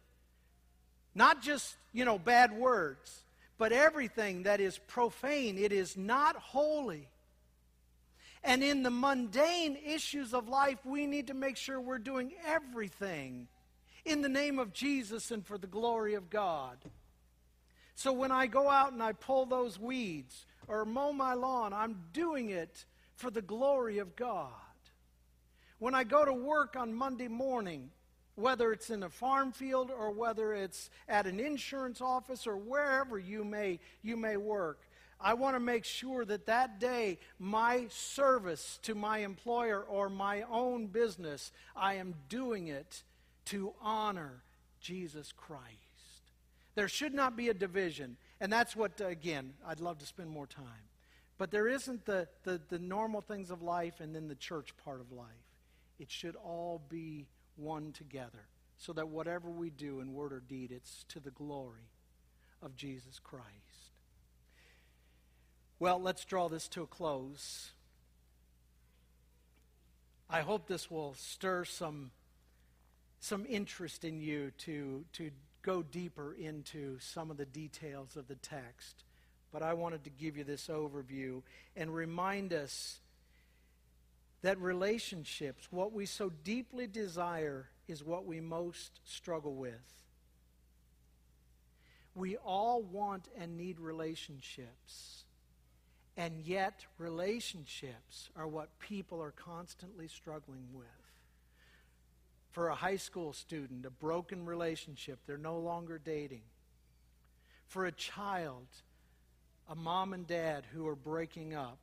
Not 1.14 1.42
just, 1.42 1.76
you 1.92 2.06
know, 2.06 2.18
bad 2.18 2.52
words, 2.52 3.22
but 3.58 3.72
everything 3.72 4.44
that 4.44 4.60
is 4.60 4.78
profane. 4.78 5.58
It 5.58 5.72
is 5.72 5.96
not 5.96 6.36
holy. 6.36 7.08
And 8.44 8.62
in 8.62 8.82
the 8.82 8.90
mundane 8.90 9.76
issues 9.76 10.32
of 10.32 10.48
life, 10.48 10.78
we 10.84 11.06
need 11.06 11.28
to 11.28 11.34
make 11.34 11.56
sure 11.56 11.80
we're 11.80 11.98
doing 11.98 12.32
everything 12.46 13.48
in 14.04 14.22
the 14.22 14.28
name 14.28 14.58
of 14.58 14.72
Jesus 14.72 15.30
and 15.30 15.44
for 15.44 15.58
the 15.58 15.66
glory 15.66 16.14
of 16.14 16.30
God. 16.30 16.76
So 17.96 18.12
when 18.12 18.30
I 18.30 18.46
go 18.46 18.68
out 18.70 18.92
and 18.92 19.02
I 19.02 19.12
pull 19.12 19.46
those 19.46 19.80
weeds 19.80 20.46
or 20.68 20.84
mow 20.84 21.12
my 21.12 21.34
lawn, 21.34 21.72
I'm 21.72 22.04
doing 22.12 22.50
it 22.50 22.84
for 23.14 23.30
the 23.30 23.42
glory 23.42 23.98
of 23.98 24.14
God. 24.14 24.52
When 25.78 25.94
I 25.94 26.04
go 26.04 26.24
to 26.24 26.32
work 26.32 26.76
on 26.76 26.94
Monday 26.94 27.28
morning, 27.28 27.90
whether 28.36 28.72
it's 28.72 28.90
in 28.90 29.02
a 29.02 29.10
farm 29.10 29.50
field 29.50 29.90
or 29.90 30.10
whether 30.10 30.54
it's 30.54 30.90
at 31.08 31.26
an 31.26 31.40
insurance 31.40 32.00
office 32.00 32.46
or 32.46 32.56
wherever 32.56 33.18
you 33.18 33.44
may, 33.44 33.80
you 34.02 34.16
may 34.16 34.36
work, 34.36 34.78
I 35.20 35.34
want 35.34 35.56
to 35.56 35.60
make 35.60 35.84
sure 35.84 36.24
that 36.26 36.46
that 36.46 36.78
day, 36.78 37.18
my 37.38 37.86
service 37.88 38.78
to 38.82 38.94
my 38.94 39.18
employer 39.18 39.80
or 39.80 40.10
my 40.10 40.42
own 40.42 40.86
business, 40.86 41.52
I 41.74 41.94
am 41.94 42.14
doing 42.28 42.68
it 42.68 43.02
to 43.46 43.72
honor 43.80 44.42
Jesus 44.80 45.32
Christ. 45.32 45.64
There 46.74 46.88
should 46.88 47.14
not 47.14 47.36
be 47.36 47.48
a 47.48 47.54
division. 47.54 48.18
And 48.40 48.52
that's 48.52 48.76
what, 48.76 49.00
again, 49.00 49.54
I'd 49.66 49.80
love 49.80 49.98
to 49.98 50.06
spend 50.06 50.28
more 50.28 50.46
time. 50.46 50.64
But 51.38 51.50
there 51.50 51.68
isn't 51.68 52.04
the, 52.04 52.28
the, 52.44 52.60
the 52.68 52.78
normal 52.78 53.22
things 53.22 53.50
of 53.50 53.62
life 53.62 54.00
and 54.00 54.14
then 54.14 54.28
the 54.28 54.34
church 54.34 54.74
part 54.84 55.00
of 55.00 55.10
life. 55.12 55.26
It 55.98 56.10
should 56.10 56.36
all 56.36 56.82
be 56.90 57.26
one 57.56 57.92
together 57.92 58.46
so 58.78 58.92
that 58.92 59.08
whatever 59.08 59.48
we 59.48 59.70
do 59.70 60.00
in 60.00 60.12
word 60.12 60.32
or 60.32 60.40
deed, 60.40 60.70
it's 60.70 61.04
to 61.08 61.20
the 61.20 61.30
glory 61.30 61.90
of 62.62 62.76
Jesus 62.76 63.18
Christ. 63.18 63.46
Well, 65.78 66.00
let's 66.00 66.24
draw 66.24 66.48
this 66.48 66.68
to 66.68 66.82
a 66.82 66.86
close. 66.86 67.70
I 70.28 70.40
hope 70.40 70.66
this 70.66 70.90
will 70.90 71.14
stir 71.14 71.64
some, 71.64 72.10
some 73.20 73.46
interest 73.48 74.04
in 74.04 74.20
you 74.20 74.52
to, 74.58 75.04
to 75.14 75.30
go 75.62 75.82
deeper 75.82 76.34
into 76.34 76.98
some 76.98 77.30
of 77.30 77.36
the 77.36 77.44
details 77.44 78.16
of 78.16 78.26
the 78.28 78.36
text. 78.36 79.04
But 79.52 79.62
I 79.62 79.74
wanted 79.74 80.04
to 80.04 80.10
give 80.10 80.36
you 80.36 80.44
this 80.44 80.68
overview 80.68 81.42
and 81.76 81.94
remind 81.94 82.52
us 82.52 83.00
that 84.46 84.60
relationships, 84.60 85.66
what 85.72 85.92
we 85.92 86.06
so 86.06 86.30
deeply 86.44 86.86
desire, 86.86 87.68
is 87.88 88.04
what 88.04 88.26
we 88.26 88.40
most 88.40 89.00
struggle 89.02 89.54
with. 89.54 89.72
We 92.14 92.36
all 92.36 92.80
want 92.80 93.26
and 93.36 93.56
need 93.56 93.80
relationships. 93.80 95.24
And 96.16 96.38
yet, 96.44 96.86
relationships 96.96 98.30
are 98.36 98.46
what 98.46 98.78
people 98.78 99.20
are 99.20 99.32
constantly 99.32 100.06
struggling 100.06 100.68
with. 100.72 100.86
For 102.52 102.68
a 102.68 102.76
high 102.76 102.98
school 102.98 103.32
student, 103.32 103.84
a 103.84 103.90
broken 103.90 104.46
relationship, 104.46 105.18
they're 105.26 105.38
no 105.38 105.58
longer 105.58 105.98
dating. 105.98 106.42
For 107.66 107.86
a 107.86 107.92
child, 107.92 108.68
a 109.68 109.74
mom 109.74 110.12
and 110.12 110.24
dad 110.24 110.66
who 110.72 110.86
are 110.86 110.94
breaking 110.94 111.52
up, 111.52 111.78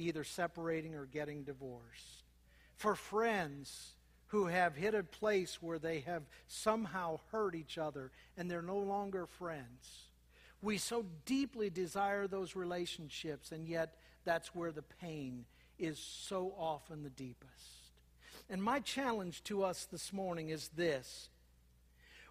either 0.00 0.24
separating 0.24 0.94
or 0.94 1.06
getting 1.06 1.44
divorced. 1.44 2.24
For 2.76 2.94
friends 2.94 3.94
who 4.28 4.46
have 4.46 4.76
hit 4.76 4.94
a 4.94 5.02
place 5.02 5.60
where 5.60 5.78
they 5.78 6.00
have 6.00 6.22
somehow 6.48 7.20
hurt 7.32 7.54
each 7.54 7.78
other 7.78 8.10
and 8.36 8.50
they're 8.50 8.62
no 8.62 8.78
longer 8.78 9.26
friends 9.26 10.10
we 10.62 10.78
so 10.78 11.06
deeply 11.24 11.70
desire 11.70 12.26
those 12.26 12.54
relationships, 12.54 13.52
and 13.52 13.66
yet 13.66 13.96
that's 14.24 14.54
where 14.54 14.72
the 14.72 14.82
pain 14.82 15.46
is 15.78 15.98
so 15.98 16.54
often 16.58 17.02
the 17.02 17.10
deepest. 17.10 17.50
And 18.50 18.62
my 18.62 18.80
challenge 18.80 19.42
to 19.44 19.62
us 19.62 19.86
this 19.90 20.12
morning 20.12 20.50
is 20.50 20.68
this 20.68 21.30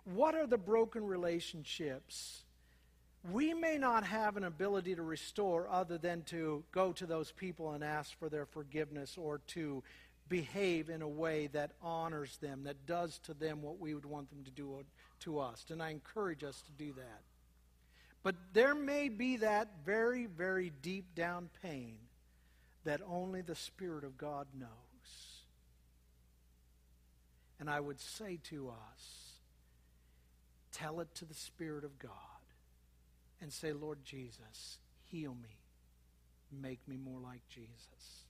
What 0.03 0.35
are 0.35 0.47
the 0.47 0.57
broken 0.57 1.05
relationships? 1.05 2.43
We 3.27 3.53
may 3.53 3.77
not 3.77 4.05
have 4.05 4.37
an 4.37 4.45
ability 4.45 4.95
to 4.95 5.01
restore 5.01 5.67
other 5.69 5.97
than 5.97 6.23
to 6.23 6.63
go 6.71 6.93
to 6.93 7.05
those 7.05 7.31
people 7.31 7.73
and 7.73 7.83
ask 7.83 8.17
for 8.17 8.29
their 8.29 8.45
forgiveness 8.45 9.17
or 9.17 9.39
to 9.47 9.83
behave 10.29 10.89
in 10.89 11.01
a 11.01 11.07
way 11.07 11.47
that 11.47 11.71
honors 11.81 12.37
them, 12.37 12.63
that 12.63 12.85
does 12.85 13.19
to 13.19 13.33
them 13.33 13.61
what 13.61 13.79
we 13.79 13.93
would 13.93 14.05
want 14.05 14.29
them 14.29 14.43
to 14.45 14.51
do 14.51 14.85
to 15.21 15.39
us. 15.39 15.65
And 15.69 15.83
I 15.83 15.89
encourage 15.89 16.43
us 16.43 16.61
to 16.61 16.71
do 16.71 16.93
that. 16.93 17.21
But 18.23 18.35
there 18.53 18.75
may 18.75 19.09
be 19.09 19.37
that 19.37 19.69
very, 19.85 20.25
very 20.25 20.71
deep 20.81 21.15
down 21.15 21.49
pain 21.61 21.97
that 22.85 23.01
only 23.05 23.41
the 23.41 23.55
Spirit 23.55 24.03
of 24.03 24.17
God 24.17 24.47
knows. 24.57 24.69
And 27.59 27.69
I 27.69 27.79
would 27.79 27.99
say 27.99 28.39
to 28.49 28.69
us, 28.69 29.33
tell 30.71 31.01
it 31.01 31.13
to 31.15 31.25
the 31.25 31.33
Spirit 31.33 31.83
of 31.83 31.99
God 31.99 32.11
and 33.41 33.51
say, 33.51 33.73
Lord 33.73 33.99
Jesus, 34.03 34.77
heal 35.03 35.35
me. 35.41 35.57
Make 36.51 36.87
me 36.87 36.97
more 36.97 37.19
like 37.19 37.41
Jesus. 37.49 38.23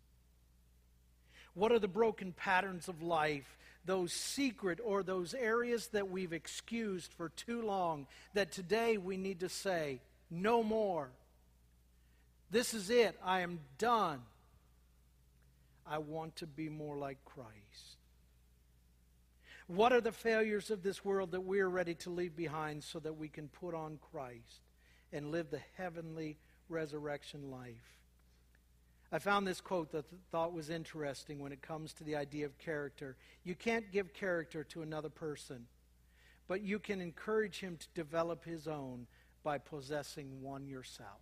What 1.54 1.72
are 1.72 1.80
the 1.80 1.88
broken 1.88 2.32
patterns 2.32 2.88
of 2.88 3.02
life 3.02 3.58
those 3.86 4.14
secret 4.14 4.80
or 4.84 5.02
those 5.04 5.34
areas 5.34 5.88
that 5.88 6.10
we've 6.10 6.34
excused 6.34 7.14
for 7.14 7.30
too 7.30 7.62
long 7.62 8.06
that 8.34 8.52
today 8.52 8.98
we 8.98 9.18
need 9.18 9.40
to 9.40 9.50
say, 9.50 10.00
no 10.30 10.62
more. 10.62 11.10
This 12.52 12.74
is 12.74 12.90
it. 12.90 13.18
I 13.24 13.42
am 13.42 13.60
done. 13.78 14.22
I 15.88 15.98
want 16.00 16.36
to 16.38 16.46
be 16.46 16.70
more 16.70 16.98
like 16.98 17.18
Christ. 17.26 17.98
What 19.68 19.94
are 19.94 20.02
the 20.02 20.12
failures 20.12 20.70
of 20.72 20.84
this 20.84 21.06
world 21.06 21.32
that 21.32 21.42
we 21.42 21.60
are 21.60 21.70
ready 21.70 21.96
to 21.96 22.10
leave 22.10 22.36
behind 22.36 22.84
so 22.84 23.00
that 23.00 23.14
we 23.14 23.28
can 23.28 23.48
put 23.48 23.74
on 23.74 24.00
Christ 24.12 24.62
and 25.12 25.32
live 25.32 25.50
the 25.50 25.62
heavenly 25.78 26.38
resurrection 26.68 27.52
life? 27.52 28.00
I 29.12 29.20
found 29.20 29.48
this 29.48 29.60
quote 29.60 29.92
that 29.92 30.06
thought 30.32 30.54
was 30.54 30.70
interesting 30.70 31.40
when 31.40 31.52
it 31.52 31.62
comes 31.62 31.94
to 31.94 32.04
the 32.04 32.16
idea 32.16 32.46
of 32.46 32.58
character. 32.60 33.16
You 33.44 33.56
can't 33.56 33.92
give 33.92 34.14
character 34.14 34.64
to 34.66 34.84
another 34.84 35.10
person, 35.10 35.66
but 36.48 36.62
you 36.62 36.78
can 36.78 37.02
encourage 37.02 37.60
him 37.60 37.78
to 37.78 37.88
develop 37.96 38.46
his 38.46 38.68
own 38.68 39.08
by 39.44 39.58
possessing 39.58 40.44
one 40.44 40.68
yourself. 40.68 41.22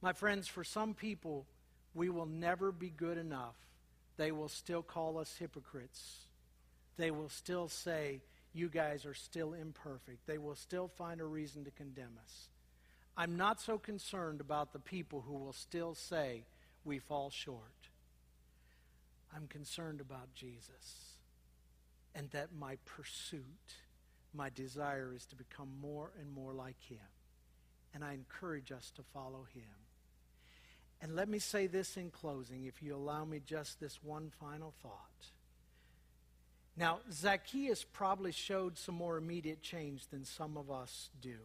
My 0.00 0.12
friends, 0.12 0.48
for 0.48 0.64
some 0.64 0.94
people, 0.94 1.46
we 1.94 2.08
will 2.08 2.26
never 2.26 2.72
be 2.72 2.90
good 2.90 3.18
enough. 3.18 3.56
They 4.16 4.32
will 4.32 4.48
still 4.48 4.82
call 4.82 5.18
us 5.18 5.36
hypocrites. 5.38 6.26
They 6.96 7.10
will 7.10 7.28
still 7.28 7.68
say, 7.68 8.22
You 8.54 8.68
guys 8.68 9.06
are 9.06 9.14
still 9.14 9.54
imperfect. 9.54 10.26
They 10.26 10.38
will 10.38 10.54
still 10.54 10.88
find 10.88 11.20
a 11.20 11.24
reason 11.24 11.64
to 11.64 11.70
condemn 11.70 12.18
us. 12.22 12.48
I'm 13.16 13.36
not 13.36 13.60
so 13.60 13.78
concerned 13.78 14.40
about 14.40 14.72
the 14.72 14.78
people 14.78 15.24
who 15.26 15.34
will 15.34 15.52
still 15.52 15.94
say 15.94 16.44
we 16.84 16.98
fall 16.98 17.30
short. 17.30 17.60
I'm 19.34 19.46
concerned 19.46 20.00
about 20.00 20.34
Jesus 20.34 21.16
and 22.14 22.30
that 22.30 22.48
my 22.58 22.76
pursuit, 22.84 23.42
my 24.34 24.50
desire 24.50 25.12
is 25.14 25.24
to 25.26 25.36
become 25.36 25.68
more 25.80 26.10
and 26.20 26.30
more 26.30 26.52
like 26.52 26.80
him. 26.88 26.98
And 27.94 28.04
I 28.04 28.14
encourage 28.14 28.72
us 28.72 28.90
to 28.96 29.02
follow 29.14 29.46
him. 29.54 29.62
And 31.00 31.16
let 31.16 31.28
me 31.28 31.38
say 31.38 31.66
this 31.66 31.96
in 31.96 32.10
closing, 32.10 32.64
if 32.64 32.82
you 32.82 32.94
allow 32.94 33.24
me 33.24 33.40
just 33.44 33.80
this 33.80 33.98
one 34.02 34.30
final 34.40 34.72
thought. 34.82 35.26
Now, 36.76 37.00
Zacchaeus 37.10 37.84
probably 37.84 38.32
showed 38.32 38.78
some 38.78 38.94
more 38.94 39.18
immediate 39.18 39.62
change 39.62 40.06
than 40.08 40.24
some 40.24 40.56
of 40.56 40.70
us 40.70 41.10
do. 41.20 41.36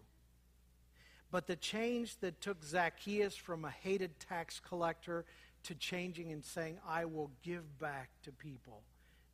But 1.32 1.48
the 1.48 1.58
change 1.58 2.18
that 2.22 2.40
took 2.40 2.64
Zacchaeus 2.64 3.36
from 3.36 3.66
a 3.66 3.70
hated 3.70 4.20
tax 4.20 4.62
collector 4.66 5.26
to 5.64 5.76
changing 5.76 6.32
and 6.32 6.44
saying, 6.44 6.78
I 6.88 7.06
will 7.06 7.32
give 7.44 7.78
back 7.80 8.10
to 8.24 8.32
people 8.32 8.82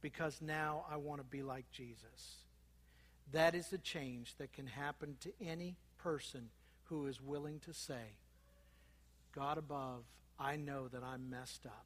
because 0.02 0.41
now 0.41 0.86
I 0.91 0.98
want 0.98 1.22
to 1.22 1.26
be 1.26 1.44
like 1.44 1.70
Jesus. 1.72 2.38
That 3.32 3.54
is 3.54 3.72
a 3.72 3.78
change 3.78 4.36
that 4.39 4.52
can 4.52 4.66
happen 4.66 5.16
to 5.22 5.32
any 5.39 5.76
person 6.00 6.50
who 6.86 7.06
is 7.06 7.22
willing 7.22 7.60
to 7.66 7.74
say, 7.74 8.18
God 9.34 9.58
above, 9.58 10.04
I 10.39 10.56
know 10.56 10.88
that 10.88 11.04
I'm 11.04 11.30
messed 11.30 11.66
up. 11.66 11.86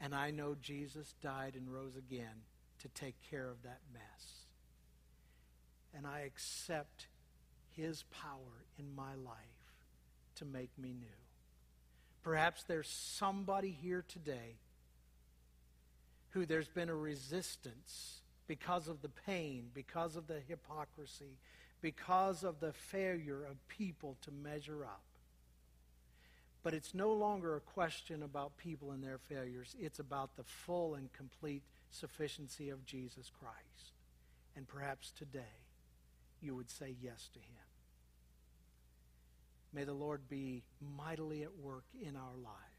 And 0.00 0.14
I 0.14 0.30
know 0.30 0.56
Jesus 0.60 1.14
died 1.22 1.54
and 1.56 1.72
rose 1.72 1.96
again 1.96 2.44
to 2.80 2.88
take 2.88 3.16
care 3.30 3.48
of 3.48 3.62
that 3.62 3.80
mess. 3.92 4.46
And 5.94 6.06
I 6.06 6.20
accept 6.20 7.08
his 7.76 8.04
power 8.10 8.64
in 8.78 8.94
my 8.94 9.14
life 9.14 9.36
to 10.36 10.44
make 10.44 10.70
me 10.78 10.94
new. 10.98 11.06
Perhaps 12.22 12.64
there's 12.64 12.88
somebody 12.88 13.70
here 13.70 14.04
today 14.06 14.56
who 16.30 16.46
there's 16.46 16.68
been 16.68 16.88
a 16.88 16.94
resistance 16.94 18.22
because 18.46 18.88
of 18.88 19.02
the 19.02 19.08
pain, 19.08 19.70
because 19.74 20.16
of 20.16 20.26
the 20.26 20.40
hypocrisy, 20.48 21.38
because 21.80 22.44
of 22.44 22.60
the 22.60 22.72
failure 22.72 23.44
of 23.44 23.68
people 23.68 24.16
to 24.22 24.30
measure 24.30 24.84
up. 24.84 25.02
But 26.62 26.74
it's 26.74 26.94
no 26.94 27.12
longer 27.12 27.56
a 27.56 27.60
question 27.60 28.22
about 28.22 28.56
people 28.58 28.90
and 28.90 29.02
their 29.02 29.18
failures. 29.18 29.74
It's 29.80 29.98
about 29.98 30.36
the 30.36 30.44
full 30.44 30.94
and 30.94 31.12
complete 31.12 31.62
sufficiency 31.90 32.68
of 32.68 32.84
Jesus 32.84 33.30
Christ. 33.40 33.94
And 34.56 34.68
perhaps 34.68 35.10
today 35.10 35.40
you 36.42 36.54
would 36.54 36.70
say 36.70 36.94
yes 37.00 37.28
to 37.32 37.38
him. 37.38 37.46
May 39.72 39.84
the 39.84 39.92
Lord 39.92 40.28
be 40.28 40.62
mightily 40.96 41.42
at 41.42 41.56
work 41.56 41.84
in 42.02 42.16
our 42.16 42.36
lives. 42.42 42.69